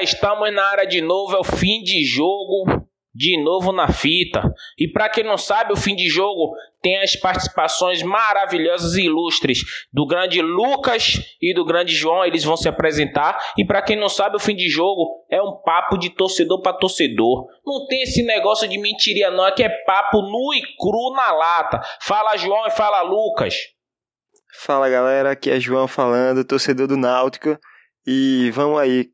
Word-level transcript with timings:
Estamos 0.00 0.52
na 0.52 0.64
área 0.64 0.86
de 0.86 1.00
novo, 1.00 1.34
é 1.36 1.40
o 1.40 1.44
fim 1.44 1.82
de 1.82 2.04
jogo 2.04 2.88
de 3.18 3.42
novo 3.42 3.72
na 3.72 3.88
fita. 3.90 4.40
E 4.78 4.86
para 4.86 5.08
quem 5.08 5.24
não 5.24 5.36
sabe, 5.36 5.72
o 5.72 5.76
fim 5.76 5.96
de 5.96 6.08
jogo 6.08 6.54
tem 6.80 7.00
as 7.02 7.16
participações 7.16 8.00
maravilhosas 8.00 8.94
e 8.94 9.06
ilustres 9.06 9.58
do 9.92 10.06
grande 10.06 10.40
Lucas 10.40 11.14
e 11.42 11.52
do 11.52 11.64
grande 11.64 11.92
João, 11.94 12.24
eles 12.24 12.44
vão 12.44 12.56
se 12.56 12.68
apresentar. 12.68 13.36
E 13.58 13.64
para 13.64 13.82
quem 13.82 13.96
não 13.96 14.08
sabe, 14.08 14.36
o 14.36 14.40
fim 14.40 14.54
de 14.54 14.68
jogo 14.68 15.24
é 15.28 15.42
um 15.42 15.60
papo 15.64 15.98
de 15.98 16.10
torcedor 16.10 16.62
para 16.62 16.78
torcedor. 16.78 17.48
Não 17.66 17.86
tem 17.88 18.02
esse 18.02 18.22
negócio 18.22 18.68
de 18.68 18.78
mentiria 18.78 19.32
não, 19.32 19.44
aqui 19.44 19.64
é 19.64 19.68
papo 19.84 20.22
nu 20.22 20.54
e 20.54 20.62
cru 20.78 21.12
na 21.16 21.32
lata. 21.32 21.80
Fala 22.00 22.36
João 22.36 22.66
e 22.68 22.70
fala 22.70 23.02
Lucas. 23.02 23.54
Fala 24.60 24.88
galera, 24.88 25.32
aqui 25.32 25.50
é 25.50 25.58
João 25.58 25.88
falando, 25.88 26.44
torcedor 26.44 26.86
do 26.86 26.96
Náutico. 26.96 27.58
E 28.06 28.50
vamos 28.52 28.78
aí, 28.78 29.08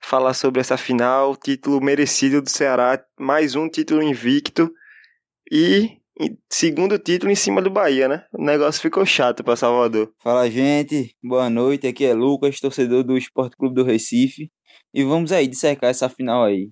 falar 0.00 0.34
sobre 0.34 0.60
essa 0.60 0.76
final, 0.76 1.36
título 1.36 1.80
merecido 1.80 2.40
do 2.40 2.48
Ceará, 2.48 3.02
mais 3.18 3.54
um 3.54 3.68
título 3.68 4.02
invicto 4.02 4.70
e 5.50 5.98
segundo 6.50 6.98
título 6.98 7.30
em 7.30 7.36
cima 7.36 7.62
do 7.62 7.70
Bahia, 7.70 8.08
né? 8.08 8.24
O 8.32 8.42
negócio 8.42 8.82
ficou 8.82 9.06
chato 9.06 9.44
para 9.44 9.56
Salvador. 9.56 10.12
Fala, 10.22 10.50
gente. 10.50 11.14
Boa 11.22 11.48
noite. 11.48 11.86
Aqui 11.86 12.04
é 12.04 12.14
Lucas, 12.14 12.58
torcedor 12.60 13.04
do 13.04 13.16
Esporte 13.16 13.56
Clube 13.56 13.74
do 13.74 13.84
Recife, 13.84 14.50
e 14.92 15.04
vamos 15.04 15.32
aí 15.32 15.46
dissecar 15.46 15.90
essa 15.90 16.08
final 16.08 16.44
aí. 16.44 16.70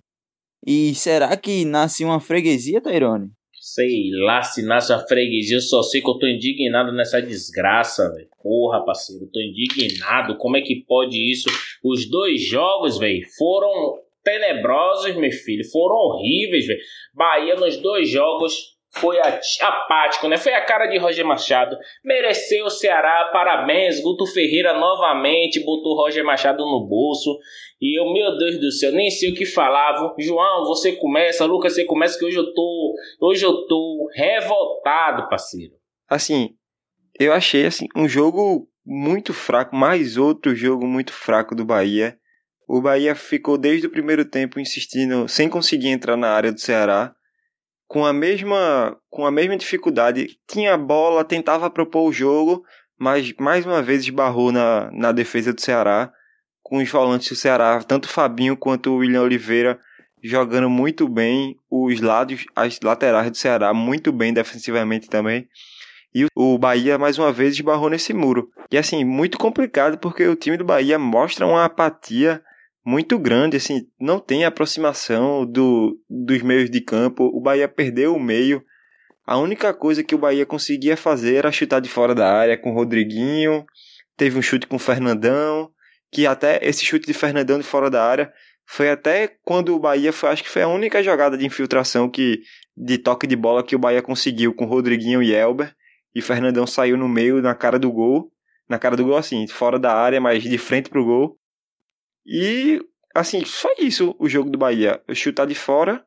E 0.66 0.94
será 0.94 1.36
que 1.36 1.64
nasce 1.64 2.04
uma 2.04 2.20
freguesia, 2.20 2.80
Tairone? 2.80 3.30
Sei 3.76 4.08
lá 4.24 4.40
se 4.40 4.62
nasce 4.62 4.90
uma 4.90 5.06
freguesia, 5.06 5.58
eu 5.58 5.60
só 5.60 5.82
sei 5.82 6.00
que 6.00 6.08
eu 6.08 6.18
tô 6.18 6.26
indignado 6.26 6.92
nessa 6.92 7.20
desgraça, 7.20 8.10
velho. 8.10 8.26
Porra, 8.42 8.82
parceiro, 8.82 9.28
tô 9.30 9.38
indignado. 9.38 10.38
Como 10.38 10.56
é 10.56 10.62
que 10.62 10.82
pode 10.88 11.18
isso? 11.30 11.50
Os 11.84 12.08
dois 12.08 12.40
jogos, 12.40 12.98
velho, 12.98 13.20
foram 13.36 13.98
tenebrosos, 14.24 15.14
meu 15.16 15.30
filho. 15.30 15.62
Foram 15.70 15.94
horríveis, 15.94 16.66
velho. 16.66 16.80
Bahia 17.12 17.54
nos 17.56 17.76
dois 17.76 18.08
jogos 18.08 18.75
foi 18.96 19.18
apático, 19.60 20.28
né? 20.28 20.36
Foi 20.36 20.52
a 20.54 20.64
cara 20.64 20.86
de 20.86 20.98
Roger 20.98 21.24
Machado. 21.24 21.76
Mereceu 22.04 22.66
o 22.66 22.70
Ceará, 22.70 23.30
parabéns. 23.32 24.00
Guto 24.00 24.26
Ferreira 24.26 24.74
novamente 24.74 25.64
botou 25.64 25.96
Roger 25.96 26.24
Machado 26.24 26.64
no 26.64 26.86
bolso. 26.86 27.38
E 27.80 27.98
eu, 27.98 28.12
meu 28.12 28.36
Deus 28.38 28.58
do 28.58 28.72
céu, 28.72 28.92
nem 28.92 29.10
sei 29.10 29.32
o 29.32 29.34
que 29.34 29.44
falavam. 29.44 30.14
João, 30.18 30.64
você 30.64 30.92
começa, 30.92 31.44
Lucas, 31.44 31.74
você 31.74 31.84
começa 31.84 32.18
que 32.18 32.24
hoje 32.24 32.38
eu 32.38 32.54
tô, 32.54 32.94
hoje 33.20 33.44
eu 33.44 33.66
tô 33.66 34.08
revoltado, 34.14 35.28
parceiro. 35.28 35.74
Assim, 36.08 36.50
eu 37.18 37.32
achei 37.32 37.66
assim 37.66 37.86
um 37.94 38.08
jogo 38.08 38.68
muito 38.84 39.34
fraco, 39.34 39.74
mais 39.74 40.16
outro 40.16 40.54
jogo 40.54 40.86
muito 40.86 41.12
fraco 41.12 41.54
do 41.54 41.64
Bahia. 41.64 42.16
O 42.68 42.80
Bahia 42.80 43.14
ficou 43.14 43.58
desde 43.58 43.86
o 43.86 43.90
primeiro 43.90 44.24
tempo 44.24 44.58
insistindo, 44.58 45.28
sem 45.28 45.48
conseguir 45.48 45.88
entrar 45.88 46.16
na 46.16 46.30
área 46.30 46.52
do 46.52 46.60
Ceará 46.60 47.15
com 47.86 48.04
a 48.04 48.12
mesma 48.12 48.96
com 49.08 49.26
a 49.26 49.30
mesma 49.30 49.56
dificuldade, 49.56 50.38
tinha 50.46 50.74
a 50.74 50.78
bola, 50.78 51.24
tentava 51.24 51.70
propor 51.70 52.08
o 52.08 52.12
jogo, 52.12 52.64
mas 52.98 53.32
mais 53.38 53.64
uma 53.64 53.82
vez 53.82 54.02
esbarrou 54.02 54.52
na, 54.52 54.90
na 54.92 55.12
defesa 55.12 55.52
do 55.52 55.60
Ceará, 55.60 56.12
com 56.62 56.78
os 56.78 56.90
volantes 56.90 57.28
do 57.28 57.36
Ceará, 57.36 57.82
tanto 57.82 58.06
o 58.06 58.08
Fabinho 58.08 58.56
quanto 58.56 58.90
o 58.90 58.96
William 58.96 59.22
Oliveira 59.22 59.78
jogando 60.22 60.68
muito 60.68 61.08
bem, 61.08 61.56
os 61.70 62.00
lados, 62.00 62.44
as 62.54 62.80
laterais 62.82 63.30
do 63.30 63.36
Ceará 63.36 63.72
muito 63.72 64.12
bem 64.12 64.32
defensivamente 64.32 65.08
também. 65.08 65.46
E 66.14 66.26
o 66.34 66.58
Bahia 66.58 66.98
mais 66.98 67.18
uma 67.18 67.30
vez 67.30 67.54
esbarrou 67.54 67.90
nesse 67.90 68.12
muro. 68.12 68.50
E 68.70 68.78
assim, 68.78 69.04
muito 69.04 69.38
complicado 69.38 69.98
porque 69.98 70.26
o 70.26 70.34
time 70.34 70.56
do 70.56 70.64
Bahia 70.64 70.98
mostra 70.98 71.46
uma 71.46 71.64
apatia 71.64 72.42
muito 72.86 73.18
grande, 73.18 73.56
assim, 73.56 73.84
não 74.00 74.20
tem 74.20 74.44
aproximação 74.44 75.44
do, 75.44 75.98
dos 76.08 76.40
meios 76.40 76.70
de 76.70 76.80
campo. 76.80 77.24
O 77.34 77.40
Bahia 77.40 77.66
perdeu 77.66 78.14
o 78.14 78.20
meio. 78.20 78.62
A 79.26 79.36
única 79.38 79.74
coisa 79.74 80.04
que 80.04 80.14
o 80.14 80.18
Bahia 80.18 80.46
conseguia 80.46 80.96
fazer 80.96 81.34
era 81.34 81.50
chutar 81.50 81.80
de 81.80 81.88
fora 81.88 82.14
da 82.14 82.32
área 82.32 82.56
com 82.56 82.70
o 82.70 82.74
Rodriguinho. 82.74 83.64
Teve 84.16 84.38
um 84.38 84.42
chute 84.42 84.68
com 84.68 84.76
o 84.76 84.78
Fernandão, 84.78 85.68
que 86.12 86.28
até 86.28 86.60
esse 86.62 86.84
chute 86.84 87.08
de 87.08 87.12
Fernandão 87.12 87.58
de 87.58 87.64
fora 87.64 87.90
da 87.90 88.04
área 88.04 88.32
foi 88.64 88.88
até 88.88 89.36
quando 89.42 89.74
o 89.74 89.80
Bahia 89.80 90.12
foi, 90.12 90.28
acho 90.28 90.44
que 90.44 90.48
foi 90.48 90.62
a 90.62 90.68
única 90.68 91.02
jogada 91.02 91.36
de 91.36 91.44
infiltração 91.44 92.08
que 92.08 92.38
de 92.76 92.98
toque 92.98 93.26
de 93.26 93.34
bola 93.34 93.64
que 93.64 93.74
o 93.74 93.80
Bahia 93.80 94.00
conseguiu 94.00 94.54
com 94.54 94.64
Rodriguinho 94.64 95.20
e 95.20 95.34
Elber. 95.34 95.74
E 96.14 96.22
Fernandão 96.22 96.68
saiu 96.68 96.96
no 96.96 97.08
meio, 97.08 97.42
na 97.42 97.54
cara 97.54 97.80
do 97.80 97.90
gol. 97.90 98.30
Na 98.68 98.78
cara 98.78 98.96
do 98.96 99.04
gol, 99.04 99.16
assim, 99.16 99.44
fora 99.48 99.76
da 99.76 99.92
área, 99.92 100.20
mas 100.20 100.44
de 100.44 100.56
frente 100.56 100.88
pro 100.88 101.04
gol. 101.04 101.36
E, 102.26 102.80
assim, 103.14 103.44
só 103.44 103.68
isso 103.78 104.14
o 104.18 104.28
jogo 104.28 104.50
do 104.50 104.58
Bahia. 104.58 105.00
Chutar 105.14 105.46
de 105.46 105.54
fora 105.54 106.04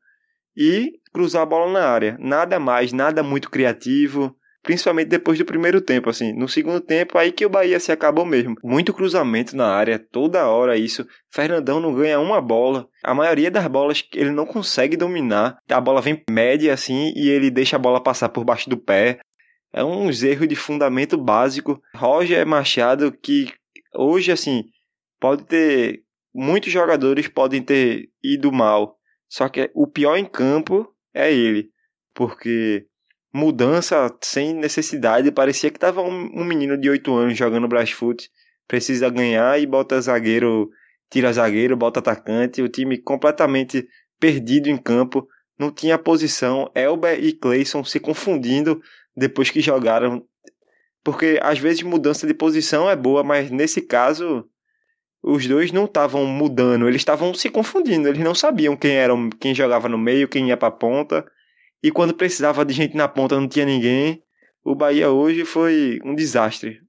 e 0.56 0.92
cruzar 1.14 1.44
a 1.44 1.46
bola 1.46 1.72
na 1.72 1.88
área. 1.88 2.18
Nada 2.20 2.60
mais, 2.60 2.92
nada 2.92 3.24
muito 3.24 3.50
criativo. 3.50 4.36
Principalmente 4.62 5.08
depois 5.08 5.40
do 5.40 5.46
primeiro 5.46 5.80
tempo, 5.80 6.10
assim. 6.10 6.34
No 6.34 6.48
segundo 6.48 6.82
tempo, 6.82 7.18
aí 7.18 7.32
que 7.32 7.46
o 7.46 7.50
Bahia 7.50 7.80
se 7.80 7.92
acabou 7.92 8.26
mesmo. 8.26 8.56
Muito 8.62 8.94
cruzamento 8.94 9.56
na 9.56 9.68
área, 9.68 9.98
toda 9.98 10.48
hora 10.48 10.78
isso. 10.78 11.08
Fernandão 11.34 11.80
não 11.80 11.94
ganha 11.94 12.20
uma 12.20 12.42
bola. 12.42 12.86
A 13.04 13.14
maioria 13.14 13.50
das 13.50 13.66
bolas 13.68 14.04
ele 14.14 14.32
não 14.32 14.46
consegue 14.46 14.98
dominar. 14.98 15.58
A 15.70 15.80
bola 15.80 16.02
vem 16.02 16.22
média, 16.30 16.74
assim, 16.74 17.14
e 17.16 17.30
ele 17.30 17.50
deixa 17.50 17.78
a 17.78 17.80
bola 17.80 18.04
passar 18.04 18.30
por 18.30 18.44
baixo 18.44 18.70
do 18.70 18.78
pé. 18.78 19.20
É 19.72 19.84
um 19.84 20.10
erro 20.10 20.46
de 20.46 20.56
fundamento 20.56 21.18
básico. 21.18 21.82
Roger 21.96 22.46
Machado, 22.46 23.14
que 23.14 23.54
hoje, 23.96 24.32
assim, 24.32 24.66
pode 25.22 25.46
ter 25.46 26.02
muitos 26.34 26.72
jogadores 26.72 27.28
podem 27.28 27.62
ter 27.62 28.10
ido 28.24 28.52
mal, 28.52 28.98
só 29.28 29.48
que 29.48 29.70
o 29.74 29.88
pior 29.88 30.18
em 30.18 30.26
campo 30.26 30.94
é 31.14 31.32
ele, 31.32 31.72
porque 32.14 32.86
mudança 33.34 34.16
sem 34.22 34.54
necessidade, 34.54 35.32
parecia 35.32 35.70
que 35.70 35.80
tava 35.80 36.02
um, 36.02 36.30
um 36.34 36.44
menino 36.44 36.78
de 36.78 36.90
8 36.90 37.14
anos 37.14 37.38
jogando 37.38 37.68
Brasfoot, 37.68 38.30
precisa 38.68 39.10
ganhar 39.10 39.60
e 39.60 39.66
bota 39.66 40.02
zagueiro, 40.02 40.70
tira 41.10 41.34
zagueiro, 41.34 41.78
bota 41.78 42.00
atacante, 42.00 42.62
o 42.62 42.70
time 42.70 42.98
completamente 42.98 43.88
perdido 44.20 44.70
em 44.70 44.78
campo, 44.78 45.28
não 45.58 45.72
tinha 45.72 45.98
posição, 45.98 46.72
Elber 46.74 47.24
e 47.24 47.34
Clayson 47.34 47.84
se 47.84 48.00
confundindo 48.00 48.82
depois 49.16 49.50
que 49.50 49.62
jogaram, 49.62 50.26
porque 51.04 51.40
às 51.42 51.60
vezes 51.60 51.84
mudança 51.84 52.26
de 52.26 52.34
posição 52.34 52.90
é 52.90 52.96
boa, 52.96 53.24
mas 53.24 53.52
nesse 53.52 53.82
caso 53.82 54.48
os 55.22 55.46
dois 55.48 55.72
não 55.72 55.86
estavam 55.86 56.26
mudando, 56.26 56.88
eles 56.88 57.02
estavam 57.02 57.34
se 57.34 57.50
confundindo, 57.50 58.08
eles 58.08 58.24
não 58.24 58.34
sabiam 58.34 58.76
quem 58.76 58.92
era 58.92 59.14
quem 59.40 59.54
jogava 59.54 59.90
no 59.90 59.98
meio, 59.98 60.28
quem 60.28 60.48
ia 60.48 60.58
para 60.58 60.72
ponta. 60.72 61.26
E 61.84 61.92
quando 61.92 62.14
precisava 62.14 62.66
de 62.66 62.74
gente 62.74 62.96
na 62.96 63.08
ponta 63.08 63.40
não 63.40 63.48
tinha 63.48 63.66
ninguém. 63.66 64.22
O 64.64 64.76
Bahia 64.76 65.10
hoje 65.10 65.46
foi 65.46 66.00
um 66.04 66.14
desastre, 66.14 66.80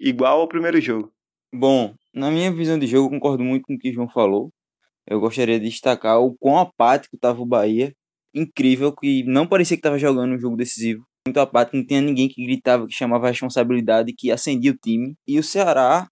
igual 0.00 0.40
ao 0.40 0.48
primeiro 0.48 0.80
jogo. 0.80 1.12
Bom, 1.52 1.94
na 2.14 2.30
minha 2.30 2.52
visão 2.52 2.78
de 2.78 2.86
jogo, 2.86 3.10
concordo 3.10 3.44
muito 3.44 3.64
com 3.64 3.74
o 3.74 3.78
que 3.78 3.90
o 3.90 3.92
João 3.92 4.08
falou. 4.08 4.52
Eu 5.06 5.20
gostaria 5.20 5.58
de 5.58 5.68
destacar 5.68 6.20
o 6.20 6.36
quão 6.38 6.58
apático 6.58 7.16
estava 7.16 7.40
o 7.40 7.46
Bahia. 7.46 7.92
Incrível 8.34 8.94
que 8.94 9.24
não 9.24 9.46
parecia 9.46 9.76
que 9.76 9.80
estava 9.80 9.98
jogando 9.98 10.34
um 10.34 10.38
jogo 10.38 10.56
decisivo. 10.56 11.04
Muito 11.26 11.38
apático, 11.38 11.76
não 11.76 11.86
tinha 11.86 12.00
ninguém 12.00 12.28
que 12.28 12.44
gritava, 12.44 12.86
que 12.86 12.94
chamava 12.94 13.26
a 13.26 13.30
responsabilidade, 13.30 14.12
que 14.12 14.30
acendia 14.30 14.70
o 14.70 14.76
time. 14.76 15.14
E 15.26 15.38
o 15.38 15.42
Ceará 15.42 16.08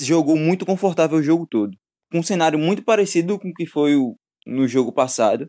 jogou 0.00 0.36
muito 0.36 0.66
confortável 0.66 1.18
o 1.18 1.22
jogo 1.22 1.46
todo. 1.46 1.76
Com 2.10 2.18
um 2.18 2.22
cenário 2.22 2.58
muito 2.58 2.84
parecido 2.84 3.38
com 3.38 3.48
o 3.48 3.54
que 3.54 3.66
foi 3.66 3.96
o, 3.96 4.16
no 4.46 4.66
jogo 4.68 4.92
passado. 4.92 5.48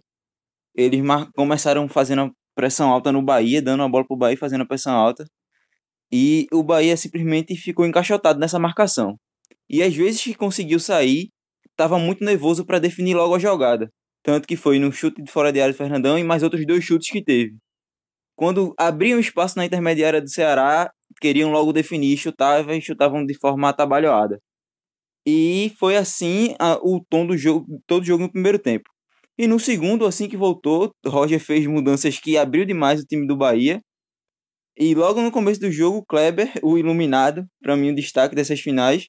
Eles 0.76 1.02
começaram 1.36 1.88
fazendo 1.90 2.22
a 2.24 2.32
pressão 2.56 2.90
alta 2.90 3.12
no 3.12 3.22
Bahia, 3.22 3.62
dando 3.62 3.84
a 3.84 3.90
bola 3.90 4.06
pro 4.06 4.16
Bahia 4.18 4.38
fazendo 4.38 4.62
a 4.62 4.68
pressão 4.68 4.94
alta. 4.94 5.26
E 6.12 6.48
o 6.52 6.64
Bahia 6.64 6.96
simplesmente 6.98 7.56
ficou 7.56 7.86
encaixotado 7.86 8.40
nessa 8.40 8.60
marcação. 8.60 9.18
E 9.70 9.82
às 9.82 9.96
vezes 9.96 10.24
que 10.24 10.36
conseguiu 10.36 10.80
sair, 10.80 11.30
estava 11.70 11.98
muito 11.98 12.24
nervoso 12.24 12.66
para 12.66 12.80
definir 12.80 13.16
logo 13.16 13.36
a 13.36 13.40
jogada. 13.40 13.90
Tanto 14.24 14.48
que 14.48 14.56
foi 14.56 14.78
no 14.78 14.92
chute 14.92 15.22
de 15.22 15.32
fora 15.32 15.52
de 15.52 15.62
área 15.62 15.74
do 15.74 15.78
Fernandão 15.78 16.20
e 16.20 16.24
mais 16.24 16.44
outros 16.44 16.66
dois 16.66 16.84
chutes 16.84 17.10
que 17.10 17.24
teve. 17.24 17.56
Quando 18.36 18.74
abriam 18.78 19.20
espaço 19.20 19.58
na 19.58 19.66
intermediária 19.66 20.22
do 20.22 20.30
Ceará, 20.30 20.92
queriam 21.22 21.52
logo 21.52 21.72
definir, 21.72 22.18
chutavam 22.18 22.76
e 22.76 22.82
chutavam 22.82 23.26
de 23.26 23.38
forma 23.38 23.70
atabalhoada. 23.70 24.42
E 25.26 25.74
foi 25.80 25.96
assim 25.96 26.56
a, 26.60 26.76
o 26.82 27.04
tom 27.10 27.28
do 27.28 27.38
jogo, 27.38 27.82
todo 27.88 28.06
jogo 28.06 28.24
no 28.24 28.32
primeiro 28.32 28.60
tempo. 28.60 28.90
E 29.38 29.48
no 29.48 29.60
segundo, 29.60 30.06
assim 30.06 30.28
que 30.28 30.36
voltou, 30.36 30.92
Roger 31.06 31.40
fez 31.40 31.66
mudanças 31.68 32.20
que 32.20 32.38
abriu 32.38 32.66
demais 32.66 33.02
o 33.02 33.06
time 33.06 33.28
do 33.28 33.38
Bahia. 33.38 33.82
E 34.78 34.96
logo 34.96 35.22
no 35.22 35.32
começo 35.32 35.60
do 35.60 35.72
jogo, 35.72 36.04
Kleber, 36.08 36.52
o 36.64 36.78
iluminado, 36.78 37.46
para 37.62 37.76
mim 37.76 37.92
o 37.92 37.96
destaque 37.96 38.36
dessas 38.36 38.60
finais, 38.60 39.08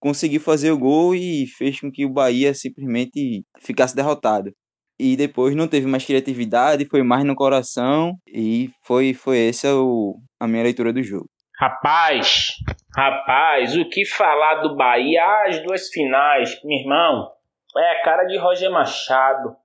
conseguiu 0.00 0.40
fazer 0.40 0.72
o 0.72 0.78
gol 0.78 1.14
e 1.14 1.46
fez 1.46 1.80
com 1.80 1.90
que 1.92 2.04
o 2.06 2.10
Bahia 2.10 2.54
simplesmente 2.54 3.44
ficasse 3.60 3.94
derrotado 3.94 4.52
e 5.00 5.16
depois 5.16 5.56
não 5.56 5.66
teve 5.66 5.86
mais 5.86 6.04
criatividade, 6.04 6.84
foi 6.84 7.02
mais 7.02 7.24
no 7.24 7.34
coração 7.34 8.16
e 8.26 8.68
foi 8.84 9.14
foi 9.14 9.48
essa 9.48 9.74
o, 9.74 10.16
a 10.38 10.46
minha 10.46 10.62
leitura 10.62 10.92
do 10.92 11.02
jogo. 11.02 11.26
Rapaz, 11.58 12.54
rapaz, 12.94 13.76
o 13.76 13.88
que 13.88 14.04
falar 14.04 14.56
do 14.56 14.76
Bahia? 14.76 15.22
Ah, 15.22 15.48
as 15.48 15.62
duas 15.62 15.88
finais, 15.88 16.60
meu 16.62 16.78
irmão. 16.78 17.30
É 17.76 17.92
a 17.92 18.02
cara 18.02 18.24
de 18.24 18.36
Roger 18.36 18.70
Machado. 18.70 19.56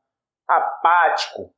Apático, 0.48 1.50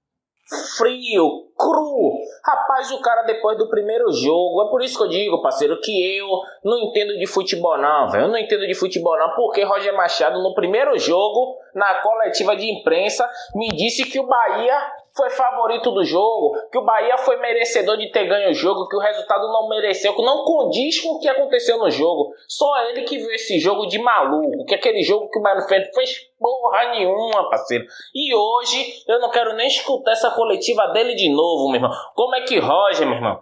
frio, 0.78 1.52
cru. 1.58 2.20
Rapaz, 2.46 2.92
o 2.92 3.02
cara 3.02 3.24
depois 3.24 3.58
do 3.58 3.70
primeiro 3.70 4.12
jogo, 4.14 4.64
é 4.66 4.70
por 4.70 4.82
isso 4.82 4.98
que 4.98 5.04
eu 5.04 5.10
digo, 5.10 5.42
parceiro, 5.42 5.80
que 5.82 6.18
eu 6.18 6.28
não 6.64 6.80
entendo 6.80 7.18
de 7.18 7.28
futebol 7.28 7.78
não, 7.78 8.10
velho. 8.10 8.26
Eu 8.26 8.28
não 8.30 8.38
entendo 8.38 8.66
de 8.66 8.76
futebol 8.76 9.18
não, 9.18 9.36
porque 9.36 9.64
Roger 9.64 9.96
Machado 9.96 10.42
no 10.42 10.54
primeiro 10.54 10.98
jogo, 10.98 11.58
na 11.78 11.94
coletiva 12.02 12.56
de 12.56 12.72
imprensa, 12.72 13.30
me 13.54 13.68
disse 13.70 14.04
que 14.04 14.20
o 14.20 14.26
Bahia 14.26 14.76
foi 15.16 15.30
favorito 15.30 15.92
do 15.92 16.04
jogo, 16.04 16.58
que 16.72 16.78
o 16.78 16.84
Bahia 16.84 17.18
foi 17.20 17.38
merecedor 17.38 17.98
de 17.98 18.12
ter 18.12 18.26
ganho 18.26 18.50
o 18.50 18.54
jogo, 18.54 18.88
que 18.88 18.96
o 18.96 19.00
resultado 19.00 19.48
não 19.48 19.70
mereceu, 19.70 20.16
que 20.16 20.24
não 20.24 20.44
condiz 20.44 21.00
com 21.00 21.10
o 21.10 21.20
que 21.20 21.28
aconteceu 21.28 21.78
no 21.78 21.90
jogo. 21.92 22.34
Só 22.48 22.82
ele 22.86 23.04
que 23.04 23.18
viu 23.18 23.32
esse 23.32 23.60
jogo 23.60 23.86
de 23.86 24.00
maluco, 24.00 24.66
que 24.66 24.74
aquele 24.74 25.04
jogo 25.04 25.30
que 25.30 25.38
o 25.38 25.42
Bahia 25.42 25.62
fez, 25.62 25.88
fez 25.94 26.20
porra 26.40 26.90
nenhuma, 26.90 27.48
parceiro. 27.50 27.86
E 28.14 28.34
hoje 28.34 29.04
eu 29.08 29.20
não 29.20 29.30
quero 29.30 29.56
nem 29.56 29.68
escutar 29.68 30.14
essa 30.14 30.32
coletiva 30.32 30.88
dele 30.88 31.14
de 31.14 31.30
novo, 31.30 31.68
meu 31.68 31.76
irmão. 31.76 31.92
Como 32.16 32.36
é 32.36 32.42
que 32.42 32.58
Roger, 32.58 33.06
meu 33.06 33.18
irmão, 33.18 33.40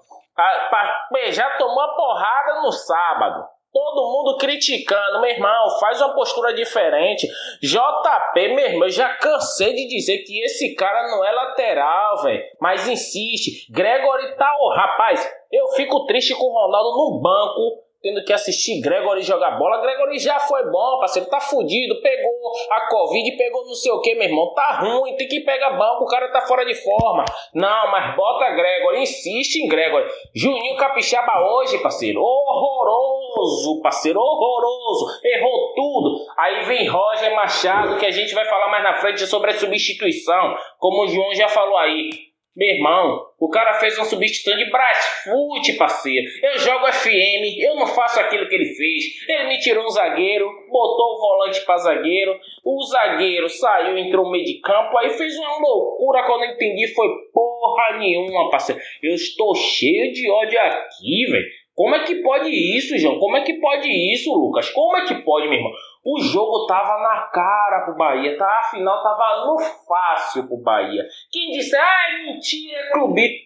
já 1.31 1.57
tomou 1.57 1.81
a 1.81 1.95
porrada 1.95 2.61
no 2.61 2.71
sábado. 2.71 3.54
Todo 3.75 4.09
mundo 4.09 4.37
criticando, 4.37 5.19
meu 5.19 5.29
irmão, 5.29 5.69
faz 5.81 5.99
uma 5.99 6.15
postura 6.15 6.53
diferente. 6.53 7.27
JP, 7.61 8.47
meu 8.55 8.67
irmão, 8.67 8.87
eu 8.87 8.89
já 8.89 9.09
cansei 9.17 9.73
de 9.73 9.85
dizer 9.89 10.19
que 10.19 10.41
esse 10.45 10.73
cara 10.75 11.11
não 11.11 11.25
é 11.25 11.31
lateral, 11.33 12.23
velho. 12.23 12.41
Mas 12.61 12.87
insiste. 12.87 13.69
Gregory 13.69 14.37
tá, 14.37 14.49
rapaz, 14.77 15.29
eu 15.51 15.67
fico 15.73 16.05
triste 16.05 16.33
com 16.35 16.45
o 16.45 16.53
Ronaldo 16.53 16.91
no 16.91 17.21
banco 17.21 17.84
tendo 18.05 18.23
que 18.23 18.31
assistir 18.31 18.79
Gregory 18.81 19.23
jogar 19.23 19.57
bola. 19.57 19.81
Gregory 19.81 20.19
já 20.19 20.39
foi 20.39 20.63
bom, 20.69 20.99
parceiro, 20.99 21.27
tá 21.27 21.39
fudido, 21.39 21.99
pegou 22.01 22.51
a 22.69 22.87
Covid, 22.87 23.35
pegou 23.35 23.65
não 23.65 23.73
sei 23.73 23.91
o 23.91 23.99
que, 23.99 24.13
meu 24.13 24.27
irmão, 24.27 24.53
tá 24.53 24.79
ruim, 24.79 25.15
tem 25.15 25.27
que 25.27 25.39
pegar 25.39 25.71
banco, 25.71 26.03
o 26.03 26.07
cara 26.07 26.31
tá 26.31 26.41
fora 26.41 26.63
de 26.63 26.75
forma. 26.75 27.25
Não, 27.51 27.91
mas 27.91 28.15
bota 28.15 28.51
Gregory, 28.51 29.01
insiste 29.01 29.55
em 29.55 29.67
Gregory. 29.67 30.07
Juninho 30.35 30.77
Capixaba 30.77 31.51
hoje, 31.51 31.79
parceiro, 31.79 32.21
horroroso, 32.21 33.81
parceiro, 33.81 34.19
horroroso, 34.19 35.07
errou 35.23 35.73
tudo. 35.73 36.25
Aí 36.37 36.63
vem 36.65 36.87
Roger 36.87 37.33
Machado, 37.33 37.97
que 37.97 38.05
a 38.05 38.11
gente 38.11 38.35
vai 38.35 38.45
falar 38.45 38.69
mais 38.69 38.83
na 38.83 38.93
frente 38.99 39.25
sobre 39.25 39.49
a 39.49 39.57
substituição, 39.57 40.55
como 40.77 41.05
o 41.05 41.07
João 41.07 41.33
já 41.33 41.49
falou 41.49 41.77
aí. 41.77 42.34
Meu 42.55 42.69
irmão, 42.69 43.19
o 43.37 43.49
cara 43.49 43.73
fez 43.73 43.97
uma 43.97 44.05
substituição 44.05 44.57
de 44.57 44.71
Brasfoot, 44.71 45.73
parceiro. 45.73 46.25
Eu 46.41 46.57
jogo 46.57 46.89
FM, 46.89 47.59
eu 47.59 47.75
não 47.75 47.85
faço 47.85 48.17
aquilo 48.17 48.47
que 48.47 48.55
ele 48.55 48.73
fez. 48.73 49.03
Ele 49.27 49.49
me 49.49 49.59
tirou 49.59 49.83
um 49.83 49.89
zagueiro, 49.89 50.49
botou 50.69 51.15
o 51.15 51.19
volante 51.19 51.65
para 51.65 51.77
zagueiro. 51.77 52.39
O 52.63 52.81
zagueiro 52.83 53.49
saiu, 53.49 53.97
entrou 53.97 54.23
no 54.23 54.31
meio 54.31 54.45
de 54.45 54.61
campo, 54.61 54.97
aí 54.97 55.09
fez 55.09 55.37
uma 55.37 55.59
loucura 55.59 56.23
que 56.23 56.31
eu 56.31 56.37
não 56.37 56.45
entendi. 56.45 56.87
Foi 56.95 57.09
porra 57.33 57.97
nenhuma, 57.99 58.49
parceiro. 58.49 58.81
Eu 59.03 59.13
estou 59.13 59.53
cheio 59.53 60.13
de 60.13 60.31
ódio 60.31 60.57
aqui, 60.57 61.25
velho. 61.29 61.45
Como 61.75 61.93
é 61.93 62.05
que 62.05 62.15
pode 62.21 62.49
isso, 62.49 62.97
João? 62.97 63.19
Como 63.19 63.35
é 63.35 63.41
que 63.41 63.55
pode 63.55 63.89
isso, 63.89 64.33
Lucas? 64.33 64.69
Como 64.69 64.95
é 64.95 65.05
que 65.05 65.15
pode, 65.15 65.49
meu 65.49 65.57
irmão? 65.57 65.73
O 66.05 66.21
jogo 66.21 66.67
tava 66.67 66.99
na 66.99 67.21
cara 67.29 67.81
pro 67.83 67.95
Bahia, 67.95 68.37
tá? 68.37 68.59
Afinal, 68.59 69.01
tava 69.01 69.47
no 69.47 69.57
fácil 69.87 70.47
pro 70.47 70.61
Bahia. 70.61 71.03
Quem 71.31 71.51
disse, 71.51 71.75
ah, 71.75 72.09
é 72.11 72.17
mentira, 72.25 72.77
é. 72.79 72.91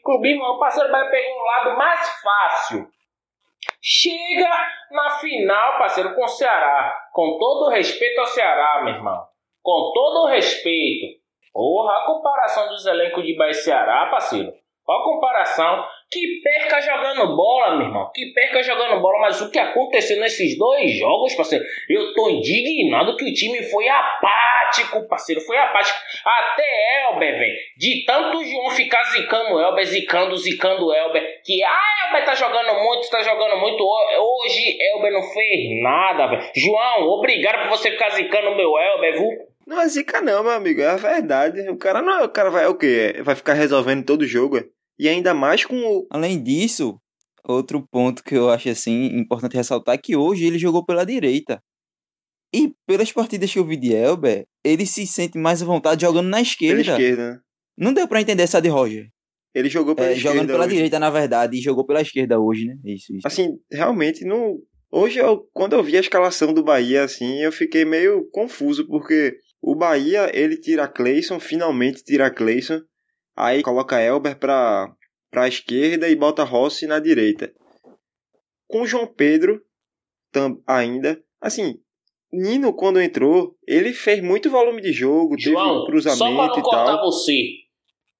Clubismo, 0.04 0.44
o 0.44 0.60
parceiro 0.60 0.92
Bahia 0.92 1.10
pegou 1.10 1.40
um 1.40 1.46
lado 1.46 1.78
mais 1.78 2.22
fácil. 2.22 2.88
Chega 3.82 4.50
na 4.92 5.12
final, 5.12 5.78
parceiro, 5.78 6.14
com 6.14 6.26
o 6.26 6.28
Ceará. 6.28 7.00
Com 7.14 7.38
todo 7.40 7.68
o 7.68 7.70
respeito 7.70 8.20
ao 8.20 8.28
Ceará, 8.28 8.82
meu 8.84 8.94
irmão. 8.94 9.26
Com 9.64 9.94
todo 9.94 10.24
o 10.24 10.28
respeito. 10.28 11.18
Porra, 11.54 11.98
a 11.98 12.06
comparação 12.06 12.68
dos 12.68 12.86
elencos 12.86 13.26
de 13.26 13.38
Bahia 13.38 13.52
e 13.52 13.56
Ceará, 13.56 14.08
parceiro. 14.08 14.52
Qual 14.84 15.00
a 15.00 15.04
comparação? 15.06 15.88
Que 16.12 16.42
perca 16.42 16.82
jogando 16.82 17.36
bola, 17.36 17.78
meu 17.78 17.86
irmão. 17.86 18.12
Que 18.14 18.34
perca 18.34 18.64
jogando 18.64 19.00
bola. 19.00 19.20
Mas 19.20 19.40
o 19.42 19.52
que 19.52 19.60
aconteceu 19.60 20.20
nesses 20.20 20.58
dois 20.58 20.98
jogos, 20.98 21.36
parceiro? 21.36 21.64
Eu 21.88 22.14
tô 22.16 22.32
indignado 22.32 23.16
que 23.16 23.30
o 23.30 23.34
time 23.34 23.62
foi 23.64 23.88
apático, 23.88 25.08
parceiro. 25.08 25.40
Foi 25.42 25.56
apático. 25.58 26.00
Até 26.26 27.04
Elber, 27.06 27.38
velho. 27.38 27.56
De 27.78 28.06
tanto 28.06 28.44
João 28.44 28.72
ficar 28.72 29.04
zicando 29.04 29.60
Elber, 29.60 29.86
zicando, 29.86 30.36
zicando 30.36 30.92
Elber. 30.92 31.42
Que, 31.46 31.64
ah, 31.64 32.08
Elber 32.08 32.26
tá 32.26 32.34
jogando 32.34 32.74
muito, 32.84 33.10
tá 33.10 33.22
jogando 33.22 33.58
muito. 33.58 33.84
Hoje 33.84 34.78
Elber 34.94 35.14
não 35.14 35.24
fez 35.24 35.82
nada, 35.84 36.26
velho. 36.26 36.52
João, 36.56 37.08
obrigado 37.08 37.62
por 37.62 37.78
você 37.78 37.92
ficar 37.92 38.10
zicando 38.10 38.56
meu 38.56 38.80
Elber, 38.80 39.14
viu? 39.14 39.30
Não 39.68 39.80
é 39.80 39.88
zica 39.88 40.20
não, 40.20 40.42
meu 40.42 40.54
amigo. 40.54 40.82
É 40.82 40.88
a 40.88 40.96
verdade. 40.96 41.70
O 41.70 41.78
cara 41.78 42.02
não 42.02 42.22
é. 42.22 42.24
O 42.24 42.30
cara 42.30 42.50
vai 42.50 42.66
o 42.66 42.76
quê? 42.76 43.18
Vai 43.22 43.36
ficar 43.36 43.54
resolvendo 43.54 44.04
todo 44.04 44.26
jogo, 44.26 44.58
é? 44.58 44.64
E 45.00 45.08
ainda 45.08 45.34
mais 45.34 45.66
com 45.66 45.80
o. 45.80 46.08
Além 46.12 46.44
disso, 46.44 47.00
outro 47.48 47.88
ponto 47.90 48.24
que 48.24 48.36
eu 48.36 48.50
acho 48.50 48.70
assim 48.70 49.06
importante 49.18 49.56
ressaltar 49.56 49.96
é 49.96 49.98
que 49.98 50.16
hoje 50.16 50.46
ele 50.46 50.60
jogou 50.60 50.86
pela 50.86 51.06
direita. 51.06 51.62
E 52.54 52.74
pelas 52.86 53.12
partidas 53.12 53.52
que 53.52 53.60
eu 53.60 53.66
vi 53.66 53.78
de 53.78 53.94
Elber, 53.94 54.46
ele 54.64 54.86
se 54.86 55.06
sente 55.06 55.38
mais 55.38 55.62
à 55.62 55.66
vontade 55.66 56.02
jogando 56.02 56.28
na 56.28 56.42
esquerda. 56.42 56.84
Pela 56.84 56.98
esquerda. 56.98 57.44
Não 57.78 57.94
deu 57.94 58.08
para 58.08 58.22
entender 58.22 58.44
essa 58.44 58.60
de 58.60 58.68
Roger. 58.68 59.08
Ele 59.54 59.70
jogou 59.70 59.96
pela 59.96 60.10
é, 60.10 60.14
esquerda. 60.14 60.36
Jogando 60.36 60.52
pela 60.52 60.66
hoje. 60.66 60.76
direita, 60.76 61.00
na 61.00 61.10
verdade, 61.10 61.58
e 61.58 61.62
jogou 61.62 61.86
pela 61.86 62.02
esquerda 62.02 62.40
hoje, 62.40 62.66
né? 62.66 62.76
Isso, 62.84 63.16
isso. 63.16 63.26
Assim, 63.26 63.58
realmente, 63.72 64.26
não. 64.26 64.58
Hoje, 64.92 65.20
eu, 65.20 65.48
quando 65.54 65.74
eu 65.74 65.84
vi 65.84 65.96
a 65.96 66.02
escalação 66.02 66.54
do 66.54 66.64
Bahia, 66.64 67.04
assim, 67.04 67.40
eu 67.42 67.52
fiquei 67.52 67.86
meio 67.86 68.28
confuso, 68.32 68.88
porque 68.88 69.36
o 69.62 69.76
Bahia, 69.76 70.32
ele 70.34 70.58
tira 70.58 70.88
Cleison, 70.88 71.40
finalmente 71.40 72.04
tira 72.04 72.34
Cleison. 72.34 72.82
Aí 73.40 73.64
coloca 73.64 74.02
Elber 74.02 74.38
para 74.38 74.94
a 75.34 75.48
esquerda 75.48 76.10
e 76.10 76.16
bota 76.16 76.44
Rossi 76.44 76.86
na 76.86 77.00
direita. 77.00 77.54
Com 78.68 78.86
João 78.86 79.08
Pedro 79.08 79.62
tam, 80.30 80.62
ainda, 80.68 81.18
assim, 81.40 81.80
Nino 82.32 82.74
quando 82.76 83.02
entrou, 83.02 83.56
ele 83.66 83.94
fez 83.94 84.22
muito 84.22 84.50
volume 84.50 84.82
de 84.82 84.92
jogo, 84.92 85.36
João, 85.40 85.80
teve 85.80 85.86
cruzamento 85.86 86.20
só 86.20 86.36
para 86.36 86.48
não 86.48 86.62
cortar 86.62 87.02
você. 87.02 87.34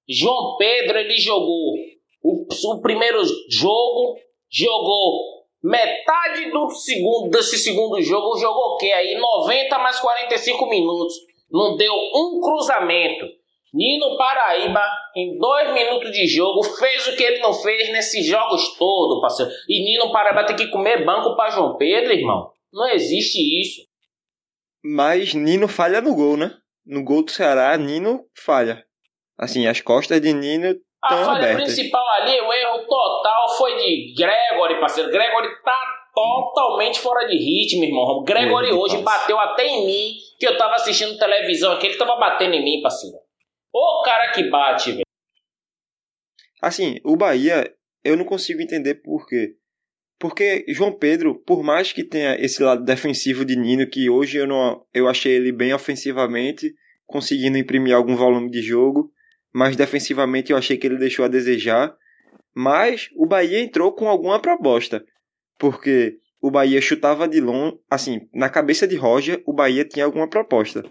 João 0.08 0.56
Pedro, 0.56 0.98
ele 0.98 1.16
jogou 1.18 1.74
o, 2.22 2.46
o 2.50 2.80
primeiro 2.80 3.22
jogo, 3.50 4.18
jogou 4.50 5.44
metade 5.62 6.50
do 6.50 6.70
segundo 6.70 7.28
desse 7.28 7.58
segundo 7.58 8.00
jogo, 8.00 8.38
jogou 8.38 8.74
o 8.74 8.76
quê 8.78 8.90
aí? 8.90 9.14
90 9.16 9.78
mais 9.78 10.00
45 10.00 10.66
minutos. 10.68 11.14
Não 11.50 11.76
deu 11.76 11.92
um 11.92 12.40
cruzamento. 12.40 13.39
Nino 13.72 14.16
Paraíba, 14.16 14.82
em 15.14 15.38
dois 15.38 15.72
minutos 15.72 16.10
de 16.10 16.26
jogo, 16.26 16.62
fez 16.62 17.06
o 17.06 17.16
que 17.16 17.22
ele 17.22 17.38
não 17.38 17.52
fez 17.52 17.90
nesses 17.92 18.26
jogos 18.26 18.76
todos, 18.76 19.20
parceiro. 19.20 19.50
E 19.68 19.84
Nino 19.84 20.12
Paraíba 20.12 20.44
tem 20.44 20.56
que 20.56 20.68
comer 20.68 21.04
banco 21.04 21.36
para 21.36 21.50
João 21.50 21.76
Pedro, 21.76 22.12
irmão. 22.12 22.50
Não 22.72 22.88
existe 22.88 23.38
isso. 23.60 23.82
Mas 24.84 25.34
Nino 25.34 25.68
falha 25.68 26.00
no 26.00 26.14
gol, 26.14 26.36
né? 26.36 26.52
No 26.84 27.04
gol 27.04 27.24
do 27.24 27.30
Ceará, 27.30 27.76
Nino 27.76 28.24
falha. 28.34 28.84
Assim, 29.38 29.66
as 29.66 29.80
costas 29.80 30.20
de 30.20 30.32
Nino 30.32 30.74
A 31.02 31.16
falha 31.16 31.38
abertas. 31.38 31.64
principal 31.64 32.06
ali, 32.20 32.40
o 32.40 32.52
erro 32.52 32.86
total 32.86 33.56
foi 33.56 33.76
de 33.76 34.14
Gregory, 34.16 34.80
parceiro. 34.80 35.10
Gregory 35.10 35.48
tá 35.62 35.78
totalmente 36.14 36.98
fora 36.98 37.26
de 37.28 37.36
ritmo, 37.36 37.84
irmão. 37.84 38.24
Gregory 38.24 38.72
hoje 38.72 38.98
bateu 38.98 39.38
até 39.38 39.66
em 39.66 39.86
mim, 39.86 40.14
que 40.38 40.46
eu 40.46 40.56
tava 40.58 40.74
assistindo 40.74 41.16
televisão 41.18 41.72
aqui, 41.72 41.86
ele 41.86 41.96
tava 41.96 42.16
batendo 42.16 42.54
em 42.54 42.64
mim, 42.64 42.82
parceiro. 42.82 43.16
Ô 43.72 44.02
cara 44.02 44.32
que 44.32 44.48
bate, 44.50 44.92
velho. 44.92 45.04
Assim, 46.60 47.00
o 47.04 47.16
Bahia, 47.16 47.72
eu 48.04 48.16
não 48.16 48.24
consigo 48.24 48.60
entender 48.60 48.96
por 48.96 49.26
quê. 49.26 49.56
Porque 50.18 50.66
João 50.68 50.92
Pedro, 50.92 51.34
por 51.34 51.62
mais 51.62 51.92
que 51.92 52.04
tenha 52.04 52.36
esse 52.38 52.62
lado 52.62 52.84
defensivo 52.84 53.44
de 53.44 53.56
Nino, 53.56 53.88
que 53.88 54.10
hoje 54.10 54.36
eu 54.36 54.46
não 54.46 54.84
eu 54.92 55.08
achei 55.08 55.32
ele 55.32 55.50
bem 55.50 55.72
ofensivamente, 55.72 56.74
conseguindo 57.06 57.56
imprimir 57.56 57.94
algum 57.94 58.14
volume 58.14 58.50
de 58.50 58.60
jogo, 58.60 59.10
mas 59.52 59.76
defensivamente 59.76 60.52
eu 60.52 60.58
achei 60.58 60.76
que 60.76 60.86
ele 60.86 60.98
deixou 60.98 61.24
a 61.24 61.28
desejar. 61.28 61.96
Mas 62.54 63.08
o 63.16 63.26
Bahia 63.26 63.60
entrou 63.60 63.92
com 63.92 64.08
alguma 64.08 64.40
proposta. 64.40 65.02
Porque 65.58 66.18
o 66.40 66.50
Bahia 66.50 66.80
chutava 66.82 67.26
de 67.26 67.40
longe, 67.40 67.78
assim, 67.88 68.28
na 68.34 68.50
cabeça 68.50 68.86
de 68.86 68.96
Roger, 68.96 69.42
o 69.46 69.52
Bahia 69.54 69.84
tinha 69.84 70.04
alguma 70.04 70.28
proposta. 70.28 70.84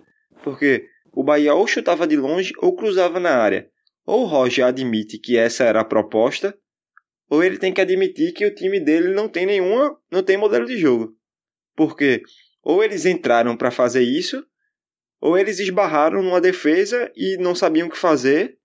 Porque 0.43 0.87
o 1.13 1.23
Bahia 1.23 1.53
ou 1.53 1.67
chutava 1.67 2.07
de 2.07 2.15
longe 2.15 2.53
ou 2.59 2.75
cruzava 2.75 3.19
na 3.19 3.31
área. 3.31 3.69
Ou 4.05 4.23
o 4.23 4.25
Roger 4.25 4.65
admite 4.65 5.17
que 5.19 5.37
essa 5.37 5.63
era 5.63 5.81
a 5.81 5.85
proposta, 5.85 6.57
ou 7.29 7.43
ele 7.43 7.57
tem 7.57 7.73
que 7.73 7.81
admitir 7.81 8.33
que 8.33 8.45
o 8.45 8.53
time 8.53 8.79
dele 8.79 9.13
não 9.13 9.29
tem 9.29 9.45
nenhuma, 9.45 9.95
não 10.11 10.23
tem 10.23 10.37
modelo 10.37 10.65
de 10.65 10.77
jogo. 10.77 11.13
Porque 11.75 12.23
ou 12.63 12.83
eles 12.83 13.05
entraram 13.05 13.55
para 13.55 13.71
fazer 13.71 14.01
isso, 14.01 14.43
ou 15.21 15.37
eles 15.37 15.59
esbarraram 15.59 16.23
numa 16.23 16.41
defesa 16.41 17.11
e 17.15 17.37
não 17.37 17.53
sabiam 17.53 17.87
o 17.87 17.91
que 17.91 17.97
fazer 17.97 18.57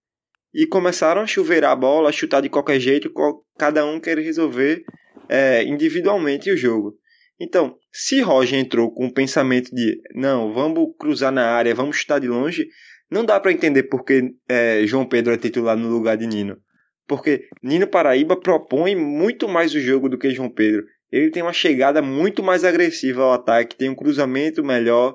e 0.53 0.67
começaram 0.67 1.21
a 1.21 1.27
chuveirar 1.27 1.73
a 1.73 1.77
bola, 1.77 2.09
a 2.09 2.13
chutar 2.13 2.41
de 2.41 2.49
qualquer 2.49 2.79
jeito, 2.79 3.13
cada 3.59 3.85
um 3.85 3.99
quer 3.99 4.19
resolver 4.19 4.85
é, 5.29 5.65
individualmente 5.65 6.51
o 6.51 6.57
jogo. 6.57 6.97
Então, 7.41 7.77
Se 7.97 8.21
Roger 8.21 8.59
entrou 8.59 8.93
com 8.93 9.07
o 9.07 9.15
pensamento 9.15 9.73
de 9.73 10.01
não, 10.17 10.53
vamos 10.53 10.89
cruzar 10.99 11.31
na 11.31 11.47
área, 11.47 11.77
vamos 11.77 11.97
chutar 11.97 12.19
de 12.19 12.27
longe, 12.27 12.67
não 13.09 13.25
dá 13.25 13.39
para 13.39 13.53
entender 13.53 13.85
porque 13.85 14.33
é, 14.49 14.85
João 14.85 15.07
Pedro 15.07 15.33
é 15.33 15.39
titular 15.39 15.77
no 15.77 15.89
lugar 15.89 16.17
de 16.17 16.27
Nino. 16.27 16.59
Porque 17.07 17.47
Nino 17.63 17.87
Paraíba 17.87 18.35
propõe 18.35 18.97
muito 18.97 19.49
mais 19.49 19.73
o 19.77 19.79
jogo 19.79 20.09
do 20.09 20.19
que 20.19 20.35
João 20.35 20.51
Pedro. 20.51 20.85
Ele 21.13 21.31
tem 21.31 21.41
uma 21.41 21.53
chegada 21.53 22.03
muito 22.03 22.43
mais 22.43 22.65
agressiva 22.65 23.23
ao 23.23 23.33
ataque, 23.33 23.77
tem 23.77 23.89
um 23.89 23.95
cruzamento 23.95 24.65
melhor. 24.65 25.15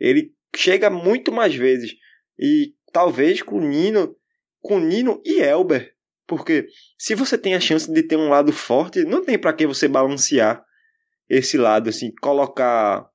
Ele 0.00 0.32
chega 0.56 0.88
muito 0.88 1.30
mais 1.30 1.54
vezes. 1.54 1.92
E 2.38 2.72
talvez 2.90 3.42
com 3.42 3.60
Nino, 3.60 4.16
com 4.62 4.80
Nino 4.80 5.20
e 5.26 5.42
Elber. 5.42 5.92
Porque 6.26 6.68
se 6.96 7.14
você 7.14 7.36
tem 7.36 7.54
a 7.54 7.60
chance 7.60 7.92
de 7.92 8.02
ter 8.02 8.16
um 8.16 8.30
lado 8.30 8.50
forte, 8.50 9.04
não 9.04 9.22
tem 9.22 9.38
para 9.38 9.52
que 9.52 9.66
você 9.66 9.86
balancear 9.86 10.64
esse 11.28 11.56
lado 11.58 11.88
assim, 11.88 12.12
colocar 12.20 13.08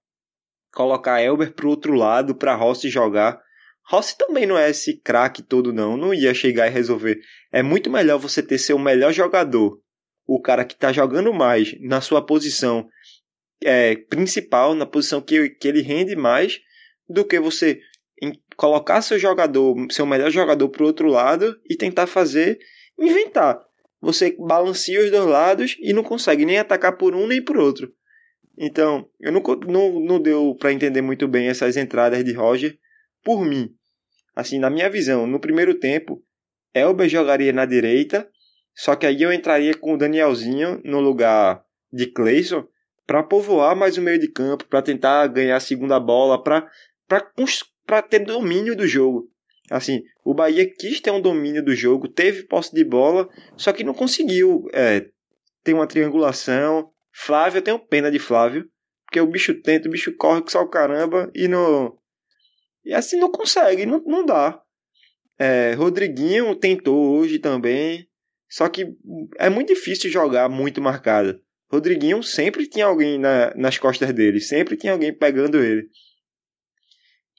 colocar 0.71 1.21
Elber 1.21 1.53
pro 1.53 1.69
outro 1.69 1.93
lado 1.93 2.35
para 2.35 2.55
Rossi 2.55 2.89
jogar. 2.89 3.39
Rossi 3.85 4.17
também 4.17 4.45
não 4.45 4.57
é 4.57 4.69
esse 4.69 4.99
craque 5.01 5.43
todo 5.43 5.73
não, 5.73 5.95
não 5.95 6.13
ia 6.13 6.33
chegar 6.33 6.67
e 6.67 6.71
resolver. 6.71 7.19
É 7.51 7.61
muito 7.61 7.89
melhor 7.91 8.17
você 8.17 8.41
ter 8.41 8.57
seu 8.57 8.79
melhor 8.79 9.13
jogador, 9.13 9.79
o 10.25 10.41
cara 10.41 10.65
que 10.65 10.73
está 10.73 10.91
jogando 10.91 11.33
mais 11.33 11.75
na 11.81 12.01
sua 12.01 12.25
posição 12.25 12.87
é, 13.63 13.95
principal, 13.95 14.73
na 14.73 14.85
posição 14.85 15.21
que, 15.21 15.49
que 15.49 15.67
ele 15.67 15.81
rende 15.81 16.15
mais, 16.15 16.59
do 17.07 17.25
que 17.25 17.39
você 17.39 17.79
colocar 18.55 19.01
seu 19.01 19.19
jogador, 19.19 19.75
seu 19.91 20.05
melhor 20.05 20.31
jogador 20.31 20.69
pro 20.69 20.85
outro 20.85 21.07
lado 21.07 21.59
e 21.69 21.75
tentar 21.75 22.07
fazer, 22.07 22.59
inventar. 22.97 23.59
Você 24.01 24.35
balanceia 24.37 25.03
os 25.03 25.11
dois 25.11 25.25
lados 25.25 25.77
e 25.79 25.93
não 25.93 26.03
consegue 26.03 26.45
nem 26.45 26.57
atacar 26.57 26.97
por 26.97 27.15
um 27.15 27.27
nem 27.27 27.43
por 27.43 27.57
outro. 27.57 27.93
Então, 28.57 29.09
eu 29.19 29.31
não, 29.31 29.41
não, 29.67 29.99
não 29.99 30.19
deu 30.19 30.55
para 30.59 30.71
entender 30.71 31.01
muito 31.01 31.27
bem 31.27 31.47
essas 31.47 31.75
entradas 31.75 32.23
de 32.23 32.33
Roger 32.33 32.77
por 33.23 33.43
mim. 33.43 33.69
Assim, 34.35 34.59
na 34.59 34.69
minha 34.69 34.89
visão, 34.89 35.25
no 35.25 35.39
primeiro 35.39 35.79
tempo, 35.79 36.23
Elber 36.73 37.07
jogaria 37.07 37.53
na 37.53 37.65
direita, 37.65 38.27
só 38.75 38.95
que 38.95 39.05
aí 39.05 39.21
eu 39.21 39.31
entraria 39.31 39.75
com 39.75 39.93
o 39.93 39.97
Danielzinho 39.97 40.81
no 40.83 40.99
lugar 40.99 41.63
de 41.91 42.07
Cleison 42.07 42.67
para 43.05 43.21
povoar 43.21 43.75
mais 43.75 43.97
o 43.97 44.01
meio 44.01 44.17
de 44.17 44.27
campo, 44.27 44.65
para 44.65 44.81
tentar 44.81 45.27
ganhar 45.27 45.57
a 45.57 45.59
segunda 45.59 45.99
bola, 45.99 46.41
para 46.41 48.01
ter 48.01 48.19
domínio 48.19 48.75
do 48.75 48.87
jogo. 48.87 49.29
Assim, 49.69 50.03
o 50.23 50.33
Bahia 50.33 50.69
quis 50.69 50.99
ter 50.99 51.11
um 51.11 51.21
domínio 51.21 51.63
do 51.63 51.75
jogo, 51.75 52.07
teve 52.07 52.43
posse 52.43 52.73
de 52.73 52.83
bola, 52.83 53.29
só 53.55 53.71
que 53.71 53.83
não 53.83 53.93
conseguiu 53.93 54.67
é, 54.73 55.07
ter 55.63 55.73
uma 55.73 55.87
triangulação. 55.87 56.89
Flávio, 57.13 57.59
eu 57.59 57.61
tenho 57.61 57.79
pena 57.79 58.11
de 58.11 58.19
Flávio, 58.19 58.67
porque 59.05 59.21
o 59.21 59.27
bicho 59.27 59.53
tenta, 59.61 59.87
o 59.87 59.91
bicho 59.91 60.15
corre 60.17 60.41
que 60.41 60.51
só 60.51 60.61
o 60.61 60.69
caramba 60.69 61.31
e 61.35 61.47
não, 61.47 61.97
e 62.83 62.93
assim 62.93 63.17
não 63.17 63.31
consegue, 63.31 63.85
não, 63.85 64.01
não 64.05 64.25
dá. 64.25 64.59
É, 65.37 65.73
Rodriguinho 65.73 66.55
tentou 66.55 67.17
hoje 67.17 67.39
também, 67.39 68.07
só 68.49 68.67
que 68.67 68.87
é 69.37 69.49
muito 69.49 69.73
difícil 69.73 70.09
jogar 70.09 70.49
muito 70.49 70.81
marcado. 70.81 71.39
Rodriguinho 71.71 72.21
sempre 72.21 72.67
tinha 72.67 72.85
alguém 72.85 73.17
na, 73.17 73.53
nas 73.55 73.77
costas 73.77 74.13
dele, 74.13 74.39
sempre 74.39 74.77
tinha 74.77 74.93
alguém 74.93 75.11
pegando 75.11 75.63
ele. 75.63 75.87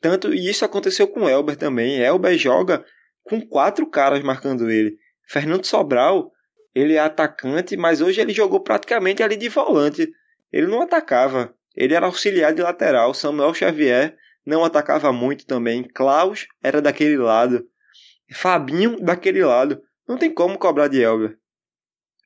Tanto 0.00 0.34
e 0.34 0.50
isso 0.50 0.64
aconteceu 0.64 1.06
com 1.06 1.28
Elber 1.28 1.56
também. 1.56 2.00
Elber 2.00 2.36
joga 2.36 2.84
com 3.22 3.40
quatro 3.40 3.88
caras 3.88 4.22
marcando 4.22 4.70
ele. 4.70 4.98
Fernando 5.28 5.64
Sobral, 5.64 6.30
ele 6.74 6.94
é 6.94 6.98
atacante, 6.98 7.76
mas 7.76 8.00
hoje 8.00 8.20
ele 8.20 8.32
jogou 8.32 8.60
praticamente 8.60 9.22
ali 9.22 9.36
de 9.36 9.48
volante. 9.48 10.10
Ele 10.52 10.66
não 10.66 10.82
atacava, 10.82 11.54
ele 11.76 11.94
era 11.94 12.06
auxiliar 12.06 12.52
de 12.52 12.62
lateral. 12.62 13.14
Samuel 13.14 13.54
Xavier 13.54 14.16
não 14.44 14.64
atacava 14.64 15.12
muito 15.12 15.46
também. 15.46 15.82
Klaus 15.82 16.46
era 16.62 16.82
daquele 16.82 17.16
lado. 17.16 17.66
Fabinho 18.32 18.96
daquele 19.00 19.44
lado. 19.44 19.80
Não 20.06 20.18
tem 20.18 20.32
como 20.32 20.58
cobrar 20.58 20.88
de 20.88 21.00
Elber. 21.00 21.36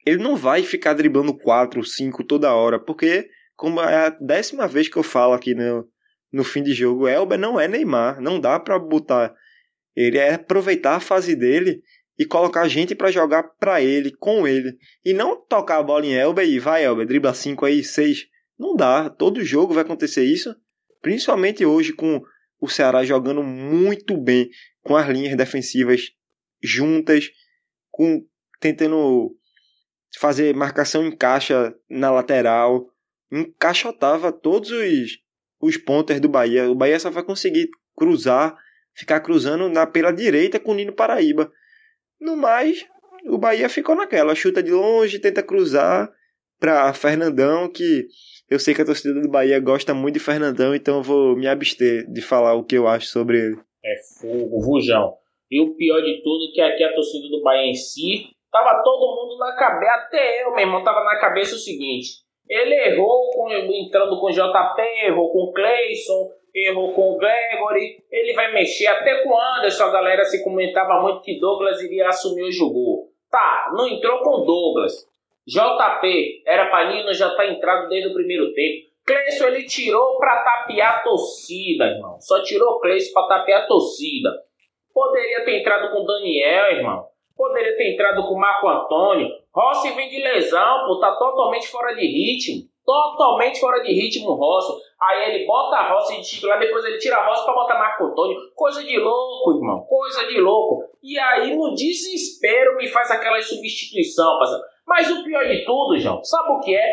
Ele 0.04 0.22
não 0.22 0.36
vai 0.36 0.62
ficar 0.62 0.94
driblando 0.94 1.36
4, 1.36 1.84
5 1.84 2.24
toda 2.24 2.54
hora, 2.54 2.78
porque, 2.78 3.28
como 3.54 3.80
é 3.80 4.06
a 4.06 4.10
décima 4.10 4.66
vez 4.66 4.88
que 4.88 4.96
eu 4.96 5.02
falo 5.02 5.34
aqui 5.34 5.54
no, 5.54 5.86
no 6.32 6.44
fim 6.44 6.62
de 6.62 6.72
jogo, 6.72 7.06
Elber 7.06 7.38
não 7.38 7.60
é 7.60 7.68
Neymar. 7.68 8.20
Não 8.20 8.40
dá 8.40 8.58
para 8.58 8.78
botar. 8.78 9.34
Ele 9.94 10.16
é 10.16 10.34
aproveitar 10.34 10.96
a 10.96 11.00
fase 11.00 11.36
dele 11.36 11.82
e 12.18 12.26
colocar 12.26 12.66
gente 12.66 12.94
para 12.94 13.10
jogar 13.10 13.44
para 13.60 13.80
ele, 13.80 14.10
com 14.10 14.46
ele. 14.46 14.76
E 15.04 15.12
não 15.12 15.40
tocar 15.40 15.78
a 15.78 15.82
bola 15.82 16.04
em 16.04 16.14
Elber 16.14 16.46
e 16.46 16.58
vai, 16.58 16.84
Elber, 16.84 17.06
dribla 17.06 17.32
5 17.32 17.64
aí, 17.64 17.84
6. 17.84 18.26
Não 18.58 18.74
dá. 18.74 19.08
Todo 19.08 19.44
jogo 19.44 19.72
vai 19.72 19.84
acontecer 19.84 20.24
isso. 20.24 20.54
Principalmente 21.00 21.64
hoje 21.64 21.92
com 21.92 22.20
o 22.60 22.68
Ceará 22.68 23.04
jogando 23.04 23.42
muito 23.42 24.16
bem 24.16 24.50
com 24.82 24.96
as 24.96 25.08
linhas 25.08 25.36
defensivas 25.36 26.10
juntas, 26.62 27.30
com 27.90 28.26
tentando 28.58 29.36
fazer 30.18 30.54
marcação 30.54 31.06
em 31.06 31.14
caixa 31.14 31.74
na 31.88 32.10
lateral, 32.10 32.88
encaixotava 33.30 34.32
todos 34.32 34.70
os, 34.70 35.18
os 35.60 35.76
pontos 35.76 36.18
do 36.18 36.28
Bahia. 36.28 36.70
O 36.70 36.74
Bahia 36.74 36.98
só 36.98 37.10
vai 37.10 37.22
conseguir 37.22 37.68
cruzar, 37.94 38.56
ficar 38.94 39.20
cruzando 39.20 39.68
na 39.68 39.86
pela 39.86 40.10
direita 40.10 40.58
com 40.58 40.72
o 40.72 40.74
Nino 40.74 40.92
Paraíba. 40.92 41.52
No 42.20 42.36
mais, 42.36 42.84
o 43.26 43.38
Bahia 43.38 43.68
ficou 43.68 43.94
naquela, 43.94 44.34
chuta 44.34 44.62
de 44.62 44.72
longe, 44.72 45.18
tenta 45.18 45.42
cruzar 45.42 46.10
para 46.58 46.92
Fernandão 46.92 47.70
que 47.70 48.06
eu 48.50 48.58
sei 48.58 48.74
que 48.74 48.82
a 48.82 48.84
torcida 48.84 49.20
do 49.20 49.28
Bahia 49.28 49.60
gosta 49.60 49.92
muito 49.92 50.14
de 50.14 50.20
Fernandão, 50.20 50.74
então 50.74 50.96
eu 50.96 51.02
vou 51.02 51.36
me 51.36 51.46
abster 51.46 52.10
de 52.10 52.22
falar 52.22 52.54
o 52.54 52.64
que 52.64 52.76
eu 52.76 52.88
acho 52.88 53.06
sobre 53.06 53.38
ele. 53.38 53.58
É 53.84 53.94
fogo, 54.18 54.58
Rujão. 54.58 55.14
E 55.50 55.60
o 55.60 55.74
pior 55.76 56.00
de 56.00 56.22
tudo 56.22 56.50
é 56.50 56.54
que 56.54 56.60
aqui 56.60 56.84
a 56.84 56.94
torcida 56.94 57.28
do 57.28 57.42
Bahia 57.42 57.70
em 57.70 57.74
si, 57.74 58.26
tava 58.50 58.82
todo 58.82 59.16
mundo 59.16 59.38
na 59.38 59.54
cabeça, 59.54 59.92
até 59.92 60.42
eu, 60.42 60.50
meu 60.52 60.60
irmão, 60.60 60.82
tava 60.82 61.04
na 61.04 61.18
cabeça 61.20 61.54
o 61.54 61.58
seguinte. 61.58 62.08
Ele 62.48 62.74
errou 62.74 63.30
com, 63.32 63.50
entrando 63.50 64.18
com 64.18 64.30
JP, 64.30 64.82
errou 65.04 65.30
com 65.30 65.52
Cleison, 65.52 66.30
errou 66.54 66.92
com 66.92 67.12
o 67.12 67.18
Gregory, 67.18 68.02
ele 68.10 68.32
vai 68.34 68.52
mexer 68.52 68.86
até 68.86 69.22
com 69.22 69.30
o 69.30 69.40
Anderson, 69.40 69.84
a 69.84 69.90
galera 69.90 70.24
se 70.24 70.42
comentava 70.42 71.00
muito 71.00 71.22
que 71.22 71.38
Douglas 71.38 71.80
iria 71.82 72.08
assumir 72.08 72.42
o 72.42 72.52
jogo. 72.52 73.08
Tá, 73.30 73.72
não 73.74 73.86
entrou 73.88 74.20
com 74.20 74.44
Douglas. 74.44 75.06
JP 75.46 76.42
era 76.46 76.70
Panino, 76.70 77.12
já 77.14 77.34
tá 77.34 77.46
entrado 77.46 77.88
desde 77.88 78.10
o 78.10 78.14
primeiro 78.14 78.52
tempo. 78.52 78.88
Cleison 79.06 79.46
ele 79.46 79.64
tirou 79.64 80.18
para 80.18 80.42
tapear 80.42 80.96
a 80.96 81.02
torcida, 81.02 81.86
irmão. 81.86 82.20
Só 82.20 82.42
tirou 82.42 82.78
Cleison 82.80 83.12
para 83.14 83.38
tapear 83.38 83.62
a 83.62 83.66
torcida. 83.66 84.30
Poderia 84.92 85.44
ter 85.44 85.60
entrado 85.60 85.90
com 85.94 86.04
Daniel, 86.04 86.72
irmão. 86.72 87.06
Poderia 87.34 87.76
ter 87.76 87.94
entrado 87.94 88.26
com 88.26 88.34
Marco 88.34 88.68
Antônio. 88.68 89.28
Rossi 89.54 89.90
vem 89.92 90.10
de 90.10 90.20
lesão, 90.20 90.86
pô, 90.86 90.98
tá 91.00 91.12
totalmente 91.12 91.68
fora 91.68 91.94
de 91.94 92.04
ritmo. 92.04 92.68
Totalmente 92.88 93.60
fora 93.60 93.82
de 93.82 93.92
ritmo, 93.92 94.32
Rossi. 94.32 94.72
Aí 94.98 95.30
ele 95.30 95.44
bota 95.44 95.76
a 95.76 95.92
Rossi 95.92 96.16
de 96.16 96.26
titular, 96.26 96.58
depois 96.58 96.82
ele 96.86 96.96
tira 96.96 97.18
a 97.18 97.26
Rossi 97.26 97.44
pra 97.44 97.52
botar 97.52 97.78
Marco 97.78 98.04
Antônio. 98.04 98.38
Coisa 98.54 98.82
de 98.82 98.98
louco, 98.98 99.58
irmão. 99.58 99.84
Coisa 99.84 100.26
de 100.26 100.40
louco. 100.40 100.84
E 101.02 101.18
aí, 101.18 101.54
no 101.54 101.74
desespero, 101.74 102.76
me 102.76 102.88
faz 102.88 103.10
aquela 103.10 103.42
substituição, 103.42 104.38
parceiro. 104.38 104.64
Mas 104.86 105.10
o 105.10 105.22
pior 105.22 105.44
de 105.46 105.66
tudo, 105.66 105.98
João, 105.98 106.24
sabe 106.24 106.50
o 106.50 106.60
que 106.60 106.74
é? 106.74 106.90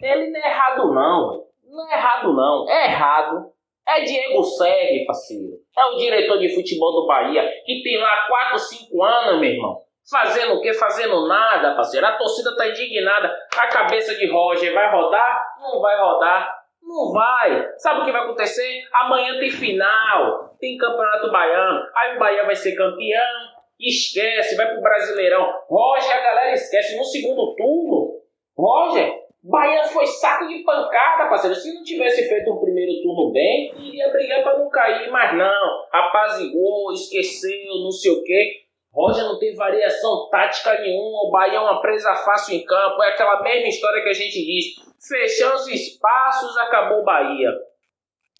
Ele 0.00 0.30
não 0.30 0.40
é 0.40 0.48
errado 0.48 0.94
não. 0.94 1.44
Não 1.62 1.92
é 1.92 1.94
errado 1.94 2.32
não. 2.32 2.66
É 2.66 2.86
errado. 2.86 3.52
É 3.86 4.00
Diego 4.00 4.42
Serri, 4.44 5.04
parceiro. 5.04 5.58
É 5.76 5.84
o 5.84 5.96
diretor 5.96 6.38
de 6.38 6.54
futebol 6.54 7.02
do 7.02 7.06
Bahia, 7.06 7.46
que 7.66 7.82
tem 7.82 7.98
lá 7.98 8.26
4, 8.28 8.58
5 8.58 9.04
anos, 9.04 9.40
meu 9.42 9.50
irmão. 9.50 9.84
Fazendo 10.10 10.54
o 10.54 10.60
quê? 10.60 10.72
Fazendo 10.74 11.26
nada, 11.26 11.74
parceiro. 11.74 12.06
A 12.06 12.16
torcida 12.16 12.54
tá 12.56 12.68
indignada. 12.68 13.34
A 13.56 13.66
cabeça 13.68 14.14
de 14.14 14.30
Roger 14.30 14.74
vai 14.74 14.90
rodar? 14.90 15.46
Não 15.60 15.80
vai 15.80 15.98
rodar. 15.98 16.64
Não 16.82 17.12
vai. 17.12 17.70
Sabe 17.78 18.00
o 18.00 18.04
que 18.04 18.12
vai 18.12 18.22
acontecer? 18.22 18.82
Amanhã 18.92 19.38
tem 19.38 19.50
final. 19.50 20.54
Tem 20.60 20.76
campeonato 20.76 21.30
baiano. 21.30 21.86
Aí 21.94 22.16
o 22.16 22.18
Bahia 22.18 22.44
vai 22.44 22.54
ser 22.54 22.74
campeão 22.74 23.54
esquece, 23.80 24.56
vai 24.56 24.72
pro 24.72 24.82
Brasileirão. 24.82 25.52
Roger, 25.68 26.16
a 26.16 26.22
galera 26.22 26.52
esquece. 26.52 26.96
No 26.96 27.04
segundo 27.04 27.54
turno, 27.54 28.20
Roger, 28.56 29.12
Bahia 29.42 29.84
foi 29.84 30.06
saco 30.06 30.46
de 30.46 30.62
pancada, 30.62 31.28
parceiro. 31.28 31.54
Se 31.54 31.74
não 31.74 31.82
tivesse 31.82 32.28
feito 32.28 32.52
um 32.52 32.60
primeiro 32.60 33.02
turno 33.02 33.32
bem, 33.32 33.74
iria 33.78 34.10
brigar 34.10 34.42
para 34.42 34.58
não 34.58 34.70
cair, 34.70 35.10
mas 35.10 35.36
não. 35.36 35.86
Apazigou, 35.92 36.92
esqueceu, 36.92 37.74
não 37.82 37.90
sei 37.90 38.12
o 38.12 38.22
quê. 38.22 38.63
Roger 38.94 39.24
não 39.24 39.38
tem 39.40 39.54
variação 39.56 40.28
tática 40.30 40.80
nenhuma. 40.80 41.26
O 41.26 41.30
Bahia 41.32 41.58
é 41.58 41.60
uma 41.60 41.80
presa 41.80 42.14
fácil 42.14 42.54
em 42.54 42.64
campo. 42.64 43.02
É 43.02 43.08
aquela 43.08 43.42
mesma 43.42 43.68
história 43.68 44.02
que 44.02 44.08
a 44.08 44.14
gente 44.14 44.44
diz. 44.44 44.76
Fechou 45.06 45.54
os 45.54 45.66
espaços, 45.66 46.56
acabou 46.58 47.00
o 47.00 47.04
Bahia. 47.04 47.50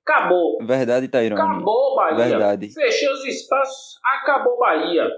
Acabou. 0.07 0.59
Verdade, 0.65 1.09
Tairone. 1.09 1.41
Acabou 1.41 1.97
Bahia. 1.97 2.25
Verdade. 2.25 2.69
Fechou 2.69 3.13
os 3.15 3.25
espaços, 3.25 3.99
acabou 4.05 4.59
Bahia. 4.59 5.11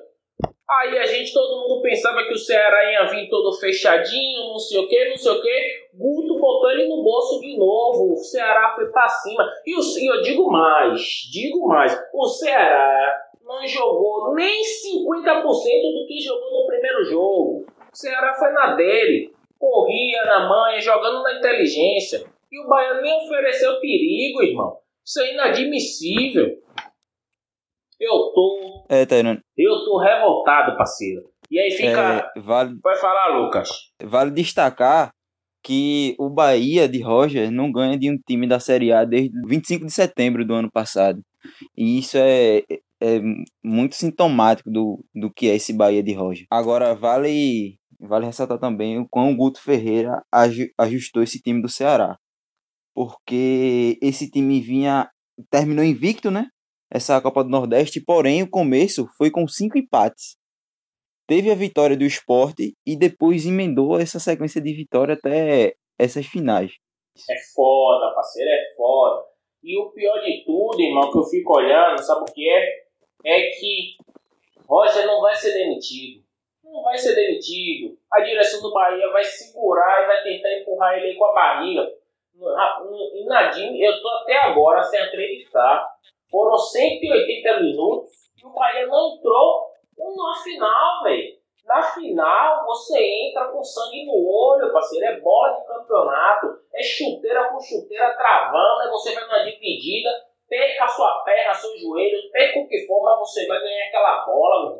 Aí 0.68 0.98
a 0.98 1.06
gente, 1.06 1.32
todo 1.32 1.68
mundo 1.68 1.80
pensava 1.80 2.24
que 2.24 2.32
o 2.32 2.38
Ceará 2.38 2.90
ia 2.90 3.04
vir 3.04 3.28
todo 3.28 3.56
fechadinho, 3.56 4.48
não 4.48 4.58
sei 4.58 4.80
o 4.80 4.88
que, 4.88 5.08
não 5.10 5.16
sei 5.16 5.32
o 5.32 5.40
que. 5.40 5.86
Guto 5.94 6.40
botou 6.40 6.70
ele 6.70 6.88
no 6.88 7.04
bolso 7.04 7.40
de 7.40 7.56
novo. 7.56 8.14
O 8.14 8.16
Ceará 8.16 8.72
foi 8.74 8.86
pra 8.90 9.08
cima. 9.08 9.48
E, 9.64 9.76
o, 9.76 9.80
e 9.80 10.06
eu 10.06 10.22
digo 10.22 10.50
mais, 10.50 11.00
digo 11.30 11.68
mais. 11.68 11.96
O 12.12 12.26
Ceará 12.26 13.14
não 13.46 13.66
jogou 13.66 14.34
nem 14.34 14.60
50% 14.62 15.42
do 15.42 16.06
que 16.06 16.20
jogou 16.20 16.62
no 16.62 16.66
primeiro 16.66 17.04
jogo. 17.04 17.66
O 17.92 17.96
Ceará 17.96 18.34
foi 18.34 18.50
na 18.52 18.74
dele. 18.74 19.32
Corria 19.58 20.24
na 20.24 20.48
manha, 20.48 20.80
jogando 20.80 21.22
na 21.22 21.38
inteligência. 21.38 22.24
E 22.50 22.60
o 22.60 22.68
Baiano 22.68 23.00
nem 23.00 23.24
ofereceu 23.24 23.80
perigo, 23.80 24.42
irmão. 24.42 24.76
Isso 25.04 25.20
é 25.20 25.32
inadmissível. 25.32 26.46
Eu 27.98 28.32
tô. 28.34 28.84
É, 28.88 29.06
Tainan. 29.06 29.40
Eu 29.56 29.84
tô 29.84 29.98
revoltado, 29.98 30.76
parceiro. 30.76 31.22
E 31.50 31.58
aí 31.58 31.70
fica. 31.70 32.30
É, 32.36 32.40
vale, 32.40 32.76
Vai 32.82 32.96
falar, 32.96 33.38
Lucas. 33.38 33.68
vale 34.02 34.30
destacar 34.32 35.12
que 35.62 36.14
o 36.18 36.28
Bahia 36.28 36.88
de 36.88 37.00
Roger 37.00 37.50
não 37.50 37.72
ganha 37.72 37.98
de 37.98 38.10
um 38.10 38.18
time 38.18 38.46
da 38.46 38.60
Série 38.60 38.92
A 38.92 39.04
desde 39.04 39.32
25 39.46 39.86
de 39.86 39.92
setembro 39.92 40.44
do 40.44 40.54
ano 40.54 40.70
passado. 40.70 41.20
E 41.76 41.98
isso 41.98 42.16
é, 42.18 42.62
é 43.02 43.20
muito 43.64 43.94
sintomático 43.94 44.70
do, 44.70 45.04
do 45.14 45.30
que 45.32 45.48
é 45.48 45.54
esse 45.56 45.72
Bahia 45.72 46.02
de 46.02 46.12
Roger. 46.14 46.46
Agora, 46.50 46.94
vale, 46.94 47.78
vale 48.00 48.26
ressaltar 48.26 48.58
também 48.58 48.98
o 48.98 49.06
quão 49.08 49.30
o 49.32 49.36
Guto 49.36 49.60
Ferreira 49.62 50.22
aju- 50.32 50.70
ajustou 50.78 51.22
esse 51.22 51.40
time 51.40 51.60
do 51.60 51.68
Ceará. 51.68 52.16
Porque 52.94 53.98
esse 54.00 54.30
time 54.30 54.60
vinha. 54.60 55.10
terminou 55.50 55.84
invicto, 55.84 56.30
né? 56.30 56.46
Essa 56.90 57.20
Copa 57.20 57.44
do 57.44 57.50
Nordeste, 57.50 58.00
porém 58.00 58.42
o 58.42 58.48
começo 58.50 59.06
foi 59.18 59.30
com 59.30 59.46
cinco 59.46 59.76
empates. 59.76 60.36
Teve 61.28 61.50
a 61.50 61.54
vitória 61.54 61.96
do 61.96 62.04
esporte 62.04 62.74
e 62.86 62.96
depois 62.96 63.44
emendou 63.44 63.98
essa 63.98 64.18
sequência 64.20 64.60
de 64.60 64.72
vitória 64.72 65.14
até 65.14 65.74
essas 65.98 66.24
finais. 66.26 66.72
É 67.28 67.34
foda, 67.54 68.14
parceiro, 68.14 68.48
é 68.48 68.74
foda. 68.76 69.24
E 69.62 69.76
o 69.78 69.90
pior 69.90 70.20
de 70.20 70.44
tudo, 70.46 70.80
irmão, 70.80 71.10
que 71.10 71.18
eu 71.18 71.24
fico 71.24 71.56
olhando, 71.56 72.00
sabe 72.00 72.20
o 72.22 72.32
que 72.32 72.48
é? 72.48 72.85
É 73.26 73.50
que 73.50 73.96
Roger 74.68 75.04
não 75.06 75.20
vai 75.20 75.34
ser 75.34 75.52
demitido. 75.52 76.24
Não 76.62 76.82
vai 76.82 76.96
ser 76.96 77.14
demitido. 77.14 77.98
A 78.12 78.20
direção 78.20 78.62
do 78.62 78.72
Bahia 78.72 79.10
vai 79.10 79.24
segurar 79.24 80.04
e 80.04 80.06
vai 80.06 80.22
tentar 80.22 80.60
empurrar 80.60 80.96
ele 80.96 81.16
com 81.16 81.24
a 81.26 81.34
barriga. 81.34 81.92
Inadim, 83.14 83.78
eu 83.78 84.00
tô 84.00 84.08
até 84.08 84.36
agora 84.36 84.82
sem 84.82 85.00
acreditar. 85.00 85.88
Foram 86.30 86.56
180 86.56 87.60
minutos 87.60 88.12
e 88.40 88.46
o 88.46 88.50
Bahia 88.50 88.86
não 88.86 89.16
entrou 89.16 89.66
na 89.98 90.42
final, 90.42 91.02
velho. 91.02 91.36
Na 91.64 91.82
final, 91.82 92.64
você 92.64 92.96
entra 93.28 93.48
com 93.48 93.62
sangue 93.62 94.06
no 94.06 94.24
olho, 94.24 94.72
parceiro. 94.72 95.04
É 95.04 95.20
bola 95.20 95.58
de 95.58 95.66
campeonato. 95.66 96.60
É 96.72 96.82
chuteira 96.82 97.48
com 97.48 97.60
chuteira 97.60 98.14
travando. 98.16 98.82
Aí 98.82 98.88
você 98.88 99.14
vai 99.14 99.24
numa 99.24 99.50
dividida, 99.50 100.10
perca 100.48 100.84
a 100.84 100.88
sua 100.88 101.22
perna, 101.24 101.54
seu 101.54 101.76
joelho, 101.76 102.30
perca 102.30 102.58
o 102.58 102.68
que 102.68 102.86
for, 102.86 103.02
mas 103.02 103.18
você 103.18 103.46
vai 103.46 103.60
ganhar 103.60 103.86
aquela 103.86 104.24
bola. 104.24 104.76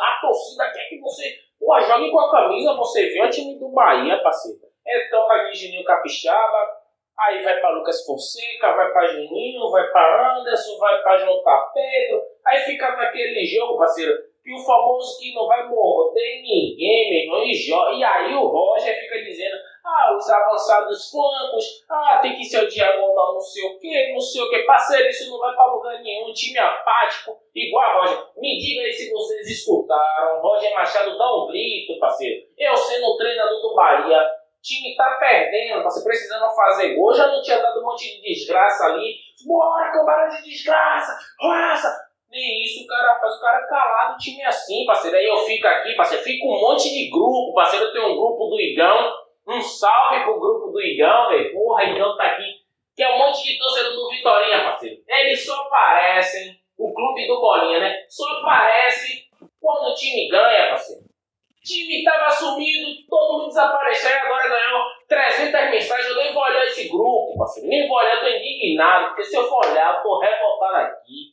A 0.00 0.20
torcida 0.20 0.70
quer 0.70 0.88
que 0.88 1.00
você 1.00 1.38
pô, 1.58 1.78
jogue 1.80 2.10
com 2.10 2.20
a 2.20 2.30
camisa. 2.30 2.74
Você 2.74 3.06
vê 3.08 3.22
o 3.22 3.30
time 3.30 3.58
do 3.58 3.68
Bahia, 3.70 4.22
parceiro. 4.22 4.60
É 4.86 5.08
toca 5.08 5.44
de 5.44 5.58
Juninho 5.58 5.84
Capixaba. 5.84 6.82
Aí 7.18 7.42
vai 7.42 7.60
para 7.60 7.70
Lucas 7.70 8.04
Fonseca, 8.06 8.72
vai 8.72 8.90
para 8.92 9.08
Juninho, 9.08 9.70
vai 9.70 9.86
para 9.90 10.38
Anderson, 10.38 10.78
vai 10.78 11.02
para 11.02 11.18
J. 11.18 11.72
Pedro. 11.74 12.22
Aí 12.46 12.58
fica 12.60 12.96
naquele 12.96 13.44
jogo, 13.44 13.78
parceiro 13.78 14.32
que 14.42 14.52
o 14.52 14.58
famoso 14.58 15.20
que 15.20 15.32
não 15.34 15.46
vai 15.46 15.68
morder 15.68 16.42
ninguém, 16.42 17.10
meu 17.10 17.20
irmão, 17.20 17.44
e, 17.44 17.98
e 17.98 18.04
aí 18.04 18.34
o 18.34 18.46
Roger 18.48 18.98
fica 19.00 19.22
dizendo, 19.22 19.56
ah, 19.92 20.16
os 20.16 20.28
avançados 20.28 21.10
flancos, 21.10 21.84
ah, 21.88 22.18
tem 22.22 22.34
que 22.34 22.44
ser 22.44 22.64
o 22.64 22.68
diagonal 22.68 23.34
não 23.34 23.40
sei 23.40 23.64
o 23.64 23.78
que, 23.78 24.12
não 24.12 24.20
sei 24.20 24.42
o 24.42 24.50
que, 24.50 24.58
parceiro, 24.60 25.08
isso 25.08 25.30
não 25.30 25.38
vai 25.38 25.54
pra 25.54 25.66
lugar 25.66 26.00
nenhum, 26.00 26.32
time 26.32 26.58
apático, 26.58 27.38
igual 27.54 27.84
a 27.84 27.92
Roger. 28.00 28.18
Me 28.36 28.58
diga 28.58 28.82
aí 28.82 28.92
se 28.92 29.10
vocês 29.10 29.48
escutaram, 29.48 30.40
Roger 30.40 30.72
Machado 30.74 31.16
dá 31.16 31.36
um 31.36 31.46
grito, 31.46 31.98
parceiro, 31.98 32.46
eu 32.56 32.76
sendo 32.76 33.16
treinador 33.16 33.60
do 33.60 33.74
Bahia, 33.74 34.26
time 34.62 34.96
tá 34.96 35.16
perdendo, 35.18 35.82
parceiro, 35.82 36.08
precisando 36.08 36.48
fazer 36.54 36.94
gol, 36.94 37.12
já 37.12 37.26
não 37.26 37.42
tinha 37.42 37.58
dado 37.58 37.80
um 37.80 37.84
monte 37.84 38.16
de 38.16 38.22
desgraça 38.22 38.86
ali, 38.86 39.16
bora, 39.46 39.92
cambada 39.92 40.28
de 40.36 40.42
desgraça, 40.42 41.18
raça, 41.40 42.12
nem 42.32 42.64
isso 42.64 42.84
o 42.84 42.86
cara 42.86 43.14
faz, 43.20 43.36
o 43.36 43.40
cara 43.40 43.66
calado, 43.66 44.14
o 44.14 44.16
time 44.16 44.40
é 44.40 44.46
assim, 44.46 44.86
parceiro. 44.86 45.18
Aí 45.18 45.26
eu 45.26 45.36
fico 45.36 45.66
aqui, 45.66 45.94
parceiro, 45.94 46.24
fica 46.24 46.46
um 46.46 46.58
monte 46.58 46.88
de 46.88 47.10
grupo, 47.10 47.52
parceiro. 47.52 47.84
Eu 47.84 47.92
tenho 47.92 48.06
um 48.06 48.16
grupo 48.16 48.46
do 48.46 48.58
Igão, 48.58 49.12
um 49.46 49.60
salve 49.60 50.24
pro 50.24 50.38
grupo 50.38 50.70
do 50.70 50.80
Igão, 50.80 51.28
velho. 51.28 51.52
Porra, 51.52 51.84
Igão 51.84 52.16
tá 52.16 52.24
aqui. 52.24 52.62
Que 52.94 53.02
é 53.02 53.14
um 53.14 53.18
monte 53.18 53.42
de 53.42 53.58
torcedor 53.58 53.94
do 53.94 54.08
Vitorinha, 54.10 54.64
parceiro. 54.64 55.02
Eles 55.08 55.44
só 55.44 55.62
aparecem, 55.62 56.60
o 56.76 56.92
clube 56.92 57.26
do 57.26 57.40
Bolinha, 57.40 57.80
né? 57.80 58.04
Só 58.08 58.28
aparece 58.38 59.28
quando 59.60 59.90
o 59.90 59.94
time 59.94 60.28
ganha, 60.28 60.68
parceiro. 60.68 61.02
O 61.02 61.64
time 61.64 62.04
tava 62.04 62.30
sumido, 62.30 62.88
todo 63.08 63.38
mundo 63.38 63.48
desapareceu 63.48 64.10
e 64.10 64.18
agora 64.18 64.48
ganhou 64.48 64.82
300 65.08 65.70
mensagens. 65.70 66.08
Eu 66.08 66.16
nem 66.16 66.34
vou 66.34 66.42
olhar 66.42 66.64
esse 66.66 66.88
grupo, 66.88 67.38
parceiro. 67.38 67.68
Nem 67.68 67.88
vou 67.88 67.96
olhar, 67.96 68.16
eu 68.16 68.20
tô 68.20 68.28
indignado. 68.28 69.06
Porque 69.06 69.24
se 69.24 69.36
eu 69.36 69.48
for 69.48 69.66
olhar, 69.66 69.96
eu 69.96 70.02
tô 70.02 70.18
revoltado 70.18 70.76
aqui. 70.76 71.32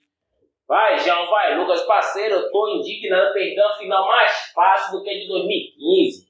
Vai, 0.68 1.00
João, 1.00 1.28
vai, 1.28 1.58
Lucas, 1.58 1.82
parceiro, 1.82 2.36
eu 2.36 2.52
tô 2.52 2.68
indignado, 2.76 3.34
perdeu 3.34 3.66
a 3.66 3.76
final 3.76 4.08
mais 4.08 4.52
fácil 4.54 5.00
do 5.00 5.04
que 5.04 5.10
a 5.10 5.14
de 5.14 5.28
2015. 5.28 6.29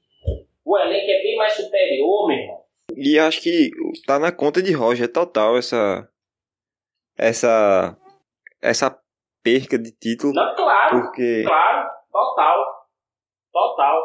O 0.70 0.78
elenco 0.78 1.10
é 1.10 1.20
bem 1.20 1.36
mais 1.36 1.52
superior, 1.54 2.28
meu 2.28 2.38
irmão. 2.38 2.60
E 2.96 3.18
acho 3.18 3.40
que 3.40 3.70
tá 4.06 4.20
na 4.20 4.30
conta 4.30 4.62
de 4.62 4.70
Roger 4.72 5.10
total 5.10 5.58
essa. 5.58 6.08
Essa. 7.18 7.96
Essa 8.62 8.96
perca 9.42 9.76
de 9.76 9.90
título. 9.90 10.32
Não, 10.32 10.54
claro, 10.54 11.00
Porque 11.00 11.42
claro, 11.44 11.88
total. 12.12 12.64
Total. 13.52 14.00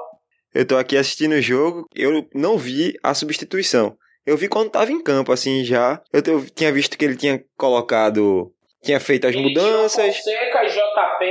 eu 0.56 0.66
tô 0.66 0.76
aqui 0.76 0.98
assistindo 0.98 1.34
o 1.34 1.42
jogo, 1.42 1.86
eu 1.94 2.28
não 2.34 2.58
vi 2.58 2.98
a 3.04 3.14
substituição. 3.14 3.96
Eu 4.26 4.36
vi 4.36 4.48
quando 4.48 4.72
tava 4.72 4.92
em 4.92 5.04
campo, 5.04 5.32
assim, 5.32 5.64
já. 5.64 6.02
Eu, 6.12 6.24
eu 6.26 6.50
tinha 6.50 6.72
visto 6.72 6.98
que 6.98 7.06
ele 7.06 7.16
tinha 7.16 7.46
colocado. 7.56 8.52
Tinha 8.82 9.00
feito 9.00 9.28
as 9.28 9.36
Ele 9.36 9.50
tirou 9.50 9.68
mudanças. 9.68 10.18
Fonseca, 10.18 10.66
JP, 10.66 11.26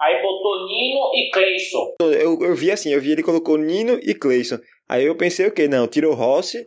aí 0.00 0.22
botou 0.22 0.66
Nino 0.66 1.10
e 1.14 1.30
Cleison. 1.30 1.94
Eu, 2.00 2.38
eu 2.40 2.54
vi 2.54 2.70
assim, 2.70 2.92
eu 2.92 3.00
vi 3.00 3.12
ele 3.12 3.22
colocou 3.22 3.58
Nino 3.58 3.98
e 4.02 4.14
Cleison. 4.14 4.58
Aí 4.88 5.04
eu 5.04 5.14
pensei 5.14 5.46
o 5.46 5.52
quê? 5.52 5.68
Não, 5.68 5.86
tirou 5.86 6.14
Rossi, 6.14 6.66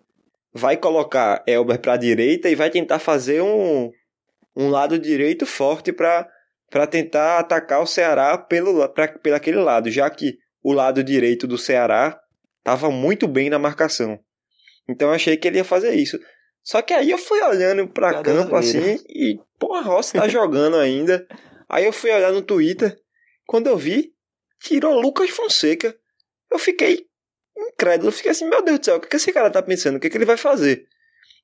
vai 0.53 0.77
colocar 0.77 1.43
Elber 1.47 1.79
pra 1.79 1.97
direita 1.97 2.49
e 2.49 2.55
vai 2.55 2.69
tentar 2.69 2.99
fazer 2.99 3.41
um, 3.41 3.91
um 4.55 4.69
lado 4.69 4.99
direito 4.99 5.45
forte 5.45 5.91
pra, 5.91 6.27
pra 6.69 6.85
tentar 6.85 7.39
atacar 7.39 7.81
o 7.81 7.87
Ceará 7.87 8.37
pelo, 8.37 8.87
pra, 8.89 9.07
pelo 9.07 9.35
aquele 9.35 9.57
lado, 9.57 9.89
já 9.89 10.09
que 10.09 10.37
o 10.63 10.71
lado 10.71 11.03
direito 11.03 11.47
do 11.47 11.57
Ceará 11.57 12.17
tava 12.63 12.89
muito 12.89 13.27
bem 13.27 13.49
na 13.49 13.59
marcação. 13.59 14.17
Então 14.87 15.09
eu 15.09 15.15
achei 15.15 15.35
que 15.35 15.47
ele 15.47 15.57
ia 15.57 15.63
fazer 15.63 15.93
isso. 15.95 16.19
Só 16.63 16.81
que 16.81 16.93
aí 16.93 17.11
eu 17.11 17.17
fui 17.17 17.41
olhando 17.41 17.87
pra 17.89 18.13
Cadê 18.13 18.31
campo 18.31 18.55
a 18.55 18.59
assim 18.59 18.97
e, 19.09 19.37
porra, 19.59 19.81
Rossi 19.81 20.13
tá 20.13 20.27
jogando 20.29 20.77
ainda. 20.77 21.25
Aí 21.67 21.83
eu 21.83 21.91
fui 21.91 22.11
olhar 22.11 22.31
no 22.31 22.41
Twitter, 22.41 22.95
quando 23.45 23.67
eu 23.67 23.77
vi, 23.77 24.13
tirou 24.62 24.99
Lucas 24.99 25.29
Fonseca. 25.29 25.95
Eu 26.51 26.60
fiquei 26.60 27.06
incrédulo, 27.58 28.12
fiquei 28.12 28.32
assim, 28.32 28.47
meu 28.47 28.63
Deus 28.63 28.79
do 28.79 28.86
céu, 28.86 28.97
o 28.97 28.99
que 28.99 29.15
esse 29.15 29.32
cara 29.32 29.49
tá 29.49 29.62
pensando? 29.62 29.97
O 29.97 29.99
que, 29.99 30.10
que 30.10 30.17
ele 30.17 30.25
vai 30.25 30.38
fazer? 30.38 30.88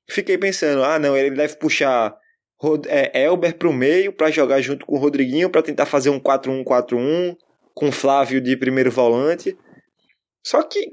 Fiquei 0.08 0.36
pensando, 0.36 0.82
ah 0.82 0.98
não, 0.98 1.16
ele 1.16 1.30
deve 1.30 1.56
puxar 1.56 2.16
é, 2.88 3.24
Elber 3.24 3.56
pro 3.56 3.72
meio 3.72 4.12
pra 4.12 4.30
jogar 4.30 4.60
junto 4.60 4.84
com 4.84 4.96
o 4.96 4.98
Rodriguinho 4.98 5.50
pra 5.50 5.62
tentar 5.62 5.86
fazer 5.86 6.10
um 6.10 6.20
4-1-4-1 6.20 7.36
com 7.74 7.92
Flávio 7.92 8.40
de 8.40 8.56
primeiro 8.56 8.90
volante. 8.90 9.56
Só 10.44 10.62
que 10.62 10.90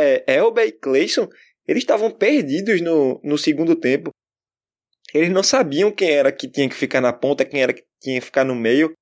é, 0.00 0.36
Elber 0.36 0.66
e 0.66 0.72
Cleison, 0.72 1.28
eles 1.66 1.82
estavam 1.82 2.10
perdidos 2.10 2.80
no, 2.80 3.20
no 3.22 3.36
segundo 3.36 3.76
tempo. 3.76 4.10
Eles 5.12 5.30
não 5.30 5.42
sabiam 5.42 5.90
quem 5.90 6.10
era 6.10 6.30
que 6.30 6.48
tinha 6.48 6.68
que 6.68 6.74
ficar 6.74 7.00
na 7.00 7.12
ponta, 7.12 7.44
quem 7.44 7.62
era 7.62 7.72
que 7.72 7.82
tinha 8.00 8.20
que 8.20 8.26
ficar 8.26 8.44
no 8.44 8.54
meio. 8.54 8.92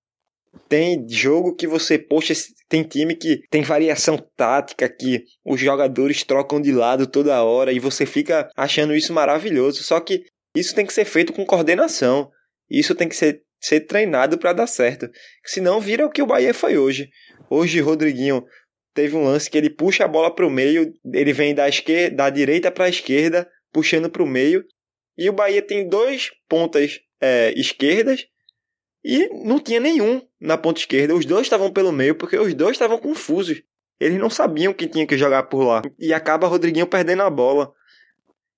Tem 0.68 1.06
jogo 1.08 1.54
que 1.54 1.66
você, 1.66 1.98
poxa, 1.98 2.34
tem 2.68 2.82
time 2.82 3.14
que 3.14 3.40
tem 3.50 3.62
variação 3.62 4.16
tática, 4.36 4.88
que 4.88 5.24
os 5.44 5.60
jogadores 5.60 6.24
trocam 6.24 6.60
de 6.60 6.72
lado 6.72 7.06
toda 7.06 7.42
hora 7.42 7.72
e 7.72 7.78
você 7.78 8.04
fica 8.04 8.48
achando 8.56 8.94
isso 8.94 9.12
maravilhoso. 9.12 9.82
Só 9.82 10.00
que 10.00 10.24
isso 10.54 10.74
tem 10.74 10.86
que 10.86 10.92
ser 10.92 11.04
feito 11.04 11.32
com 11.32 11.44
coordenação. 11.44 12.30
Isso 12.68 12.94
tem 12.94 13.08
que 13.08 13.16
ser, 13.16 13.42
ser 13.60 13.80
treinado 13.80 14.38
para 14.38 14.52
dar 14.52 14.66
certo. 14.66 15.08
Senão 15.44 15.80
vira 15.80 16.04
o 16.06 16.10
que 16.10 16.22
o 16.22 16.26
Bahia 16.26 16.52
foi 16.52 16.76
hoje. 16.76 17.08
Hoje, 17.48 17.80
Rodriguinho 17.80 18.44
teve 18.94 19.14
um 19.14 19.24
lance 19.24 19.50
que 19.50 19.58
ele 19.58 19.70
puxa 19.70 20.04
a 20.04 20.08
bola 20.08 20.34
para 20.34 20.46
o 20.46 20.50
meio, 20.50 20.92
ele 21.12 21.32
vem 21.32 21.54
da, 21.54 21.68
esquerda, 21.68 22.16
da 22.16 22.30
direita 22.30 22.70
para 22.70 22.86
a 22.86 22.88
esquerda, 22.88 23.46
puxando 23.70 24.10
para 24.10 24.22
o 24.22 24.26
meio. 24.26 24.64
E 25.16 25.28
o 25.28 25.32
Bahia 25.32 25.62
tem 25.62 25.88
dois 25.88 26.30
pontas 26.48 26.98
é, 27.20 27.52
esquerdas 27.56 28.24
e 29.08 29.28
não 29.44 29.60
tinha 29.60 29.78
nenhum 29.78 30.20
na 30.40 30.58
ponta 30.58 30.80
esquerda, 30.80 31.14
os 31.14 31.24
dois 31.24 31.46
estavam 31.46 31.72
pelo 31.72 31.92
meio, 31.92 32.16
porque 32.16 32.36
os 32.36 32.52
dois 32.54 32.72
estavam 32.72 32.98
confusos. 32.98 33.62
Eles 34.00 34.18
não 34.18 34.28
sabiam 34.28 34.74
quem 34.74 34.88
tinha 34.88 35.06
que 35.06 35.16
jogar 35.16 35.44
por 35.44 35.62
lá. 35.62 35.82
E 35.96 36.12
acaba 36.12 36.48
Rodriguinho 36.48 36.88
perdendo 36.88 37.22
a 37.22 37.30
bola. 37.30 37.72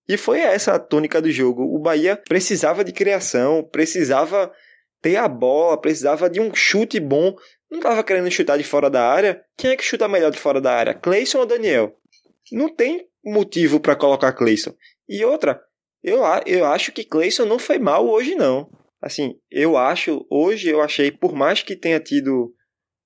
E 0.09 0.17
foi 0.17 0.41
essa 0.41 0.73
a 0.73 0.79
tônica 0.79 1.21
do 1.21 1.31
jogo. 1.31 1.65
O 1.65 1.79
Bahia 1.79 2.17
precisava 2.17 2.83
de 2.83 2.93
criação, 2.93 3.63
precisava 3.63 4.51
ter 5.03 5.17
a 5.17 5.29
bola, 5.29 5.79
precisava 5.79 6.31
de 6.31 6.41
um 6.41 6.55
chute 6.55 6.99
bom. 6.99 7.37
Não 7.71 7.81
estava 7.81 8.03
querendo 8.03 8.31
chutar 8.31 8.57
de 8.57 8.65
fora 8.65 8.89
da 8.89 9.07
área. 9.07 9.45
Quem 9.55 9.73
é 9.73 9.77
que 9.77 9.85
chuta 9.85 10.09
melhor 10.09 10.31
de 10.31 10.39
fora 10.39 10.63
da 10.63 10.73
área? 10.73 10.95
Cleison 10.95 11.41
ou 11.41 11.47
Daniel? 11.47 11.95
Não 12.51 12.75
tem 12.75 13.07
motivo 13.23 13.79
para 13.81 13.95
colocar 13.95 14.33
Cleison. 14.33 14.75
E 15.07 15.23
outra, 15.27 15.61
eu, 16.03 16.23
eu 16.47 16.65
acho 16.65 16.91
que 16.91 17.05
Cleison 17.05 17.45
não 17.45 17.59
foi 17.59 17.79
mal 17.79 18.09
hoje, 18.09 18.35
não. 18.35 18.67
Assim, 19.01 19.39
eu 19.51 19.77
acho, 19.77 20.27
hoje 20.31 20.69
eu 20.69 20.81
achei, 20.83 21.11
por 21.11 21.35
mais 21.35 21.63
que 21.63 21.77
tenha 21.77 22.01
tido 22.01 22.53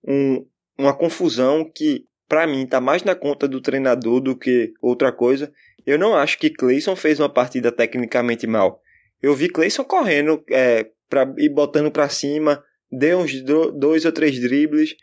um, 0.07 0.45
uma 0.79 0.97
confusão 0.97 1.71
que, 1.71 2.07
para 2.27 2.47
mim, 2.47 2.67
tá 2.67 2.81
mais 2.81 3.03
na 3.03 3.15
conta 3.15 3.47
do 3.47 3.61
treinador 3.61 4.21
do 4.21 4.37
que 4.37 4.73
outra 4.81 5.13
coisa, 5.13 5.53
eu 5.85 5.99
não 5.99 6.15
acho 6.15 6.39
que 6.39 6.51
Cleison 6.51 6.97
fez 6.97 7.21
uma 7.21 7.29
partida 7.29 7.71
tecnicamente 7.71 8.47
mal. 8.47 8.81
Eu 9.21 9.35
vi 9.35 9.49
Cleison 9.49 9.85
correndo 9.85 10.43
é, 10.51 10.91
pra, 11.09 11.33
e 11.37 11.49
botando 11.49 11.91
para 11.91 12.09
cima, 12.09 12.63
deu 12.91 13.19
uns 13.19 13.43
dois 13.43 14.05
ou 14.05 14.13
três 14.13 14.41
dribles, 14.41 14.97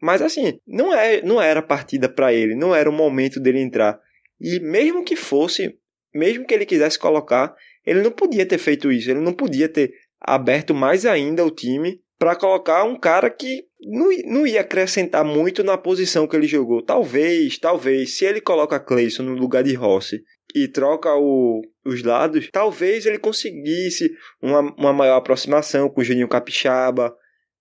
mas 0.00 0.22
assim, 0.22 0.60
não, 0.66 0.94
é, 0.94 1.22
não 1.22 1.40
era 1.40 1.60
partida 1.60 2.08
para 2.08 2.32
ele, 2.32 2.54
não 2.54 2.74
era 2.74 2.88
o 2.88 2.92
momento 2.92 3.40
dele 3.40 3.60
entrar. 3.60 3.98
E 4.40 4.60
mesmo 4.60 5.04
que 5.04 5.16
fosse, 5.16 5.76
mesmo 6.14 6.46
que 6.46 6.54
ele 6.54 6.66
quisesse 6.66 6.98
colocar, 6.98 7.54
ele 7.84 8.02
não 8.02 8.10
podia 8.10 8.44
ter 8.44 8.58
feito 8.58 8.92
isso, 8.92 9.10
ele 9.10 9.20
não 9.20 9.32
podia 9.32 9.68
ter 9.68 9.92
aberto 10.20 10.74
mais 10.74 11.04
ainda 11.04 11.44
o 11.44 11.50
time 11.50 12.00
para 12.18 12.34
colocar 12.34 12.84
um 12.84 12.98
cara 12.98 13.28
que 13.30 13.64
não, 13.80 14.08
não 14.24 14.46
ia 14.46 14.62
acrescentar 14.62 15.24
muito 15.24 15.62
na 15.62 15.76
posição 15.76 16.26
que 16.26 16.34
ele 16.34 16.46
jogou. 16.46 16.82
Talvez, 16.82 17.58
talvez, 17.58 18.16
se 18.16 18.24
ele 18.24 18.40
coloca 18.40 18.80
Cleison 18.80 19.22
no 19.22 19.34
lugar 19.34 19.62
de 19.62 19.74
Rossi 19.74 20.22
e 20.54 20.66
troca 20.66 21.14
o, 21.14 21.60
os 21.84 22.02
lados, 22.02 22.48
talvez 22.50 23.04
ele 23.04 23.18
conseguisse 23.18 24.10
uma, 24.40 24.60
uma 24.60 24.92
maior 24.92 25.16
aproximação 25.16 25.88
com 25.88 26.00
o 26.00 26.04
Juninho 26.04 26.28
Capixaba, 26.28 27.14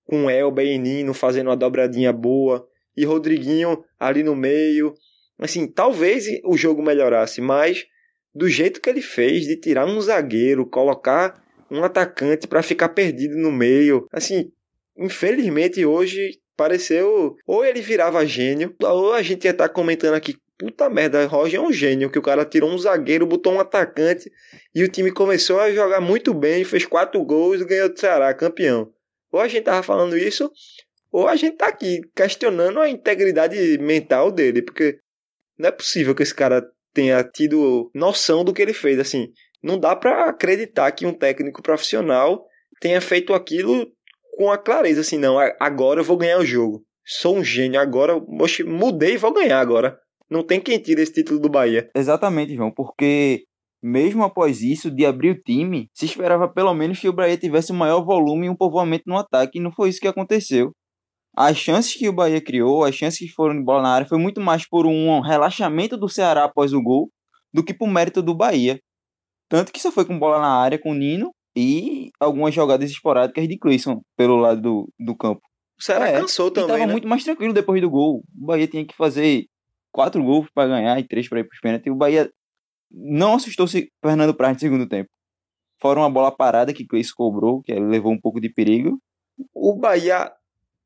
com 0.06 0.30
Elba 0.30 0.64
e 0.64 0.78
Nino 0.78 1.14
fazendo 1.14 1.48
uma 1.48 1.58
dobradinha 1.58 2.14
boa, 2.14 2.66
e 2.96 3.04
Rodriguinho 3.04 3.84
ali 4.00 4.24
no 4.24 4.36
meio. 4.36 4.94
Assim, 5.38 5.68
talvez 5.68 6.26
o 6.46 6.56
jogo 6.56 6.82
melhorasse, 6.82 7.42
mas 7.42 7.86
do 8.34 8.48
jeito 8.48 8.80
que 8.80 8.90
ele 8.90 9.02
fez, 9.02 9.46
de 9.46 9.60
tirar 9.60 9.86
um 9.86 10.00
zagueiro, 10.00 10.66
colocar 10.66 11.44
um 11.70 11.84
atacante 11.84 12.48
para 12.48 12.64
ficar 12.64 12.90
perdido 12.90 13.36
no 13.38 13.52
meio. 13.52 14.08
Assim, 14.12 14.52
infelizmente 14.98 15.86
hoje 15.86 16.40
pareceu 16.56 17.36
ou 17.46 17.66
ele 17.66 17.82
virava 17.82 18.26
gênio, 18.26 18.74
ou 18.82 19.14
a 19.14 19.22
gente 19.22 19.46
ia 19.46 19.52
estar 19.52 19.68
tá 19.68 19.74
comentando 19.74 20.14
aqui, 20.14 20.38
puta 20.58 20.90
merda, 20.90 21.26
Roger 21.26 21.60
é 21.60 21.64
um 21.64 21.72
gênio, 21.72 22.10
que 22.10 22.20
o 22.20 22.22
cara 22.22 22.46
tirou 22.46 22.70
um 22.70 22.78
zagueiro, 22.78 23.26
botou 23.26 23.54
um 23.54 23.60
atacante 23.60 24.32
e 24.74 24.84
o 24.84 24.88
time 24.88 25.12
começou 25.12 25.60
a 25.60 25.72
jogar 25.72 26.00
muito 26.00 26.34
bem, 26.34 26.64
fez 26.64 26.86
quatro 26.86 27.24
gols 27.24 27.62
e 27.62 27.66
ganhou 27.66 27.90
do 27.90 28.00
Ceará, 28.00 28.34
campeão. 28.34 28.92
Ou 29.32 29.42
a 29.42 29.48
gente 29.48 29.66
tava 29.66 29.84
falando 29.84 30.18
isso, 30.18 30.50
ou 31.12 31.28
a 31.28 31.36
gente 31.36 31.58
tá 31.58 31.68
aqui 31.68 32.00
questionando 32.16 32.80
a 32.80 32.90
integridade 32.90 33.78
mental 33.80 34.32
dele, 34.32 34.62
porque 34.62 34.98
não 35.58 35.68
é 35.68 35.72
possível 35.72 36.16
que 36.16 36.24
esse 36.24 36.34
cara 36.34 36.66
tenha 36.94 37.22
tido 37.22 37.92
noção 37.94 38.46
do 38.46 38.54
que 38.54 38.62
ele 38.62 38.74
fez, 38.74 38.98
assim 38.98 39.34
não 39.66 39.80
dá 39.80 39.96
para 39.96 40.30
acreditar 40.30 40.92
que 40.92 41.08
um 41.08 41.14
técnico 41.14 41.62
profissional 41.64 42.46
tenha 42.80 43.02
feito 43.02 43.34
aquilo 43.34 43.88
com 44.38 44.52
a 44.52 44.58
clareza 44.60 45.02
assim, 45.02 45.18
não, 45.18 45.38
agora 45.60 46.02
eu 46.02 46.04
vou 46.04 46.18
ganhar 46.18 46.38
o 46.38 46.46
jogo. 46.46 46.84
Sou 47.04 47.38
um 47.38 47.44
gênio, 47.44 47.80
agora 47.80 48.16
oxe, 48.40 48.64
mudei 48.64 49.14
e 49.14 49.18
vou 49.18 49.34
ganhar 49.34 49.60
agora. 49.60 49.98
Não 50.30 50.44
tem 50.44 50.60
quem 50.60 50.78
tire 50.78 51.02
esse 51.02 51.14
título 51.14 51.40
do 51.40 51.50
Bahia. 51.50 51.90
Exatamente, 51.96 52.56
João, 52.56 52.72
porque 52.72 53.46
mesmo 53.82 54.24
após 54.24 54.62
isso, 54.62 54.92
de 54.92 55.04
abrir 55.04 55.32
o 55.32 55.42
time, 55.42 55.90
se 55.94 56.06
esperava 56.06 56.48
pelo 56.48 56.74
menos 56.74 57.00
que 57.00 57.10
o 57.10 57.14
Bahia 57.14 57.38
tivesse 57.38 57.72
um 57.72 57.76
maior 57.76 58.04
volume 58.04 58.46
e 58.46 58.50
um 58.50 58.56
povoamento 58.56 59.06
no 59.08 59.18
ataque, 59.18 59.58
e 59.58 59.62
não 59.62 59.72
foi 59.72 59.90
isso 59.90 60.00
que 60.00 60.08
aconteceu. 60.08 60.72
As 61.36 61.58
chances 61.58 61.96
que 61.96 62.08
o 62.08 62.14
Bahia 62.14 62.42
criou, 62.42 62.84
as 62.84 62.96
chances 62.96 63.20
que 63.20 63.34
foram 63.34 63.56
de 63.56 63.64
bola 63.64 63.82
na 63.82 63.90
área, 63.90 64.08
foi 64.08 64.18
muito 64.20 64.40
mais 64.42 64.68
por 64.68 64.86
um 64.86 65.22
relaxamento 65.22 65.98
do 65.98 66.08
Ceará 66.08 66.44
após 66.46 66.72
o 66.72 66.82
gol 66.82 67.10
do 67.54 67.64
que 67.64 67.74
por 67.74 67.88
mérito 67.88 68.22
do 68.22 68.36
Bahia. 68.36 68.80
Tanto 69.50 69.72
que 69.72 69.80
só 69.80 69.92
foi 69.92 70.06
com 70.06 70.18
bola 70.18 70.40
na 70.40 70.50
área 70.50 70.80
com 70.80 70.92
o 70.92 70.96
Nino 70.96 71.32
e 71.56 72.12
algumas 72.20 72.54
jogadas 72.54 72.90
esporádicas 72.90 73.48
de 73.48 73.58
Cleison 73.58 74.02
pelo 74.18 74.38
lado 74.38 74.62
do, 74.62 74.90
do 75.00 75.16
campo. 75.16 75.42
O 75.80 75.84
Ceará 75.84 76.10
é, 76.10 76.20
cansou 76.20 76.52
também. 76.52 76.70
Tava 76.70 76.86
né? 76.86 76.92
muito 76.92 77.08
mais 77.08 77.24
tranquilo 77.24 77.54
depois 77.54 77.82
do 77.82 77.90
gol. 77.90 78.24
O 78.38 78.46
Bahia 78.46 78.68
tinha 78.68 78.86
que 78.86 78.96
fazer 78.96 79.46
quatro 79.92 80.24
gols 80.24 80.48
para 80.54 80.68
ganhar 80.68 81.00
e 81.00 81.08
três 81.08 81.30
para 81.30 81.40
ir 81.40 81.44
para 81.44 81.56
os 81.56 81.60
pênaltis. 81.60 81.92
O 81.92 81.96
Bahia 81.96 82.30
não 82.92 83.36
assustou-se 83.36 83.92
Fernando 84.04 84.34
Praz 84.34 84.54
no 84.54 84.60
segundo 84.60 84.88
tempo. 84.88 85.10
Fora 85.82 86.00
uma 86.00 86.10
bola 86.10 86.32
parada 86.32 86.74
que 86.74 86.86
Cleison 86.86 87.14
cobrou, 87.16 87.62
que 87.62 87.74
levou 87.74 88.12
um 88.12 88.20
pouco 88.20 88.40
de 88.40 88.50
perigo. 88.50 89.00
O 89.54 89.76
Bahia 89.76 90.32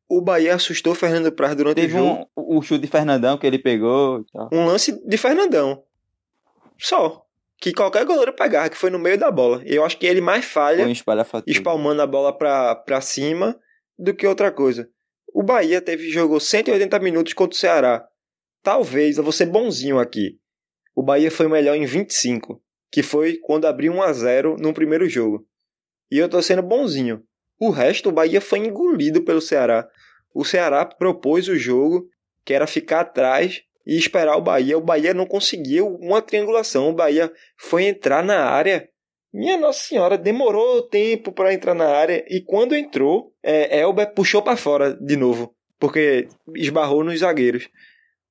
o 0.10 0.22
Bahia 0.22 0.56
assustou 0.56 0.96
Fernando 0.96 1.32
Praz 1.32 1.56
durante 1.56 1.76
Teve 1.76 1.94
o 1.94 1.98
jogo. 2.00 2.30
Um, 2.36 2.58
o 2.58 2.62
chute 2.64 2.82
de 2.82 2.88
Fernandão 2.88 3.38
que 3.38 3.46
ele 3.46 3.60
pegou. 3.60 4.26
Um 4.52 4.66
lance 4.66 5.00
de 5.08 5.18
Fernandão. 5.18 5.84
Só 6.80 7.24
que 7.60 7.74
qualquer 7.74 8.06
goleiro 8.06 8.34
pegava, 8.34 8.70
que 8.70 8.78
foi 8.78 8.90
no 8.90 8.98
meio 8.98 9.18
da 9.18 9.30
bola. 9.30 9.62
Eu 9.66 9.84
acho 9.84 9.98
que 9.98 10.06
ele 10.06 10.22
mais 10.22 10.46
falha 10.46 10.86
espalmando 11.46 12.02
a 12.02 12.08
bola 12.08 12.36
para 12.38 13.02
cima 13.02 13.60
do 13.98 14.14
que 14.14 14.26
outra 14.26 14.52
coisa. 14.52 14.90
O 15.34 15.44
Bahia 15.44 15.82
teve 15.82 16.10
jogou 16.10 16.40
180 16.40 16.98
minutos 17.00 17.34
contra 17.34 17.56
o 17.56 17.60
Ceará. 17.60 18.08
Talvez, 18.64 19.18
eu 19.18 19.24
vou 19.24 19.32
ser 19.32 19.46
bonzinho 19.46 20.00
aqui. 20.00 20.40
O 20.96 21.04
Bahia 21.04 21.30
foi 21.30 21.48
melhor 21.48 21.76
em 21.76 21.86
25, 21.86 22.62
que 22.92 23.04
foi 23.04 23.38
quando 23.38 23.66
abriu 23.66 23.94
1 23.94 24.02
a 24.02 24.14
0 24.14 24.56
no 24.60 24.74
primeiro 24.74 25.08
jogo. 25.08 25.46
E 26.12 26.18
eu 26.18 26.28
tô 26.28 26.42
sendo 26.42 26.64
bonzinho. 26.64 27.24
O 27.60 27.70
resto, 27.70 28.10
o 28.10 28.12
Bahia 28.12 28.42
foi 28.42 28.60
engolido 28.60 29.24
pelo 29.24 29.42
Ceará. 29.42 29.88
O 30.34 30.46
Ceará 30.46 30.86
propôs 30.86 31.48
o 31.48 31.56
jogo, 31.56 32.10
que 32.46 32.54
era 32.54 32.66
ficar 32.66 33.02
atrás 33.02 33.62
e 33.90 33.98
esperar 33.98 34.38
o 34.38 34.42
Bahia. 34.42 34.78
O 34.78 34.82
Bahia 34.82 35.16
não 35.16 35.26
conseguiu 35.26 35.98
uma 36.00 36.22
triangulação. 36.22 36.92
O 36.92 36.94
Bahia 36.94 37.34
foi 37.58 37.86
entrar 37.86 38.24
na 38.24 38.46
área. 38.46 38.88
Minha 39.34 39.58
Nossa 39.58 39.80
Senhora, 39.80 40.16
demorou 40.16 40.84
tempo 40.84 41.32
para 41.32 41.52
entrar 41.52 41.74
na 41.74 41.88
área 41.88 42.24
e 42.30 42.40
quando 42.40 42.76
entrou, 42.76 43.34
é, 43.42 43.80
Elber 43.80 44.14
puxou 44.14 44.44
para 44.44 44.56
fora 44.56 44.94
de 44.94 45.16
novo, 45.16 45.56
porque 45.80 46.28
esbarrou 46.56 47.04
nos 47.04 47.20
zagueiros. 47.20 47.68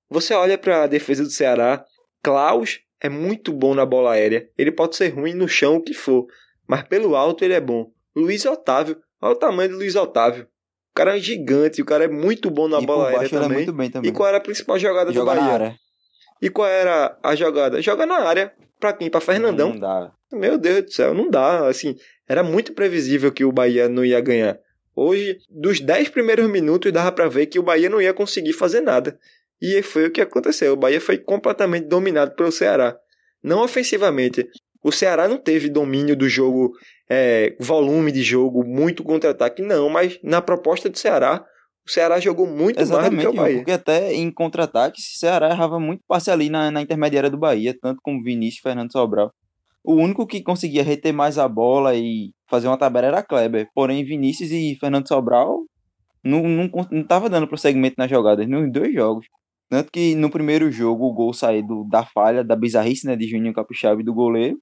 Você 0.09 0.33
olha 0.33 0.57
para 0.57 0.85
a 0.85 0.87
defesa 0.87 1.25
do 1.25 1.31
Ceará, 1.31 1.85
Klaus 2.23 2.81
é 3.01 3.09
muito 3.09 3.53
bom 3.53 3.75
na 3.75 3.85
bola 3.85 4.13
aérea. 4.13 4.49
Ele 4.57 4.71
pode 4.71 4.95
ser 4.95 5.09
ruim 5.09 5.35
no 5.35 5.49
chão 5.49 5.77
o 5.77 5.83
que 5.83 5.95
for, 5.95 6.27
mas 6.69 6.85
pelo 6.85 7.17
alto 7.17 7.45
ele 7.45 7.55
é 7.55 7.61
bom. 7.61 7.91
Luiz 8.15 8.45
Otávio, 8.45 8.97
olha 9.21 9.35
o 9.35 9.39
tamanho 9.39 9.71
do 9.71 9.77
Luiz 9.77 9.97
Otávio 9.97 10.47
cara 10.99 11.17
é 11.17 11.21
gigante, 11.21 11.81
o 11.81 11.85
cara 11.85 12.05
é 12.05 12.09
muito 12.09 12.51
bom 12.51 12.67
na 12.67 12.81
e 12.81 12.87
bola 12.87 13.09
aérea 13.09 13.29
também. 13.29 13.59
muito 13.59 13.73
bem 13.73 13.89
também. 13.89 14.11
E 14.11 14.13
qual 14.15 14.29
era 14.29 14.39
a 14.39 14.41
principal 14.41 14.77
jogada 14.79 15.13
Joga 15.13 15.33
do 15.33 15.37
Bahia? 15.37 15.47
Na 15.47 15.55
área. 15.55 15.77
E 16.43 16.51
qual 16.51 16.67
era 16.67 17.17
a 17.23 17.35
jogada? 17.37 17.81
Joga 17.81 18.05
na 18.05 18.17
área. 18.17 18.53
Pra 18.81 18.93
quem? 18.93 19.09
Pra 19.09 19.21
Fernandão. 19.21 19.71
Não 19.71 19.79
dá. 19.79 20.13
Meu 20.33 20.59
Deus 20.59 20.85
do 20.85 20.93
céu, 20.93 21.15
não 21.15 21.31
dá. 21.31 21.69
Assim, 21.69 21.97
era 22.29 22.43
muito 22.43 22.73
previsível 22.73 23.31
que 23.33 23.45
o 23.45 23.53
Bahia 23.53 23.89
não 23.89 24.05
ia 24.05 24.21
ganhar. 24.21 24.59
Hoje, 24.95 25.39
dos 25.49 25.81
10 25.81 26.09
primeiros 26.09 26.51
minutos, 26.51 26.93
dava 26.93 27.13
para 27.13 27.29
ver 27.29 27.47
que 27.47 27.59
o 27.59 27.63
Bahia 27.63 27.89
não 27.89 28.03
ia 28.03 28.13
conseguir 28.13 28.53
fazer 28.53 28.81
nada. 28.81 29.17
E 29.63 29.81
foi 29.83 30.07
o 30.07 30.11
que 30.11 30.21
aconteceu. 30.21 30.73
O 30.73 30.77
Bahia 30.77 31.01
foi 31.01 31.19
completamente 31.19 31.87
dominado 31.87 32.35
pelo 32.35 32.51
Ceará. 32.51 32.97
Não 33.43 33.63
ofensivamente. 33.63 34.49
O 34.83 34.93
Ceará 34.93 35.27
não 35.27 35.39
teve 35.39 35.69
domínio 35.69 36.17
do 36.17 36.29
jogo 36.29 36.73
é, 37.11 37.57
volume 37.61 38.13
de 38.13 38.23
jogo, 38.23 38.65
muito 38.65 39.03
contra-ataque, 39.03 39.63
não, 39.63 39.89
mas 39.89 40.19
na 40.23 40.41
proposta 40.41 40.89
do 40.89 40.99
Ceará, 40.99 41.45
o 41.87 41.91
Ceará 41.91 42.21
jogou 42.21 42.47
muito 42.47 42.81
Exatamente, 42.81 43.15
mais 43.15 43.27
do 43.27 43.31
que 43.31 43.39
o 43.39 43.43
Bahia. 43.43 43.57
Porque 43.57 43.73
até 43.73 44.13
em 44.13 44.31
contra-ataque, 44.31 45.01
o 45.01 45.19
Ceará 45.19 45.51
errava 45.51 45.81
muito 45.81 46.03
passe 46.07 46.31
ali 46.31 46.51
na, 46.51 46.71
na 46.71 46.83
intermediária 46.83 47.31
do 47.31 47.39
Bahia, 47.39 47.75
tanto 47.81 48.01
como 48.03 48.23
Vinícius 48.23 48.61
e 48.61 48.63
Fernando 48.63 48.93
Sobral. 48.93 49.33
O 49.83 49.95
único 49.95 50.27
que 50.27 50.43
conseguia 50.43 50.83
reter 50.83 51.13
mais 51.13 51.39
a 51.39 51.49
bola 51.49 51.97
e 51.97 52.31
fazer 52.47 52.69
uma 52.69 52.77
tabela 52.77 53.07
era 53.07 53.23
Kleber. 53.23 53.69
Porém, 53.75 54.05
Vinícius 54.05 54.51
e 54.51 54.77
Fernando 54.79 55.09
Sobral 55.09 55.61
não, 56.23 56.43
não, 56.43 56.71
não 56.91 57.03
tava 57.03 57.31
dando 57.31 57.49
prosseguimento 57.49 57.95
nas 57.97 58.11
jogadas, 58.11 58.47
nos 58.47 58.71
dois 58.71 58.93
jogos. 58.93 59.27
Tanto 59.71 59.91
que 59.91 60.15
no 60.15 60.31
primeiro 60.31 60.71
jogo 60.71 61.07
o 61.07 61.13
gol 61.13 61.33
saiu 61.33 61.67
do, 61.67 61.85
da 61.85 62.05
falha, 62.05 62.43
da 62.43 62.57
bizarrice 62.57 63.07
né, 63.07 63.17
de 63.17 63.27
Juninho 63.29 63.55
Capixaba 63.55 64.01
e 64.01 64.05
do 64.05 64.15
goleiro. 64.15 64.59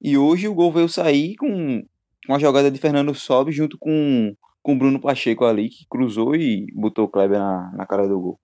E 0.00 0.16
hoje 0.16 0.48
o 0.48 0.54
gol 0.54 0.72
veio 0.72 0.88
sair 0.88 1.36
com 1.36 1.82
uma 2.28 2.38
jogada 2.38 2.70
de 2.70 2.78
Fernando 2.78 3.14
Sobe 3.14 3.52
junto 3.52 3.78
com 3.78 4.34
com 4.62 4.74
o 4.74 4.78
Bruno 4.78 5.00
Pacheco 5.00 5.44
ali, 5.44 5.68
que 5.68 5.86
cruzou 5.88 6.36
e 6.36 6.66
botou 6.74 7.06
o 7.06 7.08
Kleber 7.08 7.38
na, 7.38 7.72
na 7.74 7.86
cara 7.86 8.06
do 8.06 8.20
gol. 8.20 8.40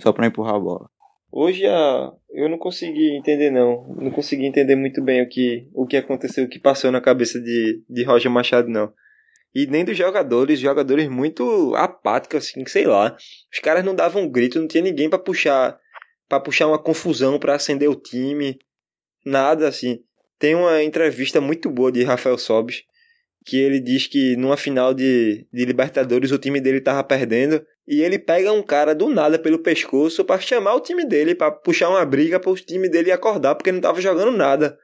Só 0.00 0.12
para 0.12 0.26
empurrar 0.26 0.56
a 0.56 0.60
bola. 0.60 0.90
Hoje 1.30 1.66
a... 1.66 2.12
eu 2.30 2.48
não 2.48 2.58
consegui 2.58 3.16
entender 3.16 3.50
não. 3.50 3.94
Não 3.96 4.10
consegui 4.10 4.46
entender 4.46 4.76
muito 4.76 5.02
bem 5.02 5.22
o 5.22 5.28
que, 5.28 5.68
o 5.72 5.86
que 5.86 5.96
aconteceu, 5.96 6.44
o 6.44 6.48
que 6.48 6.58
passou 6.58 6.90
na 6.90 7.00
cabeça 7.00 7.40
de, 7.40 7.82
de 7.88 8.04
Roger 8.04 8.30
Machado 8.30 8.68
não. 8.68 8.92
E 9.54 9.66
nem 9.66 9.84
dos 9.84 9.96
jogadores, 9.96 10.58
jogadores 10.58 11.08
muito 11.08 11.72
apáticos, 11.76 12.48
assim, 12.48 12.66
sei 12.66 12.86
lá. 12.86 13.16
Os 13.52 13.60
caras 13.60 13.84
não 13.84 13.94
davam 13.94 14.22
um 14.22 14.30
grito, 14.30 14.60
não 14.60 14.66
tinha 14.66 14.82
ninguém 14.82 15.08
para 15.08 15.18
puxar 15.18 15.78
para 16.28 16.40
puxar 16.40 16.66
uma 16.66 16.82
confusão, 16.82 17.38
para 17.38 17.54
acender 17.54 17.88
o 17.88 17.94
time. 17.94 18.58
Nada 19.24 19.68
assim. 19.68 20.00
Tem 20.38 20.54
uma 20.54 20.82
entrevista 20.82 21.40
muito 21.40 21.70
boa 21.70 21.92
de 21.92 22.02
Rafael 22.02 22.36
Sobis, 22.36 22.82
que 23.44 23.58
ele 23.58 23.78
diz 23.78 24.06
que 24.06 24.36
numa 24.36 24.56
final 24.56 24.94
de, 24.94 25.46
de 25.52 25.64
Libertadores 25.64 26.32
o 26.32 26.38
time 26.38 26.60
dele 26.60 26.80
tava 26.80 27.04
perdendo 27.04 27.64
e 27.86 28.00
ele 28.00 28.18
pega 28.18 28.50
um 28.52 28.62
cara 28.62 28.94
do 28.94 29.08
nada 29.08 29.38
pelo 29.38 29.58
pescoço 29.58 30.24
para 30.24 30.40
chamar 30.40 30.74
o 30.74 30.80
time 30.80 31.04
dele, 31.04 31.34
para 31.34 31.50
puxar 31.50 31.90
uma 31.90 32.04
briga 32.04 32.40
para 32.40 32.50
o 32.50 32.56
time 32.56 32.88
dele 32.88 33.12
acordar, 33.12 33.54
porque 33.54 33.70
não 33.70 33.80
tava 33.80 34.00
jogando 34.00 34.30
nada. 34.30 34.78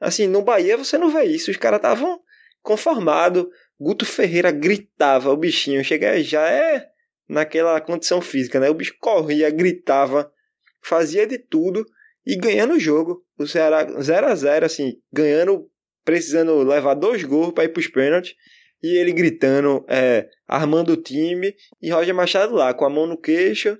Assim, 0.00 0.28
no 0.28 0.42
Bahia 0.42 0.76
você 0.76 0.96
não 0.96 1.10
vê 1.10 1.24
isso, 1.24 1.50
os 1.50 1.56
caras 1.56 1.78
estavam 1.78 2.20
conformados. 2.62 3.46
Guto 3.80 4.06
Ferreira 4.06 4.52
gritava, 4.52 5.30
o 5.30 5.36
bichinho 5.36 5.82
chega 5.84 6.20
já 6.22 6.48
é 6.48 6.88
naquela 7.28 7.80
condição 7.80 8.20
física, 8.20 8.58
né? 8.60 8.70
O 8.70 8.74
bicho 8.74 8.94
corria, 9.00 9.50
gritava, 9.50 10.32
fazia 10.80 11.26
de 11.26 11.38
tudo 11.38 11.84
e 12.28 12.36
ganhando 12.36 12.74
o 12.74 12.78
jogo. 12.78 13.22
O 13.38 13.46
Ceará 13.46 13.86
0 13.98 14.26
a 14.26 14.34
0 14.34 14.66
assim, 14.66 14.92
ganhando, 15.10 15.66
precisando 16.04 16.62
levar 16.62 16.92
dois 16.92 17.24
gols 17.24 17.54
para 17.54 17.64
ir 17.64 17.70
para 17.70 17.80
os 17.80 17.88
pênaltis. 17.88 18.34
E 18.82 18.98
ele 18.98 19.12
gritando, 19.12 19.84
é, 19.88 20.28
armando 20.46 20.92
o 20.92 21.02
time, 21.02 21.52
e 21.82 21.90
Roger 21.90 22.14
Machado 22.14 22.54
lá, 22.54 22.72
com 22.74 22.84
a 22.84 22.90
mão 22.90 23.06
no 23.06 23.20
queixo, 23.20 23.76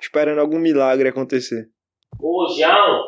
esperando 0.00 0.40
algum 0.40 0.58
milagre 0.58 1.08
acontecer. 1.08 1.68
Ô, 2.20 2.46
João, 2.46 3.02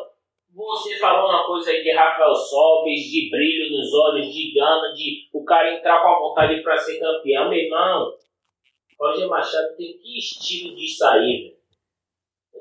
você 0.53 0.97
falou 0.97 1.29
uma 1.29 1.45
coisa 1.45 1.69
aí 1.69 1.81
de 1.81 1.93
Rafael 1.93 2.35
Sobes, 2.35 2.99
de 3.03 3.29
brilho 3.29 3.77
nos 3.77 3.93
olhos, 3.93 4.33
de 4.33 4.53
gana, 4.53 4.93
de 4.93 5.29
o 5.31 5.45
cara 5.45 5.77
entrar 5.77 6.01
com 6.01 6.09
a 6.09 6.19
vontade 6.19 6.61
para 6.61 6.77
ser 6.77 6.99
campeão. 6.99 7.49
Meu 7.49 7.59
irmão, 7.59 8.13
Roger 8.99 9.29
Machado 9.29 9.77
tem 9.77 9.97
que 9.97 10.17
estilo 10.17 10.75
disso 10.75 11.05
aí, 11.05 11.43
velho 11.43 11.58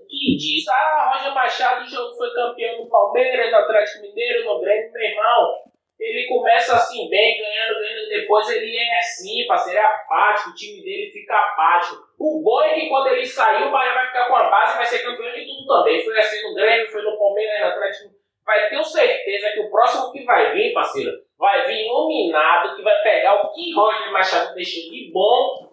que 0.08 0.36
diz, 0.36 0.66
ah, 0.68 1.12
Roger 1.12 1.34
Machado 1.34 1.86
jogo 1.86 2.16
foi 2.16 2.32
campeão 2.32 2.78
no 2.78 2.88
Palmeiras, 2.88 3.50
no 3.50 3.58
Atlético 3.58 4.02
Mineiro, 4.02 4.44
no 4.44 4.60
Grêmio, 4.60 4.92
meu 4.92 5.02
irmão. 5.02 5.68
Ele 5.98 6.28
começa 6.28 6.76
assim 6.76 7.08
bem, 7.10 7.38
ganhando, 7.38 7.80
ganhando, 7.80 8.08
depois 8.08 8.48
ele 8.48 8.76
é 8.76 8.98
assim, 8.98 9.44
parceiro, 9.48 9.80
é 9.80 9.82
apático, 9.82 10.50
o 10.50 10.54
time 10.54 10.80
dele 10.80 11.10
fica 11.10 11.34
apático. 11.34 11.96
O 12.18 12.40
bom 12.40 12.62
é 12.62 12.74
que 12.74 12.88
quando 12.88 13.08
ele 13.08 13.26
sair, 13.26 13.66
o 13.66 13.70
Bahia 13.70 13.94
vai 13.94 14.06
ficar 14.06 14.28
com 14.28 14.36
a 14.36 14.48
base 14.48 14.74
e 14.74 14.76
vai 14.76 14.86
ser 14.86 15.02
campeão 15.02 15.32
de 15.32 15.44
tudo 15.44 15.66
também. 15.66 16.04
Foi 16.04 16.18
assim 16.18 16.48
no 16.48 16.54
Grêmio, 16.54 16.90
foi 16.90 17.02
no 17.02 17.18
Palmeiras, 17.18 17.60
no 17.60 17.66
Atlético. 17.66 18.10
Vai 18.46 18.68
ter 18.68 18.82
certeza 18.84 19.50
que 19.52 19.60
o 19.60 19.70
próximo 19.70 20.12
que 20.12 20.24
vai 20.24 20.52
vir, 20.52 20.72
parceiro, 20.72 21.10
vai 21.36 21.66
vir 21.66 21.84
iluminado, 21.86 22.76
que 22.76 22.82
vai 22.82 23.02
pegar 23.02 23.42
o 23.42 23.52
que 23.52 23.74
Roger 23.74 24.12
Machado 24.12 24.54
deixou 24.54 24.90
de 24.90 25.10
bom 25.12 25.68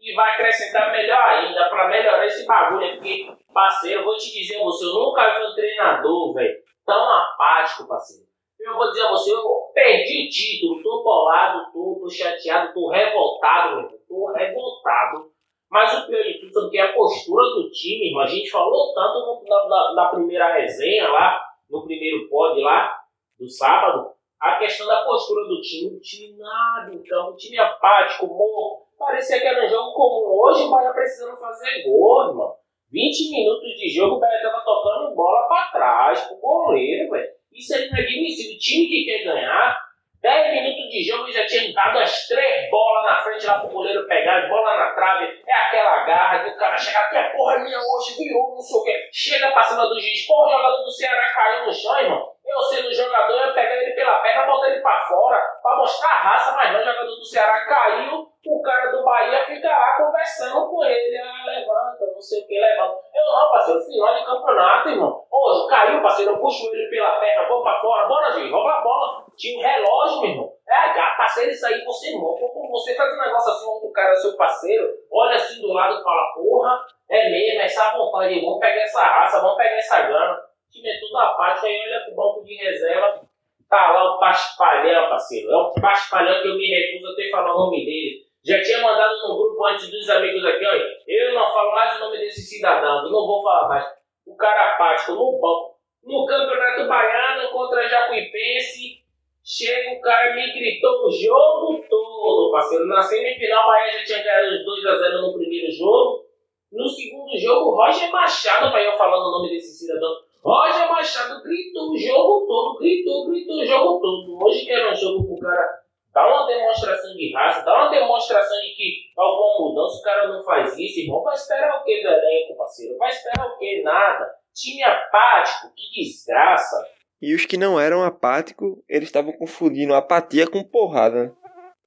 e 0.00 0.12
vai 0.14 0.32
acrescentar 0.32 0.92
melhor 0.92 1.22
ainda 1.22 1.68
para 1.68 1.88
melhorar 1.88 2.26
esse 2.26 2.46
bagulho. 2.46 2.96
Porque, 2.96 3.26
parceiro, 3.52 4.00
eu 4.00 4.04
vou 4.04 4.16
te 4.16 4.32
dizer, 4.32 4.58
você, 4.62 4.84
eu 4.84 4.94
nunca 4.94 5.38
vi 5.38 5.46
um 5.46 5.54
treinador, 5.54 6.34
velho, 6.34 6.62
tão 6.84 7.08
apático, 7.10 7.88
parceiro. 7.88 8.26
Eu 8.58 8.74
vou 8.74 8.88
dizer 8.88 9.06
a 9.06 9.10
você, 9.10 9.32
eu 9.32 9.70
perdi 9.72 10.28
título, 10.28 10.82
tô 10.82 11.02
bolado, 11.02 11.72
tô, 11.72 11.98
tô 12.00 12.10
chateado, 12.10 12.74
tô 12.74 12.88
revoltado, 12.88 13.76
meu 13.76 13.98
tô 14.08 14.32
revoltado. 14.32 15.30
Mas 15.70 15.98
o 15.98 16.06
pior 16.06 16.22
de 16.22 16.40
tudo, 16.40 16.70
que 16.70 16.78
é 16.78 16.82
a 16.82 16.92
postura 16.92 17.44
do 17.54 17.70
time, 17.70 18.08
irmão. 18.08 18.22
A 18.22 18.26
gente 18.26 18.50
falou 18.50 18.94
tanto 18.94 19.44
na, 19.46 19.68
na, 19.68 19.94
na 19.94 20.08
primeira 20.08 20.54
resenha 20.54 21.08
lá, 21.08 21.40
no 21.70 21.84
primeiro 21.84 22.28
pod 22.28 22.60
lá, 22.60 22.98
do 23.38 23.48
sábado, 23.48 24.10
a 24.40 24.56
questão 24.56 24.86
da 24.86 25.04
postura 25.04 25.46
do 25.46 25.60
time, 25.60 25.96
o 25.96 26.00
time 26.00 26.38
nada, 26.38 26.94
então, 26.94 27.30
o 27.30 27.36
time 27.36 27.58
apático, 27.58 28.26
morto 28.26 28.88
Parecia 28.98 29.40
que 29.40 29.46
era 29.46 29.64
um 29.64 29.68
jogo 29.68 29.92
comum. 29.92 30.26
Hoje 30.42 30.64
o 30.64 30.70
Bahia 30.70 30.92
precisando 30.92 31.36
fazer 31.36 31.84
gol, 31.84 32.30
irmão. 32.30 32.56
20 32.98 33.30
minutos 33.30 33.76
de 33.76 33.88
jogo, 33.88 34.16
o 34.16 34.18
Bahia 34.18 34.42
tava 34.42 34.60
tocando 34.64 35.14
bola 35.14 35.46
para 35.46 35.70
trás, 35.70 36.20
pro 36.22 36.36
goleiro, 36.38 37.08
velho. 37.12 37.28
Isso 37.52 37.74
é 37.76 37.86
inadmissível. 37.86 38.56
O 38.56 38.58
time 38.58 38.88
que 38.88 39.04
quer 39.04 39.22
ganhar, 39.22 39.78
10 40.20 40.52
minutos 40.52 40.90
de 40.90 41.04
jogo 41.04 41.30
já 41.30 41.46
tinha 41.46 41.72
dado 41.72 41.98
as 42.00 42.26
três 42.26 42.68
bolas 42.68 43.04
na 43.04 43.22
frente 43.22 43.46
lá 43.46 43.60
pro 43.60 43.70
goleiro 43.70 44.08
pegar, 44.08 44.48
bola 44.48 44.76
na 44.76 44.94
trave, 44.96 45.26
é 45.46 45.54
aquela 45.54 46.04
garra 46.06 46.42
que 46.42 46.50
o 46.50 46.56
cara 46.56 46.76
chega 46.76 46.98
aqui, 46.98 47.16
a 47.18 47.30
porra 47.30 47.58
minha 47.60 47.78
hoje 47.78 48.18
virou, 48.18 48.56
não 48.56 48.60
sei 48.60 48.80
o 48.80 48.82
quê. 48.82 49.08
Chega 49.12 49.52
pra 49.52 49.62
cima 49.62 49.86
do 49.86 50.00
juiz, 50.00 50.26
porra, 50.26 50.48
o 50.48 50.50
jogador 50.50 50.82
do 50.82 50.90
Ceará 50.90 51.32
caiu 51.32 51.66
no 51.66 51.72
chão, 51.72 52.00
irmão. 52.00 52.32
Eu 52.48 52.62
sendo 52.62 52.90
jogador, 52.90 53.34
eu 53.34 53.52
pegar 53.52 53.76
ele 53.76 53.94
pela 53.94 54.20
perna, 54.20 54.46
botar 54.46 54.70
ele 54.70 54.80
pra 54.80 55.04
fora, 55.06 55.36
pra 55.62 55.76
mostrar 55.76 56.08
a 56.08 56.20
raça, 56.32 56.56
mas 56.56 56.72
não, 56.72 56.80
o 56.80 56.84
jogador 56.84 57.14
do 57.14 57.24
Ceará 57.24 57.66
caiu, 57.66 58.26
o 58.46 58.62
cara 58.62 58.90
do 58.90 59.04
Bahia 59.04 59.44
fica 59.44 59.68
lá 59.68 59.98
conversando 59.98 60.66
com 60.70 60.82
ele, 60.82 61.18
ah, 61.18 61.44
levanta, 61.44 62.06
não 62.10 62.20
sei 62.22 62.42
o 62.42 62.46
que, 62.46 62.58
levanta. 62.58 62.96
Eu 63.14 63.24
não, 63.26 63.50
parceiro, 63.50 63.80
final 63.80 64.14
de 64.14 64.24
campeonato, 64.24 64.88
irmão. 64.88 65.24
Ô, 65.30 65.66
caiu, 65.68 66.00
parceiro, 66.00 66.32
eu 66.32 66.38
puxo 66.38 66.74
ele 66.74 66.88
pela 66.88 67.20
perna, 67.20 67.48
vou 67.48 67.62
pra 67.62 67.78
fora, 67.80 68.08
bora, 68.08 68.32
gente, 68.32 68.50
rouba 68.50 68.72
a 68.72 68.80
bola. 68.80 69.26
Tinha 69.36 69.58
um 69.58 69.62
relógio, 69.62 70.20
meu 70.22 70.30
irmão. 70.30 70.52
É, 70.66 71.16
parceiro, 71.18 71.50
isso 71.50 71.66
aí 71.66 71.84
você 71.84 72.16
morre. 72.16 72.40
Como 72.40 72.70
você 72.70 72.96
faz 72.96 73.12
um 73.12 73.20
negócio 73.20 73.52
assim, 73.52 73.86
o 73.86 73.92
cara 73.92 74.12
é 74.12 74.16
seu 74.16 74.34
parceiro, 74.38 74.88
olha 75.12 75.34
assim 75.34 75.60
do 75.60 75.72
lado 75.74 76.00
e 76.00 76.02
fala, 76.02 76.32
porra, 76.34 76.80
é 77.10 77.28
mesmo, 77.28 77.60
essa 77.60 77.94
vontade, 77.94 78.40
vamos 78.40 78.58
pegar 78.58 78.82
essa 78.82 79.02
raça, 79.02 79.40
vamos 79.42 79.58
pegar 79.58 79.76
essa 79.76 80.00
grana 80.00 80.47
time 80.70 80.88
é 80.88 81.00
tudo 81.00 81.16
apático, 81.16 81.66
aí 81.66 81.80
olha 81.80 82.04
pro 82.04 82.14
banco 82.14 82.44
de 82.44 82.54
reserva, 82.54 83.20
tá 83.68 83.92
lá 83.92 84.14
o 84.14 84.18
Paspalhão, 84.18 85.10
parceiro. 85.10 85.50
É 85.50 85.56
o 85.56 85.72
Paspalhão 85.74 86.40
que 86.40 86.48
eu 86.48 86.56
me 86.56 86.66
recuso 86.66 87.12
a 87.12 87.16
ter 87.16 87.30
falar 87.30 87.54
o 87.54 87.58
nome 87.66 87.84
dele. 87.84 88.26
Já 88.44 88.62
tinha 88.62 88.80
mandado 88.80 89.14
no 89.28 89.36
grupo 89.36 89.64
antes 89.66 89.90
dos 89.90 90.08
amigos 90.08 90.44
aqui, 90.44 90.64
olha, 90.64 90.84
eu 91.06 91.34
não 91.34 91.52
falo 91.52 91.72
mais 91.72 91.96
o 91.96 92.00
nome 92.00 92.18
desse 92.18 92.40
cidadão, 92.40 93.04
eu 93.04 93.10
não 93.10 93.26
vou 93.26 93.42
falar 93.42 93.68
mais. 93.68 93.86
O 94.26 94.36
cara 94.36 94.74
apático 94.74 95.12
no 95.12 95.38
banco. 95.40 95.78
No 96.04 96.24
Campeonato 96.24 96.88
Baiano 96.88 97.50
contra 97.50 97.86
Jacuipense, 97.88 99.02
chega 99.44 99.92
o 99.92 100.00
cara 100.00 100.34
me 100.34 100.52
gritou 100.52 101.06
o 101.06 101.10
jogo 101.10 101.84
todo, 101.90 102.52
parceiro. 102.52 102.86
Na 102.86 103.02
semifinal, 103.02 103.64
o 103.64 103.66
Bahia 103.66 103.98
já 103.98 104.04
tinha 104.04 104.22
ganhado 104.22 104.54
os 104.54 104.84
2x0 104.84 105.20
no 105.20 105.34
primeiro 105.34 105.70
jogo. 105.72 106.24
No 106.72 106.88
segundo 106.88 107.36
jogo, 107.38 107.76
Roger 107.76 108.10
Machado, 108.10 108.70
para 108.70 108.82
eu 108.82 108.92
falando 108.92 109.26
o 109.26 109.30
nome 109.32 109.50
desse 109.50 109.78
cidadão, 109.78 110.16
Roger 110.42 110.88
Machado 110.88 111.42
gritou 111.42 111.90
o 111.90 111.98
jogo 111.98 112.46
todo, 112.46 112.78
gritou, 112.78 113.26
gritou 113.28 113.56
o 113.56 113.66
jogo 113.66 114.00
todo. 114.00 114.44
Hoje 114.44 114.64
que 114.64 114.72
era 114.72 114.92
um 114.92 114.94
jogo 114.94 115.26
pro 115.26 115.38
cara 115.38 115.82
dar 116.12 116.26
uma 116.26 116.46
demonstração 116.46 117.14
de 117.14 117.32
raça, 117.32 117.64
dar 117.64 117.82
uma 117.82 117.90
demonstração 117.90 118.56
de 118.60 118.74
que 118.74 119.10
alguma 119.16 119.68
mudança 119.68 119.98
o 119.98 120.02
cara 120.02 120.28
não 120.28 120.42
faz 120.44 120.78
isso, 120.78 121.00
irmão. 121.00 121.22
Vai 121.22 121.34
esperar 121.34 121.80
o 121.80 121.84
que 121.84 122.02
do 122.02 122.08
elenco, 122.08 122.56
parceiro? 122.56 122.96
Vai 122.98 123.10
esperar 123.10 123.46
o 123.46 123.58
que? 123.58 123.82
Nada. 123.82 124.34
Time 124.54 124.82
apático, 124.82 125.72
que 125.76 126.02
desgraça. 126.02 126.84
E 127.20 127.34
os 127.34 127.44
que 127.44 127.56
não 127.56 127.78
eram 127.78 128.04
apáticos, 128.04 128.78
eles 128.88 129.08
estavam 129.08 129.32
confundindo 129.32 129.94
apatia 129.94 130.46
com 130.46 130.62
porrada, 130.62 131.24
né? 131.24 131.32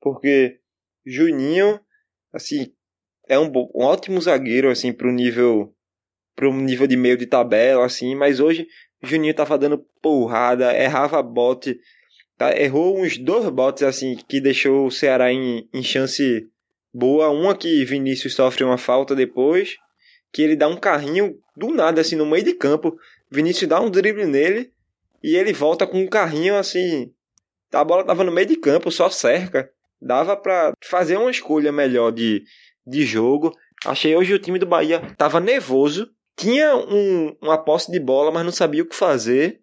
Porque 0.01 0.59
Juninho, 1.05 1.79
assim, 2.33 2.73
é 3.27 3.39
um, 3.39 3.51
um 3.75 3.85
ótimo 3.85 4.19
zagueiro, 4.21 4.69
assim, 4.69 4.93
pro 4.93 5.11
nível 5.11 5.73
para 6.41 6.49
um 6.49 6.59
nível 6.59 6.87
de 6.87 6.97
meio 6.97 7.15
de 7.15 7.27
tabela, 7.27 7.85
assim, 7.85 8.15
mas 8.15 8.39
hoje 8.39 8.67
Juninho 9.03 9.31
tava 9.31 9.59
dando 9.59 9.77
porrada, 10.01 10.75
errava 10.75 11.21
bote, 11.21 11.79
tá? 12.35 12.51
errou 12.59 12.99
uns 12.99 13.15
dois 13.15 13.47
botes, 13.49 13.83
assim, 13.83 14.17
que 14.27 14.41
deixou 14.41 14.87
o 14.87 14.91
Ceará 14.91 15.31
em, 15.31 15.69
em 15.71 15.83
chance 15.83 16.49
boa. 16.91 17.29
Uma 17.29 17.55
que 17.55 17.85
Vinícius 17.85 18.33
sofre 18.33 18.63
uma 18.63 18.79
falta 18.79 19.15
depois, 19.15 19.75
que 20.33 20.41
ele 20.41 20.55
dá 20.55 20.67
um 20.67 20.77
carrinho 20.77 21.37
do 21.55 21.69
nada, 21.69 22.01
assim, 22.01 22.15
no 22.15 22.25
meio 22.25 22.43
de 22.43 22.53
campo. 22.53 22.97
Vinícius 23.29 23.69
dá 23.69 23.79
um 23.79 23.91
drible 23.91 24.25
nele 24.25 24.71
e 25.23 25.35
ele 25.35 25.53
volta 25.53 25.85
com 25.85 26.01
um 26.01 26.07
carrinho, 26.07 26.55
assim. 26.55 27.13
A 27.71 27.83
bola 27.83 28.03
tava 28.03 28.23
no 28.23 28.31
meio 28.31 28.47
de 28.47 28.55
campo, 28.55 28.89
só 28.89 29.11
cerca. 29.11 29.69
Dava 30.01 30.35
para 30.35 30.73
fazer 30.83 31.17
uma 31.17 31.29
escolha 31.29 31.71
melhor 31.71 32.11
de, 32.11 32.43
de 32.83 33.05
jogo. 33.05 33.55
Achei 33.85 34.15
hoje 34.15 34.33
o 34.33 34.39
time 34.39 34.57
do 34.57 34.65
Bahia 34.65 35.01
tava 35.15 35.39
nervoso, 35.39 36.11
tinha 36.35 36.75
um, 36.75 37.35
uma 37.41 37.57
posse 37.57 37.91
de 37.91 37.99
bola, 37.99 38.31
mas 38.31 38.43
não 38.43 38.51
sabia 38.51 38.83
o 38.83 38.85
que 38.85 38.95
fazer. 38.95 39.61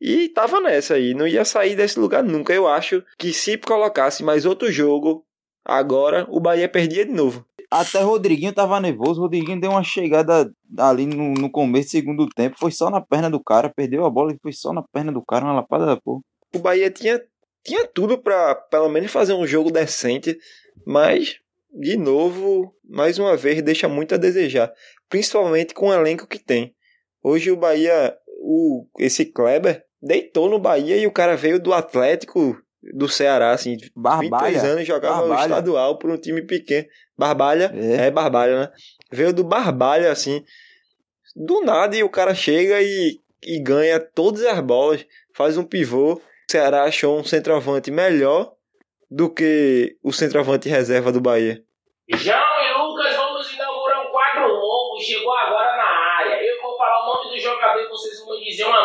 E 0.00 0.28
tava 0.28 0.60
nessa 0.60 0.94
aí, 0.94 1.14
não 1.14 1.26
ia 1.26 1.44
sair 1.44 1.76
desse 1.76 1.98
lugar 1.98 2.22
nunca. 2.22 2.52
Eu 2.52 2.68
acho 2.68 3.02
que 3.18 3.32
se 3.32 3.56
colocasse 3.56 4.22
mais 4.22 4.44
outro 4.44 4.70
jogo, 4.70 5.24
agora 5.64 6.26
o 6.28 6.40
Bahia 6.40 6.68
perdia 6.68 7.04
de 7.04 7.12
novo. 7.12 7.44
Até 7.70 8.00
Rodriguinho 8.00 8.52
tava 8.52 8.78
nervoso. 8.80 9.20
Rodriguinho 9.20 9.60
deu 9.60 9.70
uma 9.70 9.82
chegada 9.82 10.52
ali 10.78 11.06
no, 11.06 11.34
no 11.34 11.50
começo 11.50 11.88
do 11.88 11.90
segundo 11.92 12.28
tempo. 12.28 12.56
Foi 12.58 12.70
só 12.70 12.90
na 12.90 13.00
perna 13.00 13.30
do 13.30 13.42
cara, 13.42 13.72
perdeu 13.74 14.04
a 14.04 14.10
bola 14.10 14.32
e 14.32 14.38
foi 14.40 14.52
só 14.52 14.72
na 14.72 14.82
perna 14.82 15.10
do 15.10 15.24
cara, 15.24 15.44
uma 15.44 15.54
lapada 15.54 15.86
da 15.86 15.96
porra. 15.96 16.20
O 16.54 16.58
Bahia 16.58 16.90
tinha, 16.90 17.20
tinha 17.64 17.86
tudo 17.86 18.18
para 18.18 18.54
pelo 18.54 18.88
menos 18.88 19.10
fazer 19.10 19.32
um 19.32 19.46
jogo 19.46 19.70
decente, 19.70 20.38
mas 20.86 21.38
de 21.72 21.96
novo, 21.96 22.72
mais 22.88 23.18
uma 23.18 23.36
vez, 23.36 23.60
deixa 23.60 23.88
muito 23.88 24.14
a 24.14 24.18
desejar 24.18 24.72
principalmente 25.14 25.72
com 25.72 25.86
o 25.90 25.94
elenco 25.94 26.26
que 26.26 26.40
tem. 26.40 26.74
Hoje 27.22 27.48
o 27.52 27.56
Bahia, 27.56 28.12
o, 28.40 28.84
esse 28.98 29.24
Kleber, 29.24 29.84
deitou 30.02 30.50
no 30.50 30.58
Bahia 30.58 30.96
e 30.96 31.06
o 31.06 31.12
cara 31.12 31.36
veio 31.36 31.60
do 31.60 31.72
Atlético, 31.72 32.60
do 32.92 33.08
Ceará, 33.08 33.52
assim. 33.52 33.76
Barbalha. 33.94 34.48
23 34.48 34.64
anos 34.64 34.86
jogava 34.88 35.18
o 35.24 35.28
Barbalha. 35.28 35.42
estadual 35.50 35.98
por 36.00 36.10
um 36.10 36.16
time 36.16 36.42
pequeno. 36.42 36.88
Barbalha, 37.16 37.72
É. 37.76 38.06
é, 38.06 38.10
Barbalha, 38.10 38.58
né? 38.58 38.72
Veio 39.08 39.32
do 39.32 39.44
Barbalha, 39.44 40.10
assim. 40.10 40.42
Do 41.36 41.60
nada, 41.60 41.96
e 41.96 42.02
o 42.02 42.08
cara 42.08 42.34
chega 42.34 42.82
e, 42.82 43.20
e 43.40 43.60
ganha 43.62 44.00
todas 44.00 44.44
as 44.44 44.58
bolas, 44.58 45.06
faz 45.32 45.56
um 45.56 45.62
pivô. 45.62 46.14
O 46.14 46.20
Ceará 46.50 46.82
achou 46.82 47.20
um 47.20 47.22
centroavante 47.24 47.88
melhor 47.88 48.52
do 49.08 49.30
que 49.30 49.96
o 50.02 50.12
centroavante 50.12 50.68
reserva 50.68 51.12
do 51.12 51.20
Bahia. 51.20 51.62
João 52.12 52.43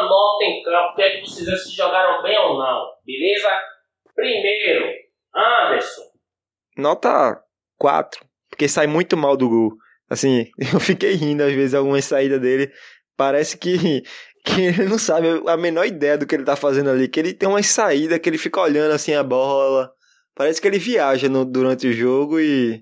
nota 0.04 0.44
em 0.46 0.64
campo. 0.64 0.92
O 0.92 0.96
que 0.96 1.02
é 1.02 1.10
que 1.18 1.22
vocês 1.30 1.64
se 1.64 1.76
jogaram 1.76 2.22
bem 2.24 2.38
ou 2.40 2.58
não? 2.58 2.86
Beleza? 3.06 3.50
Primeiro, 4.16 4.86
Anderson. 5.36 6.02
Nota 6.78 7.42
4, 7.78 8.26
porque 8.50 8.68
sai 8.68 8.88
muito 8.88 9.16
mal 9.18 9.36
do 9.38 9.50
gol. 9.50 9.72
Assim, 10.10 10.50
eu 10.74 10.80
fiquei 10.80 11.14
rindo 11.14 11.44
às 11.44 11.54
vezes 11.54 11.74
algumas 11.74 12.06
saídas 12.06 12.40
dele. 12.42 12.72
Parece 13.18 13.58
que, 13.58 14.02
que 14.46 14.62
ele 14.62 14.86
não 14.86 14.98
sabe 14.98 15.28
a 15.48 15.58
menor 15.58 15.86
ideia 15.86 16.18
do 16.18 16.26
que 16.26 16.36
ele 16.36 16.44
tá 16.46 16.56
fazendo 16.56 16.90
ali. 16.90 17.08
Que 17.08 17.20
ele 17.20 17.34
tem 17.34 17.48
uma 17.50 17.62
saída 17.64 18.20
que 18.20 18.30
ele 18.30 18.38
fica 18.38 18.62
olhando 18.62 18.94
assim 18.94 19.14
a 19.14 19.24
bola. 19.24 19.92
Parece 20.36 20.62
que 20.62 20.68
ele 20.68 20.80
viaja 20.80 21.28
no- 21.28 21.44
durante 21.46 21.88
o 21.88 21.94
jogo 21.94 22.40
e, 22.40 22.82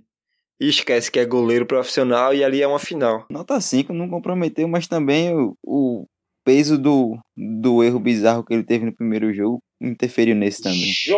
e 0.60 0.70
esquece 0.70 1.12
que 1.12 1.20
é 1.20 1.26
goleiro 1.26 1.66
profissional 1.66 2.34
e 2.34 2.44
ali 2.44 2.62
é 2.62 2.68
uma 2.68 2.78
final. 2.80 3.26
Nota 3.32 3.60
5 3.60 3.92
não 3.94 4.08
comprometeu, 4.10 4.68
mas 4.68 4.88
também 4.88 5.36
o, 5.36 5.58
o 5.64 6.06
peso 6.48 6.78
do, 6.78 7.18
do 7.36 7.84
erro 7.84 8.00
bizarro 8.00 8.42
que 8.42 8.54
ele 8.54 8.64
teve 8.64 8.86
no 8.86 8.96
primeiro 8.96 9.34
jogo 9.34 9.62
interferiu 9.82 10.34
nesse 10.34 10.62
também. 10.64 10.80
JP. 10.80 11.18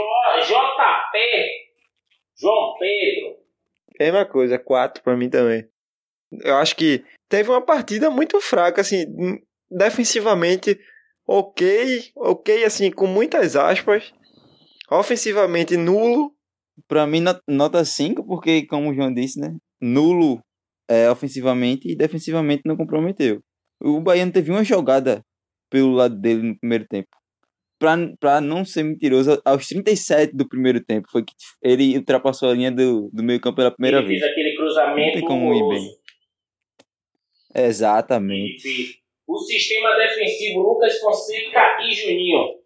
João 2.42 2.74
Pedro. 2.80 3.38
Mesma 4.00 4.26
coisa, 4.26 4.58
4 4.58 5.04
pra 5.04 5.16
mim 5.16 5.30
também. 5.30 5.68
Eu 6.32 6.56
acho 6.56 6.76
que 6.76 7.04
teve 7.30 7.48
uma 7.52 7.62
partida 7.64 8.10
muito 8.10 8.42
fraca, 8.42 8.82
assim, 8.82 9.06
defensivamente 9.70 10.80
ok, 11.28 12.12
ok, 12.16 12.64
assim, 12.64 12.90
com 12.90 13.06
muitas 13.06 13.56
aspas. 13.56 14.12
Ofensivamente 14.90 15.78
nulo. 15.78 16.34
Pra 16.88 17.06
mim, 17.06 17.20
not- 17.20 17.42
nota 17.48 17.86
5, 17.86 18.26
porque, 18.26 18.66
como 18.66 18.90
o 18.90 18.96
João 18.96 19.14
disse, 19.14 19.40
né? 19.40 19.54
Nulo 19.80 20.42
é, 20.90 21.12
ofensivamente 21.12 21.88
e 21.88 21.96
defensivamente 21.96 22.64
não 22.66 22.76
comprometeu. 22.76 23.44
O 23.82 24.00
Bahia 24.02 24.26
não 24.26 24.32
teve 24.32 24.52
uma 24.52 24.64
jogada 24.64 25.24
pelo 25.70 25.92
lado 25.94 26.16
dele 26.20 26.42
no 26.42 26.60
primeiro 26.60 26.86
tempo. 26.88 27.10
Pra, 27.80 27.96
pra 28.20 28.42
não 28.42 28.66
ser 28.66 28.84
mentiroso, 28.84 29.42
aos 29.46 29.68
37 29.68 30.36
do 30.36 30.48
primeiro 30.48 30.84
tempo 30.84 31.08
foi 31.10 31.24
que 31.24 31.34
ele 31.64 31.98
ultrapassou 31.98 32.50
a 32.50 32.54
linha 32.54 32.72
do, 32.72 33.10
do 33.14 33.24
meio 33.24 33.40
campo 33.40 33.56
pela 33.56 33.72
primeira 33.72 34.00
Ele 34.00 34.08
vez. 34.08 34.20
fez 34.20 34.32
aquele 34.32 34.56
cruzamento 34.58 35.06
Não 35.08 35.14
tem 35.14 35.26
como 35.26 35.54
ir 35.54 35.70
bem. 35.70 35.90
Exatamente. 37.56 39.00
O 39.28 39.38
sistema 39.40 39.96
defensivo, 39.96 40.60
Lucas 40.60 41.00
Fonseca 41.00 41.78
e 41.82 41.94
Juninho. 41.94 42.60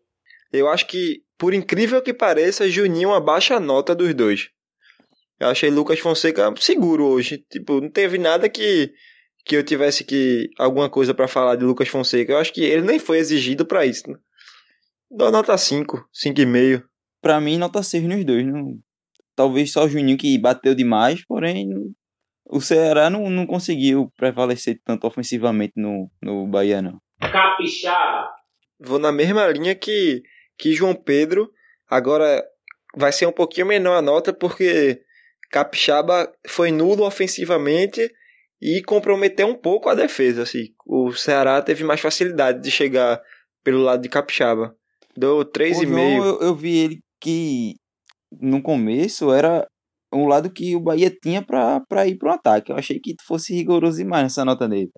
Eu 0.52 0.68
acho 0.70 0.88
que, 0.88 1.22
por 1.38 1.54
incrível 1.54 2.02
que 2.02 2.14
pareça, 2.14 2.70
Juninho 2.70 3.14
abaixa 3.14 3.56
a 3.56 3.60
nota 3.60 3.94
dos 3.94 4.14
dois. 4.14 4.50
Eu 5.40 5.50
achei 5.50 5.70
Lucas 5.70 6.00
Fonseca 6.00 6.54
seguro 6.58 7.06
hoje. 7.06 7.44
Tipo, 7.52 7.82
não 7.82 7.90
teve 7.90 8.18
nada 8.18 8.48
que, 8.50 8.92
que 9.46 9.56
eu 9.56 9.64
tivesse 9.64 10.04
que 10.04 10.50
alguma 10.58 10.90
coisa 10.90 11.14
pra 11.14 11.28
falar 11.28 11.56
de 11.56 11.66
Lucas 11.66 11.88
Fonseca. 11.88 12.32
Eu 12.32 12.38
acho 12.38 12.54
que 12.54 12.62
ele 12.64 12.84
nem 12.84 13.00
foi 13.00 13.18
exigido 13.18 13.66
pra 13.66 13.86
isso. 13.86 14.10
Né? 14.10 14.18
Dou 15.12 15.32
nota 15.32 15.58
5, 15.58 16.08
5,5. 16.14 16.84
Pra 17.22 17.40
mim, 17.40 17.58
nota 17.58 17.84
6 17.84 18.04
nos 18.04 18.26
dois. 18.26 18.46
Não... 18.46 18.78
Talvez 19.36 19.72
só 19.72 19.86
o 19.86 19.90
Juninho 19.90 20.18
que 20.18 20.38
bateu 20.38 20.76
demais, 20.76 21.26
porém 21.26 21.68
o 22.46 22.62
Ceará 22.62 23.10
não, 23.10 23.30
não 23.30 23.48
conseguiu 23.48 24.12
prevalecer 24.16 24.80
tanto 24.86 25.08
ofensivamente 25.08 25.74
no, 25.76 26.10
no 26.22 26.46
Bahia, 26.46 26.82
não. 26.82 27.02
Capixaba. 27.20 28.30
Vou 28.80 29.00
na 29.00 29.12
mesma 29.12 29.48
linha 29.48 29.74
que, 29.74 30.22
que 30.58 30.74
João 30.74 30.94
Pedro. 30.94 31.50
Agora 31.90 32.44
vai 32.96 33.12
ser 33.12 33.26
um 33.26 33.32
pouquinho 33.32 33.66
menor 33.66 33.96
a 33.96 34.02
nota 34.02 34.32
porque 34.32 35.02
Capixaba 35.50 36.32
foi 36.48 36.72
nulo 36.72 37.06
ofensivamente 37.06 38.12
e 38.64 38.82
comprometeu 38.84 39.48
um 39.48 39.56
pouco 39.56 39.90
a 39.90 39.96
defesa. 39.96 40.44
Assim. 40.44 40.68
O 40.88 41.12
Ceará 41.12 41.62
teve 41.62 41.84
mais 41.84 42.00
facilidade 42.00 42.62
de 42.62 42.72
chegar 42.72 43.22
pelo 43.64 43.82
lado 43.82 44.02
de 44.02 44.08
Capixaba. 44.10 44.74
O 45.18 45.22
João, 45.22 45.44
3,5. 45.46 46.26
eu, 46.26 46.42
eu 46.42 46.56
vi 46.56 46.78
ele 46.78 47.00
que 47.22 47.76
no 48.42 48.62
começo 48.62 49.32
era 49.34 49.68
um 50.14 50.28
lado 50.28 50.50
que 50.52 50.76
o 50.76 50.80
Bahia 50.80 51.12
tinha 51.22 51.42
pra, 51.42 51.82
pra 51.90 52.08
ir 52.08 52.18
pro 52.18 52.32
ataque. 52.32 52.72
Eu 52.72 52.78
achei 52.78 53.00
que 53.00 53.16
fosse 53.26 53.54
rigoroso 53.54 53.98
demais 53.98 54.24
nessa 54.24 54.46
nota 54.46 54.68
dele. 54.68 54.90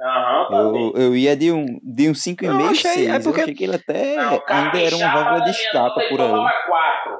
Aham, 0.00 0.48
também. 0.48 0.92
Eu, 0.94 1.02
eu 1.02 1.16
ia 1.16 1.36
de 1.36 1.52
um, 1.52 1.66
de 1.82 2.08
um 2.08 2.12
5,5, 2.14 2.44
Eu 2.60 2.66
achei- 2.68 2.92
6. 2.92 3.08
é 3.08 3.18
porque- 3.20 3.40
Eu 3.40 3.44
achei 3.44 3.54
que 3.54 3.64
ele 3.64 3.76
até 3.76 4.16
Não, 4.16 4.22
ainda 4.32 4.78
era 4.78 4.90
Capixaba, 4.90 5.14
válvula 5.24 5.44
de 5.44 5.50
escape 5.50 5.74
nota, 5.76 6.00
ele 6.00 6.08
por 6.08 6.16
quatro. 6.16 7.18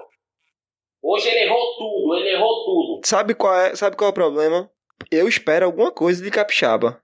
Hoje 1.02 1.28
ele 1.28 1.44
errou 1.44 1.76
tudo, 1.78 2.14
ele 2.16 2.30
errou 2.30 2.64
tudo. 2.64 3.00
Sabe 3.06 3.34
qual 3.34 3.54
é, 3.54 3.74
sabe 3.74 3.96
qual 3.96 4.08
é 4.08 4.10
o 4.10 4.14
problema? 4.14 4.70
Eu 5.10 5.28
espero 5.28 5.66
alguma 5.66 5.90
coisa 5.90 6.22
de 6.22 6.30
Capixaba. 6.30 7.00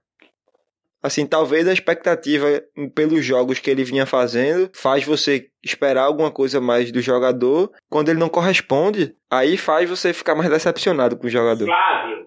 Assim, 1.01 1.25
talvez 1.25 1.67
a 1.67 1.73
expectativa 1.73 2.47
pelos 2.95 3.23
jogos 3.23 3.59
que 3.59 3.69
ele 3.69 3.83
vinha 3.83 4.05
fazendo 4.05 4.69
faz 4.73 5.05
você 5.05 5.49
esperar 5.63 6.03
alguma 6.03 6.31
coisa 6.31 6.59
mais 6.59 6.91
do 6.91 7.01
jogador. 7.01 7.71
Quando 7.89 8.09
ele 8.09 8.19
não 8.19 8.29
corresponde, 8.29 9.15
aí 9.29 9.57
faz 9.57 9.89
você 9.89 10.11
ficar 10.11 10.35
mais 10.35 10.49
decepcionado 10.49 11.17
com 11.17 11.27
o 11.27 11.29
jogador. 11.29 11.65
Flávio. 11.65 12.25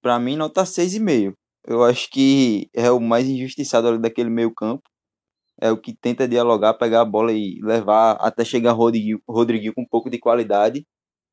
Pra 0.00 0.18
mim, 0.18 0.36
nota 0.36 0.62
6,5. 0.62 1.34
Eu 1.66 1.82
acho 1.82 2.08
que 2.10 2.70
é 2.72 2.90
o 2.90 3.00
mais 3.00 3.26
injustiçado 3.26 3.88
ali 3.88 3.98
daquele 3.98 4.30
meio 4.30 4.54
campo. 4.54 4.84
É 5.60 5.70
o 5.72 5.76
que 5.76 5.92
tenta 5.92 6.28
dialogar, 6.28 6.74
pegar 6.74 7.00
a 7.00 7.04
bola 7.04 7.32
e 7.32 7.58
levar 7.62 8.12
até 8.20 8.44
chegar 8.44 8.72
Rodriguinho, 8.72 9.20
Rodriguinho 9.28 9.74
com 9.74 9.82
um 9.82 9.88
pouco 9.88 10.08
de 10.08 10.18
qualidade. 10.18 10.86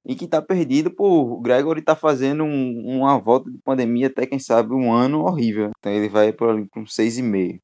E 0.05 0.15
que 0.15 0.27
tá 0.27 0.41
perdido 0.41 0.91
por 0.93 1.39
Gregory 1.41 1.81
tá 1.81 1.95
fazendo 1.95 2.43
um- 2.43 2.99
uma 2.99 3.17
volta 3.19 3.49
de 3.49 3.57
pandemia 3.63 4.07
até, 4.07 4.25
quem 4.25 4.37
sabe, 4.39 4.73
um 4.73 4.91
ano 4.91 5.23
horrível. 5.23 5.71
Então 5.79 5.91
ele 5.91 6.09
vai 6.09 6.33
por 6.33 6.49
ali 6.49 6.67
com 6.69 6.81
um 6.81 6.85
6,5. 6.85 7.59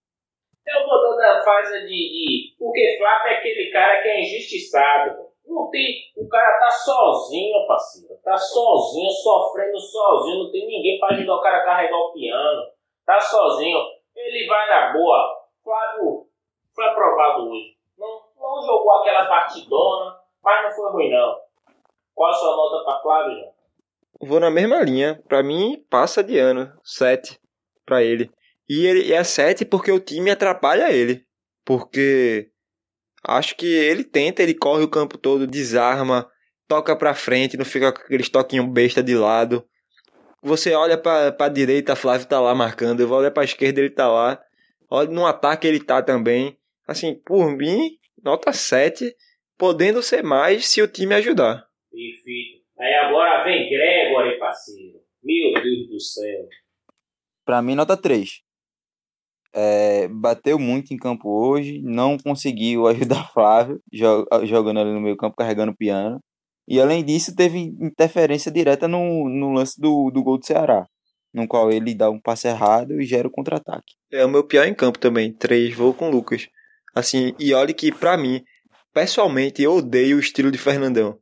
Eu 0.65 0.85
vou 0.87 1.01
dando 1.01 1.21
a 1.21 1.43
fase 1.43 1.79
de, 1.81 1.87
de. 1.87 2.55
Porque 2.57 2.97
Flávio 2.97 3.27
é 3.33 3.37
aquele 3.37 3.71
cara 3.71 4.01
que 4.01 4.07
é 4.07 4.21
injustiçado. 4.21 5.27
Não 5.45 5.69
tem. 5.69 5.95
O 6.15 6.27
cara 6.29 6.59
tá 6.59 6.69
sozinho, 6.69 7.67
parceiro. 7.67 8.13
Tá 8.23 8.37
sozinho, 8.37 9.09
sofrendo 9.09 9.79
sozinho. 9.79 10.43
Não 10.43 10.51
tem 10.51 10.67
ninguém 10.67 10.99
pra 10.99 11.09
ajudar 11.09 11.35
o 11.35 11.41
cara 11.41 11.57
a 11.57 11.65
carregar 11.65 11.97
o 11.97 12.13
piano. 12.13 12.61
Tá 13.05 13.19
sozinho. 13.19 13.79
Ele 14.15 14.47
vai 14.47 14.69
na 14.69 14.93
boa. 14.93 15.39
Flávio 15.63 16.27
foi 16.75 16.85
aprovado 16.85 17.49
hoje. 17.49 17.75
Não, 17.97 18.21
não 18.39 18.61
jogou 18.65 18.91
aquela 18.93 19.25
partidona, 19.25 20.15
mas 20.43 20.63
não 20.63 20.71
foi 20.71 20.91
ruim, 20.91 21.09
não. 21.09 21.35
Qual 22.19 22.29
a 22.29 22.33
sua 22.33 22.53
nota 22.53 22.83
pra 22.83 22.99
Flávio? 22.99 23.45
Vou 24.19 24.41
na 24.41 24.51
mesma 24.51 24.81
linha. 24.81 25.23
Pra 25.29 25.41
mim, 25.41 25.81
passa 25.89 26.21
de 26.21 26.37
ano. 26.37 26.69
7 26.83 27.39
pra 27.85 28.03
ele. 28.03 28.29
E 28.67 28.85
ele 28.85 29.13
é 29.13 29.23
7 29.23 29.63
porque 29.63 29.89
o 29.89 30.01
time 30.01 30.29
atrapalha 30.29 30.91
ele. 30.91 31.25
Porque 31.63 32.51
acho 33.23 33.55
que 33.55 33.65
ele 33.65 34.03
tenta, 34.03 34.43
ele 34.43 34.53
corre 34.53 34.83
o 34.83 34.89
campo 34.89 35.17
todo, 35.17 35.47
desarma, 35.47 36.29
toca 36.67 36.93
pra 36.93 37.13
frente, 37.13 37.55
não 37.55 37.63
fica 37.63 37.93
com 37.93 38.01
aqueles 38.01 38.27
toquinhos 38.27 38.67
besta 38.67 39.01
de 39.01 39.15
lado. 39.15 39.65
Você 40.43 40.73
olha 40.73 40.97
pra, 40.97 41.31
pra 41.31 41.47
direita, 41.47 41.95
Flávio 41.95 42.27
tá 42.27 42.41
lá 42.41 42.53
marcando. 42.53 42.99
Eu 42.99 43.07
vou 43.07 43.19
olhar 43.19 43.31
pra 43.31 43.45
esquerda, 43.45 43.79
ele 43.79 43.91
tá 43.91 44.09
lá. 44.09 44.37
Olha 44.89 45.09
no 45.09 45.25
ataque, 45.25 45.65
ele 45.65 45.79
tá 45.79 46.01
também. 46.01 46.59
Assim, 46.85 47.15
por 47.25 47.49
mim, 47.49 47.91
nota 48.21 48.51
7. 48.51 49.15
Podendo 49.57 50.03
ser 50.03 50.21
mais 50.21 50.67
se 50.67 50.81
o 50.81 50.87
time 50.87 51.15
ajudar. 51.15 51.68
Perfeito. 51.91 52.63
Aí 52.79 52.93
agora 52.95 53.43
vem 53.43 53.69
Gregory, 53.69 54.37
parceiro. 54.39 54.99
Meu 55.23 55.53
Deus 55.61 55.89
do 55.89 55.99
céu. 55.99 56.47
Pra 57.45 57.61
mim, 57.61 57.75
nota 57.75 57.97
3. 57.97 58.41
É, 59.53 60.07
bateu 60.07 60.59
muito 60.59 60.93
em 60.93 60.97
campo 60.97 61.27
hoje, 61.27 61.81
não 61.81 62.17
conseguiu 62.17 62.87
ajudar 62.87 63.29
Flávio, 63.33 63.81
jo- 63.91 64.27
jogando 64.45 64.79
ali 64.79 64.91
no 64.93 65.01
meio 65.01 65.17
campo, 65.17 65.35
carregando 65.35 65.71
o 65.71 65.75
piano. 65.75 66.19
E 66.67 66.79
além 66.79 67.03
disso, 67.03 67.35
teve 67.35 67.57
interferência 67.57 68.51
direta 68.51 68.87
no, 68.87 69.27
no 69.27 69.51
lance 69.51 69.79
do, 69.81 70.11
do 70.11 70.21
gol 70.23 70.37
do 70.37 70.45
Ceará, 70.45 70.85
no 71.33 71.47
qual 71.47 71.71
ele 71.71 71.95
dá 71.95 72.11
um 72.11 72.19
passe 72.19 72.47
errado 72.47 73.01
e 73.01 73.05
gera 73.05 73.27
o 73.27 73.31
contra-ataque. 73.31 73.95
É 74.11 74.23
o 74.23 74.29
meu 74.29 74.43
pior 74.43 74.67
em 74.67 74.75
campo 74.75 74.99
também. 74.99 75.33
Três, 75.33 75.73
vou 75.75 75.95
com 75.95 76.09
o 76.09 76.11
Lucas. 76.11 76.47
Assim, 76.93 77.33
e 77.39 77.51
olha 77.53 77.73
que 77.73 77.91
pra 77.91 78.15
mim, 78.17 78.43
pessoalmente, 78.93 79.63
eu 79.63 79.73
odeio 79.73 80.17
o 80.17 80.19
estilo 80.19 80.51
de 80.51 80.59
Fernandão. 80.59 81.17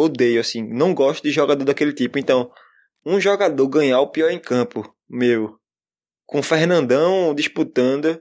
Odeio, 0.00 0.40
assim. 0.40 0.62
Não 0.62 0.94
gosto 0.94 1.22
de 1.22 1.30
jogador 1.30 1.64
daquele 1.64 1.92
tipo. 1.92 2.18
Então, 2.18 2.50
um 3.04 3.20
jogador 3.20 3.66
ganhar 3.68 4.00
o 4.00 4.08
pior 4.08 4.30
em 4.30 4.38
campo, 4.38 4.94
meu, 5.08 5.56
com 6.26 6.42
Fernandão 6.42 7.34
disputando, 7.34 8.20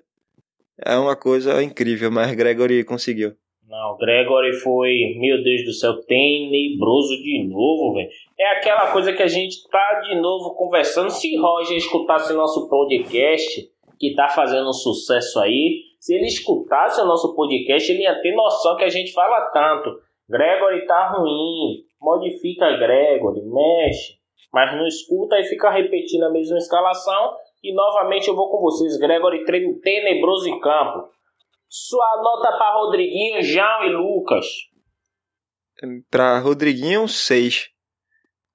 é 0.85 0.95
uma 0.95 1.15
coisa 1.15 1.61
incrível. 1.63 2.11
Mas 2.11 2.33
Gregory 2.33 2.83
conseguiu. 2.83 3.33
Não, 3.67 3.97
Gregory 3.97 4.53
foi, 4.61 5.15
meu 5.19 5.43
Deus 5.43 5.63
do 5.63 5.73
céu, 5.73 6.01
tenebroso 6.01 7.15
de 7.21 7.47
novo, 7.47 7.93
velho. 7.93 8.09
É 8.39 8.57
aquela 8.57 8.91
coisa 8.91 9.13
que 9.13 9.21
a 9.21 9.27
gente 9.27 9.57
tá 9.69 10.01
de 10.07 10.19
novo 10.19 10.55
conversando. 10.55 11.11
Se 11.11 11.37
Roger 11.37 11.77
escutasse 11.77 12.33
nosso 12.33 12.67
podcast, 12.67 13.69
que 13.99 14.15
tá 14.15 14.27
fazendo 14.27 14.73
sucesso 14.73 15.39
aí, 15.39 15.83
se 15.99 16.15
ele 16.15 16.25
escutasse 16.25 16.99
o 16.99 17.05
nosso 17.05 17.35
podcast, 17.35 17.91
ele 17.91 18.03
ia 18.03 18.19
ter 18.21 18.33
noção 18.33 18.75
que 18.75 18.83
a 18.83 18.89
gente 18.89 19.11
fala 19.11 19.51
tanto. 19.51 19.99
Gregory 20.29 20.85
tá 20.85 21.09
ruim, 21.09 21.85
modifica 21.99 22.77
Gregory, 22.77 23.41
mexe, 23.41 24.19
mas 24.53 24.75
não 24.75 24.85
escuta 24.85 25.39
e 25.39 25.45
fica 25.45 25.71
repetindo 25.71 26.23
a 26.23 26.31
mesma 26.31 26.57
escalação. 26.57 27.35
E 27.63 27.73
novamente 27.73 28.27
eu 28.27 28.35
vou 28.35 28.49
com 28.49 28.61
vocês, 28.61 28.97
Gregory 28.97 29.43
tenebroso 29.81 30.47
em 30.47 30.59
campo. 30.59 31.09
Sua 31.67 32.21
nota 32.21 32.57
para 32.57 32.75
Rodriguinho, 32.75 33.41
João 33.41 33.83
e 33.83 33.89
Lucas. 33.89 34.45
Para 36.09 36.39
Rodriguinho, 36.39 37.07
6. 37.07 37.69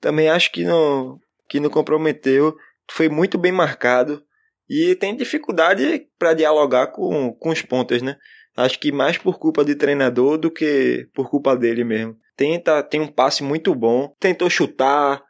Também 0.01 0.29
acho 0.29 0.53
que 0.53 0.65
não, 0.65 1.19
que 1.49 1.61
não 1.61 1.71
comprometeu. 1.71 2.55
Foi 2.91 3.09
muito 3.09 3.39
bem 3.39 3.53
marcado. 3.53 4.23
E 4.69 4.95
tem 4.97 5.15
dificuldade 5.15 6.09
para 6.19 6.35
dialogar 6.35 6.89
com, 6.89 7.33
com 7.35 7.51
os 7.51 7.63
pontas, 7.63 8.03
né? 8.03 8.17
Acho 8.57 8.79
que 8.79 8.93
mais 8.93 9.19
por 9.19 9.39
culpa 9.39 9.65
de 9.65 9.75
treinador 9.75 10.39
do 10.39 10.51
que 10.51 11.09
por 11.13 11.29
culpa 11.29 11.57
dele 11.57 11.85
mesmo. 11.85 12.17
Tenta, 12.37 12.83
tem 12.83 13.01
um 13.01 13.09
passe 13.09 13.43
muito 13.43 13.75
bom, 13.75 14.15
tentou 14.21 14.49
chutar. 14.49 15.23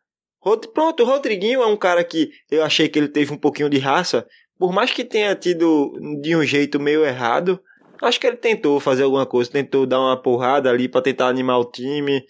Pronto, 0.75 1.03
o 1.03 1.07
Rodriguinho 1.07 1.63
é 1.63 1.67
um 1.67 1.77
cara 1.77 2.05
que 2.05 2.31
eu 2.51 2.63
achei 2.63 2.89
que 2.89 2.99
ele 2.99 3.09
teve 3.09 3.33
um 3.33 3.39
pouquinho 3.39 3.71
de 3.71 3.79
raça. 3.79 4.27
Por 4.59 4.73
mais 4.73 4.91
que 4.91 5.05
tenha 5.05 5.35
tido 5.35 5.93
de 6.21 6.37
um 6.37 6.45
jeito 6.45 6.79
meio 6.79 7.05
errado, 7.05 7.61
Acho 8.03 8.21
que 8.21 8.27
ele 8.27 8.37
tentou 8.37 8.79
fazer 8.81 9.03
alguma 9.03 9.27
coisa, 9.27 9.51
tentou 9.51 9.87
dar 9.87 10.01
uma 10.01 10.21
porrada 10.21 10.71
ali 10.71 10.89
para 10.89 11.03
tentar 11.03 11.29
animar 11.29 11.59
o 11.59 11.65
time, 11.65 12.23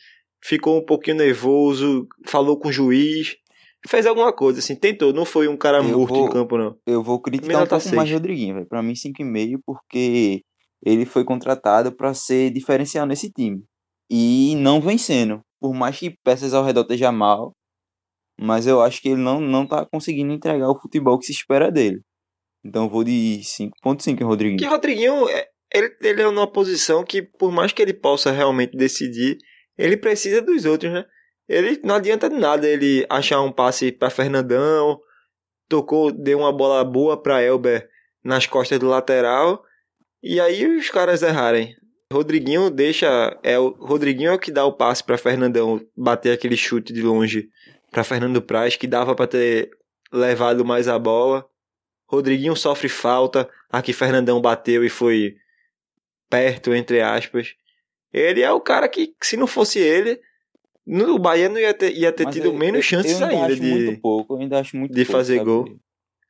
ficou 0.42 0.78
um 0.78 0.84
pouquinho 0.84 1.16
nervoso, 1.16 2.07
falou 2.26 2.59
com 2.59 2.68
o 2.68 2.72
juiz, 2.72 3.36
fez 3.88 4.07
alguma 4.07 4.32
coisa, 4.32 4.61
assim, 4.61 4.76
tentou, 4.76 5.12
não 5.12 5.24
foi 5.24 5.49
um 5.49 5.57
cara 5.57 5.78
eu 5.78 5.84
morto 5.84 6.14
vou, 6.14 6.26
em 6.26 6.30
campo, 6.30 6.59
não. 6.59 6.76
Eu 6.86 7.03
vou 7.03 7.20
criticar 7.20 7.64
um 7.64 7.66
pouco 7.66 7.95
mais 7.95 8.11
Rodriguinho, 8.11 8.55
velho. 8.55 8.66
Pra 8.66 8.82
mim, 8.82 8.92
5,5, 8.92 9.59
porque 9.64 10.42
ele 10.85 11.07
foi 11.07 11.24
contratado 11.24 11.91
para 11.91 12.12
ser 12.12 12.51
diferencial 12.51 13.07
nesse 13.07 13.30
time. 13.30 13.64
E 14.11 14.55
não 14.57 14.80
vencendo. 14.80 15.41
Por 15.61 15.72
mais 15.72 15.99
que 15.99 16.14
peças 16.22 16.53
ao 16.53 16.64
redor 16.64 16.82
esteja 16.82 17.11
mal, 17.11 17.53
mas 18.39 18.66
eu 18.66 18.82
acho 18.82 19.01
que 19.01 19.09
ele 19.09 19.20
não, 19.20 19.41
não 19.41 19.66
tá 19.66 19.87
conseguindo 19.91 20.32
entregar 20.32 20.68
o 20.68 20.78
futebol 20.78 21.18
que 21.18 21.24
se 21.24 21.32
espera 21.32 21.70
dele. 21.70 22.01
Então 22.62 22.85
eu 22.85 22.91
vou 22.91 23.03
de 23.03 23.41
5.5 23.43 24.20
em 24.20 24.24
Rodriguinho. 24.24 24.59
Que 24.59 24.66
Rodriguinho, 24.66 25.28
é, 25.28 25.49
ele, 25.72 25.97
ele 26.03 26.22
é 26.22 26.24
numa 26.26 26.51
posição 26.51 27.03
que, 27.03 27.22
por 27.22 27.51
mais 27.51 27.72
que 27.72 27.80
ele 27.80 27.95
possa 27.95 28.30
realmente 28.30 28.76
decidir, 28.76 29.39
ele 29.78 29.97
precisa 29.97 30.43
dos 30.43 30.64
outros, 30.64 30.93
né? 30.93 31.05
Ele 31.49 31.80
não 31.85 31.97
adianta 31.97 32.28
de 32.28 32.37
nada 32.37 32.66
ele 32.66 33.07
achar 33.09 33.41
um 33.43 33.53
passe 33.53 33.93
para 33.93 34.09
Fernandão, 34.11 34.99
tocou, 35.68 36.11
deu 36.11 36.39
uma 36.39 36.53
bola 36.53 36.82
boa 36.85 37.20
para 37.20 37.43
Elber 37.43 37.87
nas 38.24 38.47
costas 38.47 38.78
do 38.78 38.89
lateral, 38.89 39.62
e 40.25 40.41
aí 40.41 40.66
os 40.66 40.89
caras 40.89 41.22
errarem. 41.22 41.77
Rodriguinho 42.11 42.70
deixa, 42.70 43.39
é 43.43 43.59
o 43.59 43.68
Rodriguinho 43.68 44.31
é 44.31 44.35
o 44.35 44.39
que 44.39 44.51
dá 44.51 44.64
o 44.64 44.72
passe 44.72 45.05
para 45.05 45.18
Fernandão 45.18 45.81
bater 45.95 46.33
aquele 46.33 46.57
chute 46.57 46.93
de 46.93 47.03
longe 47.03 47.49
para 47.91 48.05
Fernando 48.05 48.41
Praz 48.41 48.77
que 48.77 48.87
dava 48.87 49.14
para 49.14 49.27
ter 49.27 49.70
levado 50.11 50.64
mais 50.64 50.89
a 50.89 50.99
bola. 50.99 51.45
Rodriguinho 52.07 52.57
sofre 52.57 52.89
falta, 52.89 53.49
aqui 53.70 53.93
Fernandão 53.93 54.41
bateu 54.41 54.83
e 54.83 54.89
foi 54.89 55.35
perto, 56.31 56.75
entre 56.75 57.03
aspas. 57.03 57.55
Ele 58.12 58.41
é 58.41 58.51
o 58.51 58.61
cara 58.61 58.89
que, 58.89 59.14
se 59.20 59.37
não 59.37 59.47
fosse 59.47 59.79
ele, 59.79 60.20
no, 60.87 61.14
o 61.14 61.18
Bahia 61.18 61.49
não 61.49 61.59
ia 61.59 61.75
ter, 61.75 61.93
ia 61.93 62.12
ter 62.12 62.31
tido 62.31 62.47
eu, 62.47 62.55
menos 62.55 62.79
eu, 62.79 62.83
chances 62.83 63.20
eu 63.20 63.27
ainda, 63.27 63.43
ainda 63.43 63.57
de, 63.57 63.62
muito 63.62 64.01
pouco, 64.01 64.37
ainda 64.37 64.61
acho 64.61 64.77
muito 64.77 64.95
de 64.95 65.05
pouco, 65.05 65.12
fazer 65.12 65.37
sabe? 65.37 65.45
gol. 65.47 65.79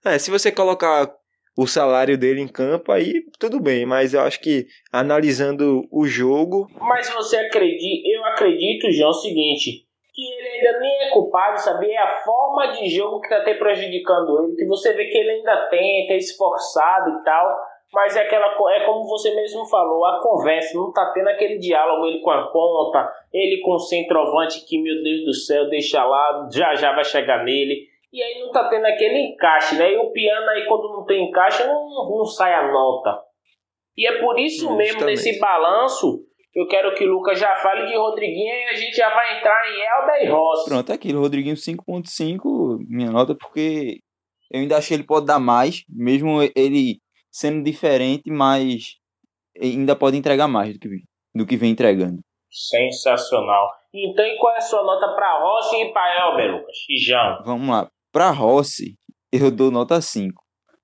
É, 0.05 0.19
se 0.19 0.31
você 0.31 0.51
colocar 0.51 1.13
o 1.57 1.67
salário 1.67 2.19
dele 2.19 2.41
em 2.41 2.49
campo, 2.49 2.91
aí 2.91 3.23
tudo 3.39 3.61
bem, 3.61 3.87
mas 3.87 4.13
eu 4.13 4.21
acho 4.21 4.41
que 4.41 4.67
analisando 4.93 5.87
o 5.91 6.07
jogo. 6.07 6.69
Mas 6.81 7.09
você 7.11 7.37
acredita, 7.37 8.09
eu 8.09 8.25
acredito, 8.25 8.91
João, 8.91 9.11
o 9.11 9.15
seguinte: 9.15 9.85
que 10.15 10.23
ele 10.23 10.49
ainda 10.49 10.79
nem 10.81 11.03
é 11.03 11.11
culpado, 11.11 11.59
sabe? 11.61 11.91
É 11.91 11.99
a 11.99 12.23
forma 12.23 12.73
de 12.73 12.89
jogo 12.89 13.21
que 13.21 13.29
tá 13.29 13.39
até 13.39 13.55
prejudicando 13.55 14.45
ele, 14.45 14.57
que 14.57 14.67
você 14.67 14.93
vê 14.93 15.07
que 15.07 15.19
ele 15.19 15.31
ainda 15.31 15.69
tenta, 15.69 16.13
é 16.13 16.17
esforçado 16.17 17.11
e 17.11 17.25
tal. 17.25 17.75
Mas 17.93 18.17
é 18.17 18.23
aquela 18.23 18.47
é 18.73 18.85
como 18.85 19.07
você 19.07 19.33
mesmo 19.37 19.65
falou, 19.67 20.05
a 20.05 20.21
conversa, 20.21 20.77
não 20.77 20.93
tá 20.93 21.13
tendo 21.15 21.29
aquele 21.29 21.59
diálogo 21.59 22.07
ele 22.07 22.21
com 22.21 22.31
a 22.31 22.49
ponta, 22.49 23.09
ele 23.33 23.61
com 23.63 23.75
o 23.75 23.79
centroavante 23.79 24.67
que, 24.67 24.83
meu 24.83 25.01
Deus 25.01 25.25
do 25.25 25.33
céu, 25.33 25.69
deixa 25.69 26.05
lá, 26.05 26.49
já 26.53 26.75
já 26.75 26.93
vai 26.93 27.05
chegar 27.05 27.45
nele. 27.45 27.94
E 28.15 28.23
aí 28.23 28.41
não 28.41 28.53
tá 28.53 28.69
tendo 28.69 28.87
aquele 28.87 29.19
encaixe, 29.19 29.75
né? 29.75 29.93
E 29.93 29.97
o 29.97 30.13
piano 30.13 30.49
aí 30.51 30.65
quando 30.67 30.89
não 30.93 31.05
tem 31.05 31.29
encaixe 31.29 31.65
não, 31.65 32.09
não 32.17 32.25
sai 32.25 32.55
a 32.55 32.71
nota. 32.71 33.21
E 33.97 34.07
é 34.07 34.21
por 34.21 34.39
isso 34.39 34.61
Justamente. 34.61 34.93
mesmo, 34.95 35.05
nesse 35.07 35.41
balanço, 35.41 36.21
eu 36.55 36.69
quero 36.69 36.95
que 36.95 37.05
o 37.05 37.11
Lucas 37.11 37.41
já 37.41 37.57
fale 37.57 37.87
de 37.87 37.97
Rodriguinho 37.97 38.55
e 38.55 38.69
a 38.69 38.75
gente 38.75 38.97
já 38.97 39.13
vai 39.13 39.39
entrar 39.39 39.61
em 39.69 39.81
Elber 39.81 40.23
e 40.23 40.31
Rossi. 40.31 40.71
Pronto, 40.71 40.93
é 40.93 40.95
aquilo, 40.95 41.21
Rodriguinho 41.21 41.57
5.5, 41.57 42.79
minha 42.89 43.11
nota, 43.11 43.35
porque 43.35 43.99
eu 44.53 44.61
ainda 44.61 44.77
acho 44.77 44.87
que 44.87 44.95
ele 44.95 45.07
pode 45.07 45.27
dar 45.27 45.41
mais, 45.41 45.83
mesmo 45.89 46.41
ele 46.55 47.01
sendo 47.33 47.65
diferente, 47.65 48.31
mas 48.31 48.95
ainda 49.61 49.97
pode 49.97 50.17
entregar 50.17 50.47
mais 50.47 50.73
do 50.75 50.79
que, 50.79 50.89
do 51.35 51.45
que 51.45 51.57
vem 51.57 51.73
entregando. 51.73 52.21
Sensacional. 52.49 53.69
Então, 53.93 54.25
e 54.25 54.37
qual 54.39 54.55
é 54.55 54.59
a 54.59 54.61
sua 54.61 54.85
nota 54.85 55.13
para 55.17 55.41
Rossi 55.41 55.77
e 55.83 55.93
para 55.93 56.29
Elber, 56.29 56.53
Lucas? 56.53 56.77
E 56.89 56.97
Jean? 56.97 57.43
Vamos 57.45 57.69
lá. 57.69 57.89
Para 58.15 58.31
Rossi, 58.31 58.97
eu 59.33 59.51
dou 59.51 59.73
nota 59.73 60.01
5. 60.01 60.41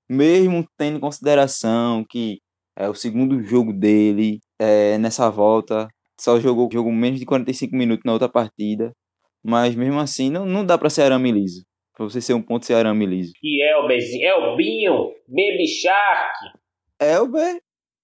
Mesmo 0.09 0.67
tendo 0.77 0.97
em 0.97 0.99
consideração 0.99 2.03
que 2.03 2.39
é 2.77 2.89
o 2.89 2.93
segundo 2.93 3.41
jogo 3.41 3.71
dele 3.71 4.41
é, 4.59 4.97
nessa 4.97 5.29
volta, 5.29 5.87
só 6.19 6.37
jogou, 6.41 6.67
jogou 6.69 6.91
menos 6.91 7.21
de 7.21 7.25
45 7.25 7.73
minutos 7.73 8.03
na 8.03 8.11
outra 8.11 8.27
partida, 8.27 8.91
mas 9.41 9.75
mesmo 9.75 9.97
assim 9.97 10.29
não, 10.29 10.45
não 10.45 10.65
dá 10.65 10.77
para 10.77 10.89
ser 10.89 11.03
arame 11.03 11.31
liso. 11.31 11.63
Pra 11.95 12.03
você 12.03 12.19
ser 12.19 12.33
um 12.33 12.41
ponto 12.41 12.65
ser 12.65 12.73
arame 12.73 13.05
liso. 13.05 13.31
E 13.41 13.63
Elberzinho, 13.63 14.27
Elbinho, 14.27 15.13
Baby 15.25 15.67
Shark. 15.69 16.37
Elber 16.99 17.61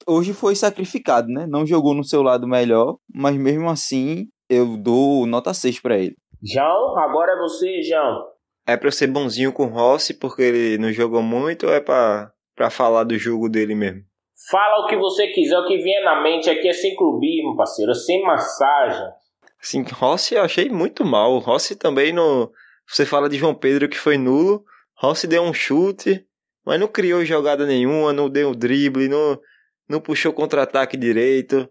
hoje 0.07 0.31
foi 0.31 0.55
sacrificado, 0.55 1.27
né? 1.27 1.45
Não 1.45 1.67
jogou 1.67 1.93
no 1.93 2.05
seu 2.05 2.23
lado 2.23 2.47
melhor, 2.47 2.95
mas 3.13 3.35
mesmo 3.35 3.69
assim 3.69 4.29
eu 4.49 4.77
dou 4.77 5.25
nota 5.25 5.53
6 5.53 5.81
para 5.81 5.97
ele. 5.97 6.15
João, 6.41 6.97
agora 6.97 7.33
é 7.33 7.37
você, 7.37 7.81
João. 7.81 8.36
É 8.67 8.75
pra 8.75 8.89
eu 8.89 8.91
ser 8.91 9.07
bonzinho 9.07 9.53
com 9.53 9.63
o 9.63 9.69
Rossi 9.69 10.13
porque 10.13 10.41
ele 10.41 10.77
não 10.77 10.91
jogou 10.91 11.21
muito 11.21 11.67
ou 11.67 11.73
é 11.73 11.79
pra, 11.79 12.33
pra 12.53 12.69
falar 12.69 13.05
do 13.05 13.17
jogo 13.17 13.47
dele 13.47 13.73
mesmo? 13.73 14.03
Fala 14.51 14.83
o 14.83 14.87
que 14.87 14.97
você 14.97 15.27
quiser, 15.27 15.57
o 15.57 15.65
que 15.65 15.77
vier 15.77 16.03
na 16.03 16.21
mente 16.21 16.49
aqui 16.49 16.67
é 16.67 16.73
sem 16.73 16.93
clubismo, 16.97 17.55
parceiro, 17.55 17.95
sem 17.95 18.21
massagem. 18.23 19.07
Sim, 19.61 19.83
Rossi 19.83 20.35
eu 20.35 20.43
achei 20.43 20.69
muito 20.69 21.05
mal. 21.05 21.33
O 21.33 21.39
Rossi 21.39 21.77
também 21.77 22.11
no 22.11 22.51
você 22.85 23.05
fala 23.05 23.29
de 23.29 23.37
João 23.37 23.55
Pedro 23.55 23.87
que 23.87 23.97
foi 23.97 24.17
nulo. 24.17 24.65
Rossi 24.95 25.27
deu 25.27 25.43
um 25.43 25.53
chute, 25.53 26.25
mas 26.65 26.77
não 26.77 26.89
criou 26.89 27.23
jogada 27.23 27.65
nenhuma, 27.65 28.11
não 28.11 28.29
deu 28.29 28.53
drible, 28.53 29.07
não, 29.07 29.39
não 29.87 30.01
puxou 30.01 30.33
contra-ataque 30.33 30.97
direito. 30.97 31.69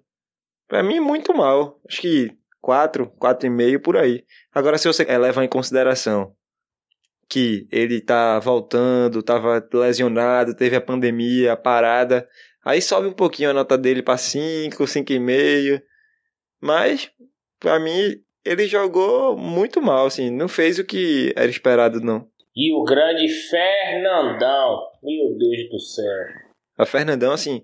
Para 0.66 0.82
mim, 0.82 0.98
muito 0.98 1.34
mal. 1.34 1.78
Acho 1.86 2.00
que 2.00 2.30
4, 2.62 3.12
4,5 3.20 3.82
por 3.82 3.96
aí. 3.96 4.24
Agora, 4.54 4.78
se 4.78 4.88
você 4.88 5.04
leva 5.04 5.44
em 5.44 5.48
consideração 5.48 6.35
que 7.28 7.66
ele 7.72 8.00
tá 8.00 8.38
voltando, 8.38 9.22
tava 9.22 9.66
lesionado, 9.72 10.54
teve 10.54 10.76
a 10.76 10.80
pandemia, 10.80 11.52
a 11.52 11.56
parada, 11.56 12.28
aí 12.64 12.80
sobe 12.80 13.08
um 13.08 13.12
pouquinho 13.12 13.50
a 13.50 13.54
nota 13.54 13.76
dele 13.76 14.02
para 14.02 14.16
5, 14.16 14.82
5,5. 14.84 15.82
Mas, 16.60 17.10
para 17.58 17.78
mim, 17.80 18.14
ele 18.44 18.66
jogou 18.66 19.36
muito 19.36 19.82
mal, 19.82 20.06
assim, 20.06 20.30
não 20.30 20.48
fez 20.48 20.78
o 20.78 20.84
que 20.84 21.32
era 21.36 21.50
esperado, 21.50 22.00
não. 22.00 22.28
E 22.54 22.72
o 22.72 22.84
grande 22.84 23.28
Fernandão, 23.28 24.80
meu 25.02 25.36
Deus 25.36 25.68
do 25.68 25.78
céu. 25.78 26.06
A 26.78 26.86
Fernandão, 26.86 27.32
assim, 27.32 27.62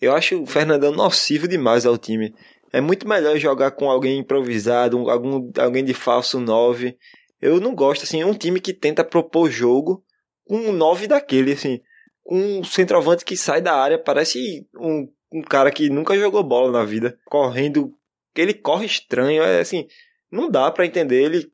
eu 0.00 0.14
acho 0.14 0.42
o 0.42 0.46
Fernandão 0.46 0.92
nocivo 0.92 1.48
demais 1.48 1.86
ao 1.86 1.96
time. 1.96 2.34
É 2.72 2.80
muito 2.80 3.08
melhor 3.08 3.38
jogar 3.38 3.70
com 3.70 3.90
alguém 3.90 4.18
improvisado, 4.18 4.98
um, 4.98 5.08
algum, 5.08 5.50
alguém 5.58 5.84
de 5.84 5.94
falso 5.94 6.38
9. 6.38 6.96
Eu 7.40 7.60
não 7.60 7.74
gosto, 7.74 8.04
assim, 8.04 8.20
é 8.20 8.26
um 8.26 8.34
time 8.34 8.60
que 8.60 8.72
tenta 8.72 9.04
propor 9.04 9.50
jogo 9.50 10.04
com 10.44 10.56
um 10.56 10.72
9 10.72 11.06
daquele, 11.06 11.52
assim. 11.52 11.80
Um 12.28 12.64
centroavante 12.64 13.24
que 13.24 13.36
sai 13.36 13.60
da 13.60 13.74
área, 13.74 13.98
parece 13.98 14.66
um, 14.74 15.08
um 15.32 15.42
cara 15.42 15.70
que 15.70 15.88
nunca 15.88 16.16
jogou 16.18 16.42
bola 16.42 16.72
na 16.72 16.84
vida, 16.84 17.18
correndo. 17.26 17.92
Ele 18.34 18.54
corre 18.54 18.86
estranho, 18.86 19.42
é 19.42 19.60
assim 19.60 19.86
não 20.30 20.50
dá 20.50 20.70
para 20.70 20.86
entender. 20.86 21.22
Ele 21.22 21.50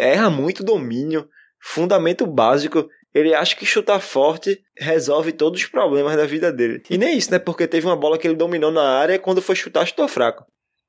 erra 0.00 0.30
muito 0.30 0.64
domínio, 0.64 1.28
fundamento 1.60 2.26
básico. 2.26 2.88
Ele 3.14 3.34
acha 3.34 3.54
que 3.54 3.66
chutar 3.66 4.00
forte 4.00 4.58
resolve 4.76 5.32
todos 5.32 5.60
os 5.60 5.68
problemas 5.68 6.16
da 6.16 6.24
vida 6.24 6.50
dele. 6.50 6.82
E 6.88 6.96
nem 6.96 7.16
isso, 7.16 7.30
né? 7.30 7.38
Porque 7.38 7.66
teve 7.66 7.86
uma 7.86 7.96
bola 7.96 8.18
que 8.18 8.26
ele 8.26 8.34
dominou 8.34 8.70
na 8.70 8.98
área 8.98 9.14
e 9.14 9.18
quando 9.18 9.42
foi 9.42 9.54
chutar, 9.54 9.86
chutou 9.86 10.08
fraco. 10.08 10.46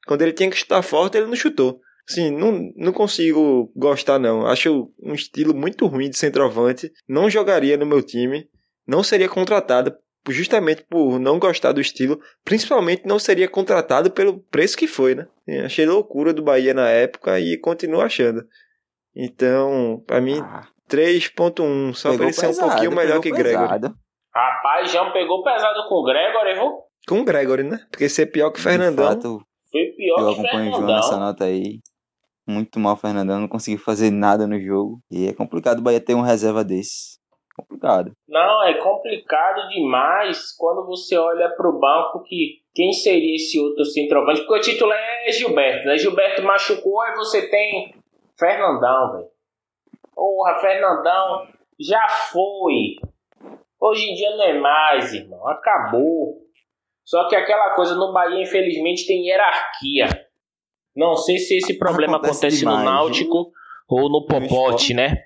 Quando 0.08 0.22
ele 0.22 0.32
tinha 0.32 0.50
que 0.50 0.58
chutar 0.58 0.82
forte, 0.82 1.18
ele 1.18 1.28
não 1.28 1.36
chutou. 1.36 1.82
Assim, 2.10 2.32
não, 2.32 2.72
não 2.76 2.91
consigo 2.91 3.72
gostar, 3.76 4.20
não. 4.20 4.45
Acho 4.45 4.91
um 5.01 5.14
estilo 5.14 5.54
muito 5.54 5.88
ruim 5.88 6.10
de 6.10 6.18
centroavante. 6.18 6.91
Não 7.08 7.30
jogaria 7.30 7.78
no 7.78 7.86
meu 7.86 8.04
time. 8.04 8.47
Não 8.86 9.04
seria 9.04 9.30
contratado 9.30 9.95
justamente 10.30 10.86
por 10.89 11.20
não 11.20 11.39
gostar 11.39 11.72
do 11.72 11.82
estilo. 11.82 12.20
Principalmente 12.43 13.06
não 13.06 13.20
seria 13.20 13.47
contratado 13.47 14.12
pelo 14.12 14.39
preço 14.39 14.78
que 14.78 14.88
foi, 14.88 15.16
né? 15.16 15.28
Achei 15.66 15.86
loucura 15.86 16.34
do 16.34 16.43
Bahia 16.43 16.74
na 16.74 16.89
época 16.89 17.39
e 17.39 17.58
continuo 17.58 18.01
achando. 18.01 18.45
Então, 19.16 20.04
para 20.06 20.20
mim, 20.22 20.39
ah. 20.41 20.68
3.1, 20.89 21.93
só 21.93 22.16
pra 22.16 22.26
ele 22.26 22.34
ser 22.34 22.47
um 22.47 22.58
pouquinho 22.58 22.91
melhor 22.91 23.20
que 23.22 23.32
Gregory. 23.32 23.68
Pesado. 23.68 23.95
Rapaz, 24.34 24.91
João 24.91 25.12
pegou 25.12 25.43
pesado 25.43 25.88
com 25.88 25.95
o 25.95 26.04
Gregory, 26.04 26.54
viu? 26.56 26.72
Com 27.08 27.20
o 27.20 27.26
Gregory, 27.26 27.64
né? 27.64 27.80
Porque 27.89 28.10
ser 28.10 28.28
pior 28.28 28.51
que 28.51 28.60
o 28.60 28.64
Fernandão. 28.64 29.06
Fato, 29.06 29.41
foi 29.72 29.86
pior 29.95 30.20
eu 30.20 30.24
que 30.24 30.24
o 30.24 30.32
acompanho 30.32 30.72
o 30.72 30.76
João 30.76 30.88
nessa 30.88 31.18
nota 31.18 31.45
aí. 31.45 31.80
Muito 32.48 32.80
mal 32.80 32.94
o 32.94 32.98
Fernandão, 32.98 33.39
não 33.39 33.48
conseguiu 33.48 33.80
fazer 33.80 34.12
nada 34.12 34.46
no 34.46 34.60
jogo. 34.60 35.00
E 35.10 35.28
é 35.28 35.34
complicado 35.34 35.80
o 35.80 35.82
Bahia 35.82 36.02
ter 36.02 36.14
um 36.14 36.22
reserva 36.22 36.64
desse. 36.64 37.18
Complicado. 37.56 38.12
Não, 38.28 38.64
é 38.64 38.74
complicado 38.80 39.70
demais 39.70 40.52
quando 40.58 40.86
você 40.86 41.16
olha 41.16 41.50
pro 41.56 41.80
banco 41.80 42.24
que 42.24 42.64
quem 42.74 42.91
seria 42.91 43.36
esse 43.36 43.60
outro 43.60 43.86
centroavante? 43.86 44.41
Porque 44.41 44.56
o 44.56 44.62
titular 44.74 44.98
é 45.28 45.32
Gilberto, 45.32 45.88
né? 45.88 45.98
Gilberto 45.98 46.41
machucou, 46.41 47.00
aí 47.02 47.16
você 47.16 47.48
tem 47.50 47.94
Fernandão, 48.38 49.14
velho. 49.14 49.28
Porra, 50.16 50.56
Fernandão 50.56 51.48
já 51.80 52.08
foi. 52.10 52.96
Hoje 53.80 54.10
em 54.10 54.16
dia 54.16 54.36
não 54.36 54.44
é 54.44 54.60
mais, 54.60 55.14
irmão. 55.14 55.48
Acabou. 55.48 56.41
Só 57.06 57.28
que 57.28 57.36
aquela 57.36 57.76
coisa 57.76 57.96
no 57.96 58.14
Bahia, 58.14 58.41
infelizmente, 58.41 59.06
tem 59.06 59.28
hierarquia. 59.28 60.08
Não 60.96 61.16
sei 61.16 61.38
se 61.38 61.56
esse 61.58 61.78
problema 61.78 62.18
acontece, 62.18 62.38
acontece 62.39 62.60
demais, 62.60 62.80
no 62.80 62.86
Náutico 62.86 63.44
viu? 63.44 63.52
ou 63.89 64.10
no 64.10 64.26
Popote, 64.26 64.94
né? 64.94 65.18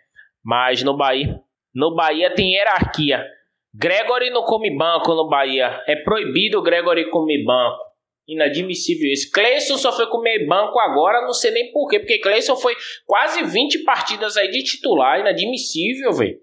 Mas 0.43 0.82
no 0.82 0.95
Bahia, 0.95 1.39
no 1.76 1.93
Bahia 1.93 2.34
tem 2.34 2.53
hierarquia. 2.53 3.26
Gregory 3.74 4.30
não 4.30 4.43
come 4.43 4.76
banco 4.76 5.13
no 5.13 5.28
Bahia. 5.30 5.84
É 5.86 5.95
proibido 5.95 6.59
o 6.59 6.63
Gregory 6.63 7.09
comer 7.09 7.43
banco. 7.43 7.88
Inadmissível 8.28 9.09
isso. 9.11 9.32
Cleison 9.32 9.78
só 9.78 9.91
foi 9.91 10.07
comer 10.07 10.45
banco 10.47 10.80
agora, 10.80 11.22
não 11.22 11.34
sei 11.34 11.51
nem 11.51 11.72
porquê, 11.72 11.99
porque 11.99 12.20
Cleison 12.20 12.57
foi 12.57 12.76
quase 13.05 13.43
20 13.43 13.84
partidas 13.84 14.36
aí 14.36 14.49
de 14.49 14.63
titular. 14.63 15.20
Inadmissível, 15.20 16.11
velho. 16.11 16.38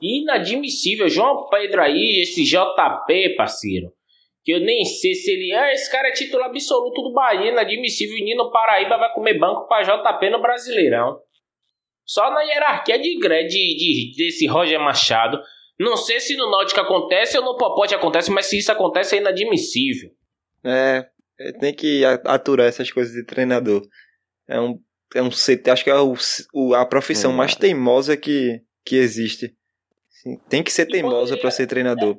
Inadmissível. 0.00 1.08
João 1.08 1.48
Pedro 1.48 1.82
aí, 1.82 2.20
esse 2.20 2.44
JP, 2.44 3.34
parceiro. 3.36 3.92
Que 4.44 4.52
eu 4.52 4.60
nem 4.60 4.84
sei 4.84 5.14
se 5.14 5.30
ele 5.30 5.52
é. 5.52 5.74
Esse 5.74 5.90
cara 5.90 6.08
é 6.08 6.12
título 6.12 6.44
absoluto 6.44 7.02
do 7.02 7.12
Bahia. 7.12 7.50
Inadmissível. 7.50 8.16
E 8.16 8.24
Nino 8.24 8.50
Paraíba 8.50 8.96
vai 8.96 9.12
comer 9.12 9.38
banco 9.38 9.66
pra 9.66 9.82
JP 9.82 10.30
no 10.30 10.40
Brasileirão. 10.40 11.20
Só 12.06 12.30
na 12.30 12.40
hierarquia 12.40 12.98
de, 12.98 13.18
de, 13.18 13.48
de, 13.48 14.12
desse 14.16 14.46
Roger 14.46 14.80
Machado. 14.80 15.38
Não 15.78 15.96
sei 15.96 16.18
se 16.18 16.36
no 16.36 16.50
Náutico 16.50 16.80
acontece 16.80 17.38
ou 17.38 17.44
no 17.44 17.56
Popote 17.56 17.94
acontece, 17.94 18.30
mas 18.30 18.46
se 18.46 18.58
isso 18.58 18.72
acontece 18.72 19.14
é 19.14 19.20
inadmissível. 19.20 20.10
É, 20.64 21.06
é, 21.38 21.52
tem 21.52 21.72
que 21.72 22.04
aturar 22.24 22.66
essas 22.66 22.90
coisas 22.90 23.12
de 23.12 23.24
treinador. 23.24 23.86
É 24.48 24.60
um, 24.60 24.80
é 25.14 25.22
um 25.22 25.30
CT, 25.30 25.70
acho 25.70 25.84
que 25.84 25.90
é 25.90 25.94
o, 25.94 26.14
o 26.52 26.74
a 26.74 26.84
profissão 26.84 27.30
é. 27.30 27.34
mais 27.34 27.54
teimosa 27.54 28.16
que, 28.16 28.60
que 28.84 28.96
existe. 28.96 29.54
tem 30.48 30.62
que 30.62 30.72
ser 30.72 30.86
teimosa 30.86 31.36
para 31.36 31.50
ser 31.50 31.66
treinador. 31.66 32.18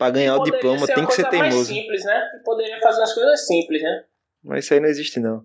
Para 0.00 0.12
ganhar 0.12 0.34
o 0.36 0.42
diploma 0.42 0.86
tem 0.86 1.04
que 1.04 1.12
ser 1.12 1.28
teimoso. 1.28 1.56
Mais 1.56 1.66
simples, 1.66 2.04
né? 2.06 2.26
poderia 2.42 2.80
fazer 2.80 3.02
as 3.02 3.12
coisas 3.12 3.46
simples, 3.46 3.82
né? 3.82 4.04
Mas 4.42 4.64
isso 4.64 4.72
aí 4.72 4.80
não 4.80 4.88
existe 4.88 5.20
não. 5.20 5.42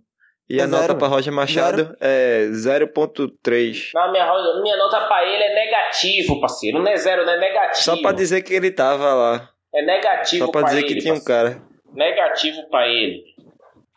E 0.49 0.61
é 0.61 0.63
a 0.63 0.67
zero, 0.67 0.81
nota 0.81 0.95
para 0.95 1.07
Roger 1.09 1.33
Machado 1.33 1.83
zero. 1.83 1.97
é 1.99 2.45
0.3. 2.51 3.89
Não, 3.93 4.11
minha, 4.13 4.61
minha 4.61 4.77
nota 4.77 5.01
para 5.07 5.25
ele 5.25 5.43
é 5.43 5.55
negativo, 5.55 6.39
parceiro. 6.39 6.79
Não 6.79 6.87
é 6.89 6.95
zero, 6.95 7.25
não 7.25 7.33
é 7.33 7.37
negativo. 7.37 7.83
Só 7.83 8.01
para 8.01 8.15
dizer 8.15 8.43
que 8.43 8.53
ele 8.53 8.71
tava 8.71 9.13
lá. 9.13 9.49
É 9.73 9.81
negativo 9.81 10.45
Só 10.45 10.51
pra 10.53 10.61
dizer 10.61 10.77
ele, 10.77 10.87
que 10.87 10.99
tinha 11.01 11.15
parceiro. 11.15 11.49
um 11.49 11.57
cara 11.57 11.61
negativo 11.93 12.69
para 12.69 12.87
ele. 12.87 13.25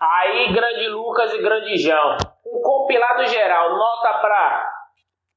Aí, 0.01 0.53
grande 0.53 0.89
Lucas 0.89 1.33
e 1.35 1.39
grande 1.41 1.77
João. 1.77 2.17
Um 2.45 2.61
compilado 2.63 3.25
geral, 3.29 3.71
nota 3.77 4.19
para 4.19 4.73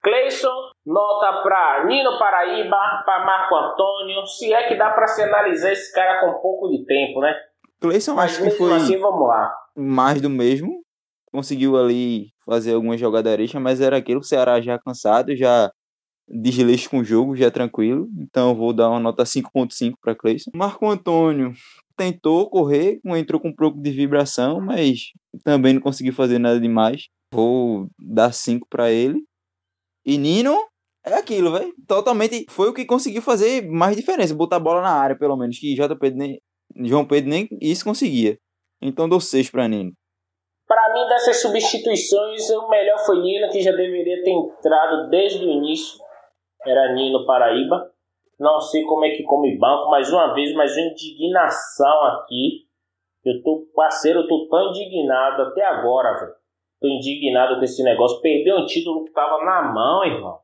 Cleison, 0.02 0.71
nota 0.86 1.42
para 1.44 1.86
Nino 1.86 2.18
Paraíba, 2.18 2.78
para 3.06 3.26
Marco 3.26 3.56
Antônio. 3.56 4.26
Se 4.26 4.54
é 4.54 4.68
que 4.68 4.76
dá 4.76 4.90
para 4.92 5.08
se 5.08 5.22
analisar 5.22 5.72
esse 5.72 5.94
cara 5.94 6.22
com 6.22 6.40
pouco 6.42 6.70
de 6.70 6.86
tempo, 6.86 7.22
né? 7.22 7.36
Cleison 7.80 8.20
acho 8.20 8.44
que 8.44 8.52
foi 8.52 8.74
assim, 8.74 9.00
vamos 9.00 9.28
lá. 9.28 9.52
mais 9.76 10.22
do 10.22 10.30
mesmo. 10.30 10.82
Conseguiu 11.32 11.78
ali 11.78 12.28
fazer 12.46 12.74
algumas 12.74 13.00
jogadas 13.00 13.54
mas 13.54 13.80
era 13.80 13.98
aquilo, 13.98 14.20
o 14.20 14.24
Ceará 14.24 14.60
já 14.60 14.78
cansado, 14.78 15.36
já 15.36 15.72
desleixo 16.28 16.90
com 16.90 17.00
o 17.00 17.04
jogo, 17.04 17.36
já 17.36 17.50
tranquilo. 17.50 18.08
Então 18.20 18.50
eu 18.50 18.56
vou 18.56 18.74
dar 18.74 18.90
uma 18.90 19.00
nota 19.00 19.24
5.5 19.24 19.96
para 20.02 20.16
Cleison. 20.16 20.52
Marco 20.54 20.88
Antônio, 20.90 21.54
tentou 21.96 22.50
correr, 22.50 23.00
entrou 23.06 23.40
com 23.40 23.50
um 23.50 23.56
pouco 23.56 23.82
de 23.82 23.92
vibração, 23.92 24.60
mas 24.60 25.12
também 25.44 25.74
não 25.74 25.82
conseguiu 25.82 26.14
fazer 26.14 26.38
nada 26.38 26.60
demais. 26.60 27.08
Vou 27.34 27.88
dar 28.00 28.34
5 28.34 28.68
para 28.70 28.92
ele. 28.92 29.24
E 30.06 30.18
Nino 30.18 30.58
é 31.04 31.14
aquilo, 31.14 31.52
velho. 31.52 31.74
Totalmente 31.88 32.46
foi 32.50 32.70
o 32.70 32.74
que 32.74 32.86
conseguiu 32.86 33.22
fazer 33.22 33.68
mais 33.68 33.96
diferença, 33.96 34.36
botar 34.36 34.58
a 34.58 34.60
bola 34.60 34.82
na 34.82 34.94
área, 34.94 35.18
pelo 35.18 35.36
menos, 35.36 35.58
que 35.58 35.76
nem, 36.14 36.42
João 36.76 37.06
Pedro 37.06 37.30
nem 37.30 37.48
isso 37.62 37.84
conseguia. 37.84 38.38
Então 38.82 39.10
dou 39.10 39.20
6 39.20 39.50
para 39.50 39.68
Nino. 39.68 39.92
Para 40.68 40.94
mim, 40.94 41.08
dessas 41.10 41.42
substituições, 41.42 42.50
o 42.50 42.70
melhor 42.70 42.98
foi 43.06 43.20
Nino, 43.22 43.50
que 43.50 43.62
já 43.62 43.72
deveria 43.72 44.24
ter 44.24 44.32
entrado 44.32 45.10
desde 45.10 45.46
o 45.46 45.50
início. 45.50 46.00
Era 46.66 46.94
Nino 46.94 47.26
Paraíba. 47.26 47.92
Não 48.40 48.60
sei 48.60 48.84
como 48.86 49.06
é 49.06 49.10
que 49.12 49.24
come 49.24 49.58
banco, 49.58 49.90
mais 49.92 50.12
uma 50.12 50.34
vez, 50.34 50.54
mais 50.54 50.76
uma 50.76 50.88
indignação 50.88 52.04
aqui. 52.06 52.66
Eu 53.24 53.44
tô, 53.44 53.68
parceiro, 53.76 54.22
eu 54.22 54.28
tô 54.28 54.48
tão 54.50 54.70
indignado 54.70 55.44
até 55.44 55.64
agora, 55.64 56.20
velho. 56.20 56.34
Tô 56.80 56.88
indignado 56.88 57.58
com 57.58 57.64
esse 57.64 57.84
negócio. 57.84 58.20
Perdeu 58.22 58.58
um 58.58 58.66
título 58.66 59.04
que 59.06 59.12
tava 59.12 59.44
na 59.44 59.72
mão, 59.72 60.04
irmão. 60.04 60.40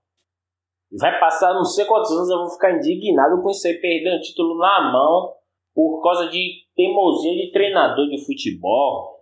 Vai 0.92 1.20
passar 1.20 1.54
não 1.54 1.66
sei 1.66 1.86
quantos 1.86 2.12
anos 2.12 2.30
eu 2.30 2.38
vou 2.38 2.50
ficar 2.50 2.72
indignado 2.72 3.42
com 3.42 3.50
isso 3.50 3.68
aí. 3.68 3.76
Perder 3.76 4.18
um 4.18 4.22
título 4.22 4.58
na 4.58 4.92
mão 4.92 5.34
por 5.74 6.02
causa 6.02 6.30
de 6.30 6.64
teimosia 6.76 7.34
de 7.34 7.52
treinador 7.52 8.08
de 8.08 8.26
futebol. 8.26 9.18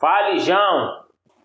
Fale, 0.00 0.38
João. 0.38 1.02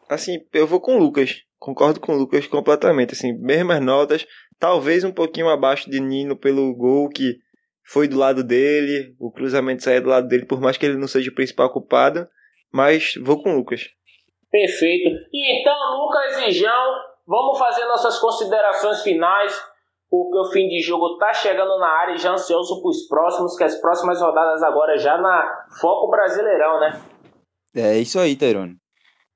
Assim, 0.10 0.40
eu 0.54 0.68
vou 0.68 0.82
com 0.82 0.96
o 0.96 1.00
Lucas. 1.00 1.44
Concordo 1.60 2.00
com 2.00 2.14
o 2.14 2.18
Lucas 2.18 2.48
completamente. 2.48 3.14
Assim, 3.14 3.34
mesmas 3.34 3.82
notas 3.82 4.26
talvez 4.60 5.04
um 5.04 5.12
pouquinho 5.12 5.50
abaixo 5.50 5.90
de 5.90 6.00
Nino 6.00 6.36
pelo 6.36 6.76
gol 6.76 7.10
que 7.10 7.38
foi 7.86 8.08
do 8.08 8.18
lado 8.18 8.44
dele, 8.44 9.16
o 9.20 9.32
cruzamento 9.32 9.84
saiu 9.84 10.04
do 10.04 10.10
lado 10.10 10.28
dele, 10.28 10.46
por 10.46 10.60
mais 10.60 10.78
que 10.78 10.86
ele 10.86 10.98
não 10.98 11.08
seja 11.08 11.32
o 11.32 11.36
principal 11.36 11.72
culpado, 11.72 12.28
mas 12.72 13.14
vou 13.22 13.42
com 13.42 13.54
o 13.54 13.56
Lucas. 13.56 13.88
Perfeito. 14.52 15.10
E 15.32 15.62
então, 15.62 15.74
Lucas 15.98 16.48
e 16.48 16.52
João, 16.52 16.96
vamos 17.28 17.60
fazer 17.60 17.86
nossas 17.86 18.18
considerações 18.18 19.02
finais, 19.02 19.54
porque 20.10 20.38
o 20.38 20.52
fim 20.52 20.68
de 20.70 20.80
jogo 20.80 21.18
tá 21.18 21.34
chegando 21.34 21.78
na 21.78 21.88
área 21.88 22.16
e 22.16 22.18
já 22.18 22.32
ansioso 22.32 22.82
para 22.82 22.90
os 22.90 23.08
próximos, 23.08 23.58
que 23.58 23.64
as 23.64 23.76
próximas 23.82 24.22
rodadas 24.22 24.64
agora 24.64 24.98
já 24.98 25.18
na 25.18 25.68
Foco 25.82 26.10
Brasileirão, 26.10 26.80
né? 26.80 27.02
É 27.76 28.00
isso 28.00 28.18
aí, 28.18 28.36
Terone. 28.36 28.78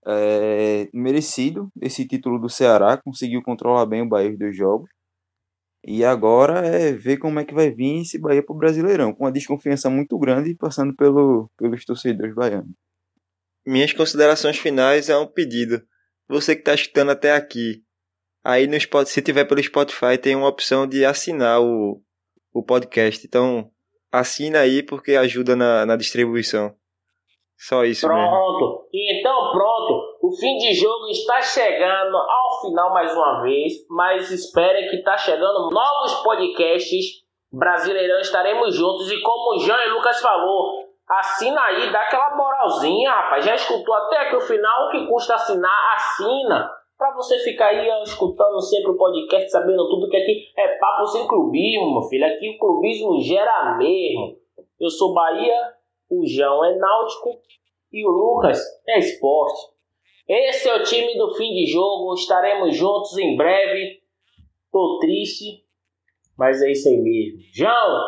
É 0.07 0.89
merecido 0.93 1.69
esse 1.79 2.07
título 2.07 2.39
do 2.39 2.49
Ceará, 2.49 2.97
conseguiu 2.97 3.43
controlar 3.43 3.85
bem 3.85 4.01
o 4.01 4.09
Bahia 4.09 4.35
dos 4.35 4.55
jogos. 4.55 4.89
E 5.85 6.05
agora 6.05 6.59
é 6.59 6.91
ver 6.91 7.17
como 7.17 7.39
é 7.39 7.45
que 7.45 7.53
vai 7.53 7.71
vir 7.71 8.01
esse 8.01 8.19
Bahia 8.19 8.43
pro 8.43 8.55
Brasileirão, 8.55 9.13
com 9.13 9.25
uma 9.25 9.31
desconfiança 9.31 9.89
muito 9.89 10.17
grande 10.17 10.55
passando 10.55 10.95
pelo, 10.95 11.49
pelos 11.57 11.83
torcedores 11.83 12.33
baianos. 12.33 12.71
Minhas 13.65 13.91
considerações 13.91 14.57
finais 14.57 15.09
é 15.09 15.17
um 15.17 15.27
pedido. 15.27 15.81
Você 16.31 16.55
que 16.55 16.61
está 16.61 16.73
escutando 16.73 17.11
até 17.11 17.33
aqui, 17.33 17.83
aí 18.41 18.65
no 18.65 18.79
Spotify, 18.79 19.11
se 19.11 19.21
tiver 19.21 19.43
pelo 19.43 19.61
Spotify, 19.61 20.17
tem 20.17 20.33
uma 20.33 20.47
opção 20.47 20.87
de 20.87 21.03
assinar 21.03 21.61
o, 21.61 22.01
o 22.53 22.63
podcast. 22.63 23.27
Então, 23.27 23.69
assina 24.09 24.59
aí 24.59 24.81
porque 24.81 25.15
ajuda 25.15 25.57
na, 25.57 25.85
na 25.85 25.97
distribuição. 25.97 26.73
Só 27.57 27.83
isso 27.83 28.07
pronto. 28.07 28.21
mesmo. 28.21 28.87
Então, 28.93 29.51
pronto. 29.51 30.17
O 30.21 30.31
fim 30.39 30.55
de 30.57 30.73
jogo 30.73 31.09
está 31.09 31.41
chegando 31.41 32.15
ao 32.15 32.61
final 32.61 32.93
mais 32.93 33.13
uma 33.13 33.43
vez, 33.43 33.73
mas 33.89 34.31
esperem 34.31 34.89
que 34.89 34.95
está 34.95 35.17
chegando 35.17 35.69
novos 35.69 36.13
podcasts. 36.23 37.25
Brasileirão 37.51 38.21
estaremos 38.21 38.73
juntos 38.73 39.11
e 39.11 39.21
como 39.21 39.57
o 39.57 39.59
Jean 39.59 39.83
e 39.83 39.89
Lucas 39.89 40.21
falou, 40.21 40.90
assina 41.19 41.61
aí, 41.61 41.91
dá 41.91 42.01
aquela 42.01 42.35
moralzinha, 42.35 43.11
rapaz. 43.11 43.45
Já 43.45 43.55
escutou 43.55 43.93
até 43.93 44.17
aqui 44.17 44.35
o 44.35 44.41
final, 44.41 44.87
o 44.87 44.91
que 44.91 45.07
custa 45.07 45.35
assinar? 45.35 45.95
Assina. 45.95 46.71
Pra 46.97 47.15
você 47.15 47.39
ficar 47.39 47.67
aí 47.67 47.87
escutando 48.03 48.61
sempre 48.61 48.91
o 48.91 48.97
podcast, 48.97 49.49
sabendo 49.49 49.89
tudo 49.89 50.07
que 50.07 50.17
aqui 50.17 50.51
é 50.55 50.77
papo 50.77 51.07
sem 51.07 51.27
clubismo, 51.27 51.93
meu 51.93 52.01
filho. 52.03 52.25
Aqui 52.25 52.49
o 52.49 52.59
clubismo 52.59 53.19
gera 53.19 53.75
mesmo. 53.77 54.37
Eu 54.79 54.89
sou 54.89 55.13
Bahia, 55.13 55.73
o 56.09 56.23
João 56.27 56.63
é 56.63 56.75
Náutico 56.75 57.41
e 57.91 58.05
o 58.05 58.09
Lucas 58.09 58.59
é 58.87 58.99
esporte. 58.99 59.71
Esse 60.27 60.69
é 60.69 60.75
o 60.75 60.83
time 60.83 61.17
do 61.17 61.33
fim 61.33 61.51
de 61.53 61.65
jogo. 61.65 62.13
Estaremos 62.13 62.75
juntos 62.75 63.17
em 63.17 63.35
breve. 63.35 63.99
Tô 64.71 64.99
triste, 64.99 65.65
mas 66.37 66.61
é 66.61 66.71
isso 66.71 66.87
aí 66.87 66.97
mesmo. 66.97 67.39
João, 67.53 68.03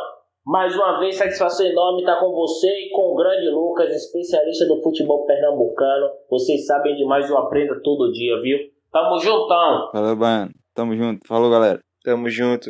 mais 0.45 0.75
uma 0.75 0.99
vez, 0.99 1.17
satisfação 1.17 1.65
enorme 1.65 2.01
estar 2.01 2.19
com 2.19 2.31
você 2.31 2.67
e 2.67 2.89
com 2.91 3.13
o 3.13 3.15
grande 3.15 3.49
Lucas, 3.49 3.89
especialista 3.95 4.65
do 4.67 4.81
futebol 4.81 5.25
pernambucano. 5.25 6.09
Vocês 6.29 6.65
sabem 6.65 6.95
demais, 6.95 7.29
eu 7.29 7.37
aprendo 7.37 7.81
todo 7.81 8.11
dia, 8.11 8.39
viu? 8.41 8.57
Tamo 8.91 9.19
juntão. 9.19 9.89
Valeu, 9.93 10.15
Baiano. 10.15 10.51
Tamo 10.75 10.95
junto. 10.95 11.27
Falou, 11.27 11.49
galera. 11.49 11.79
Tamo 12.03 12.29
junto. 12.29 12.69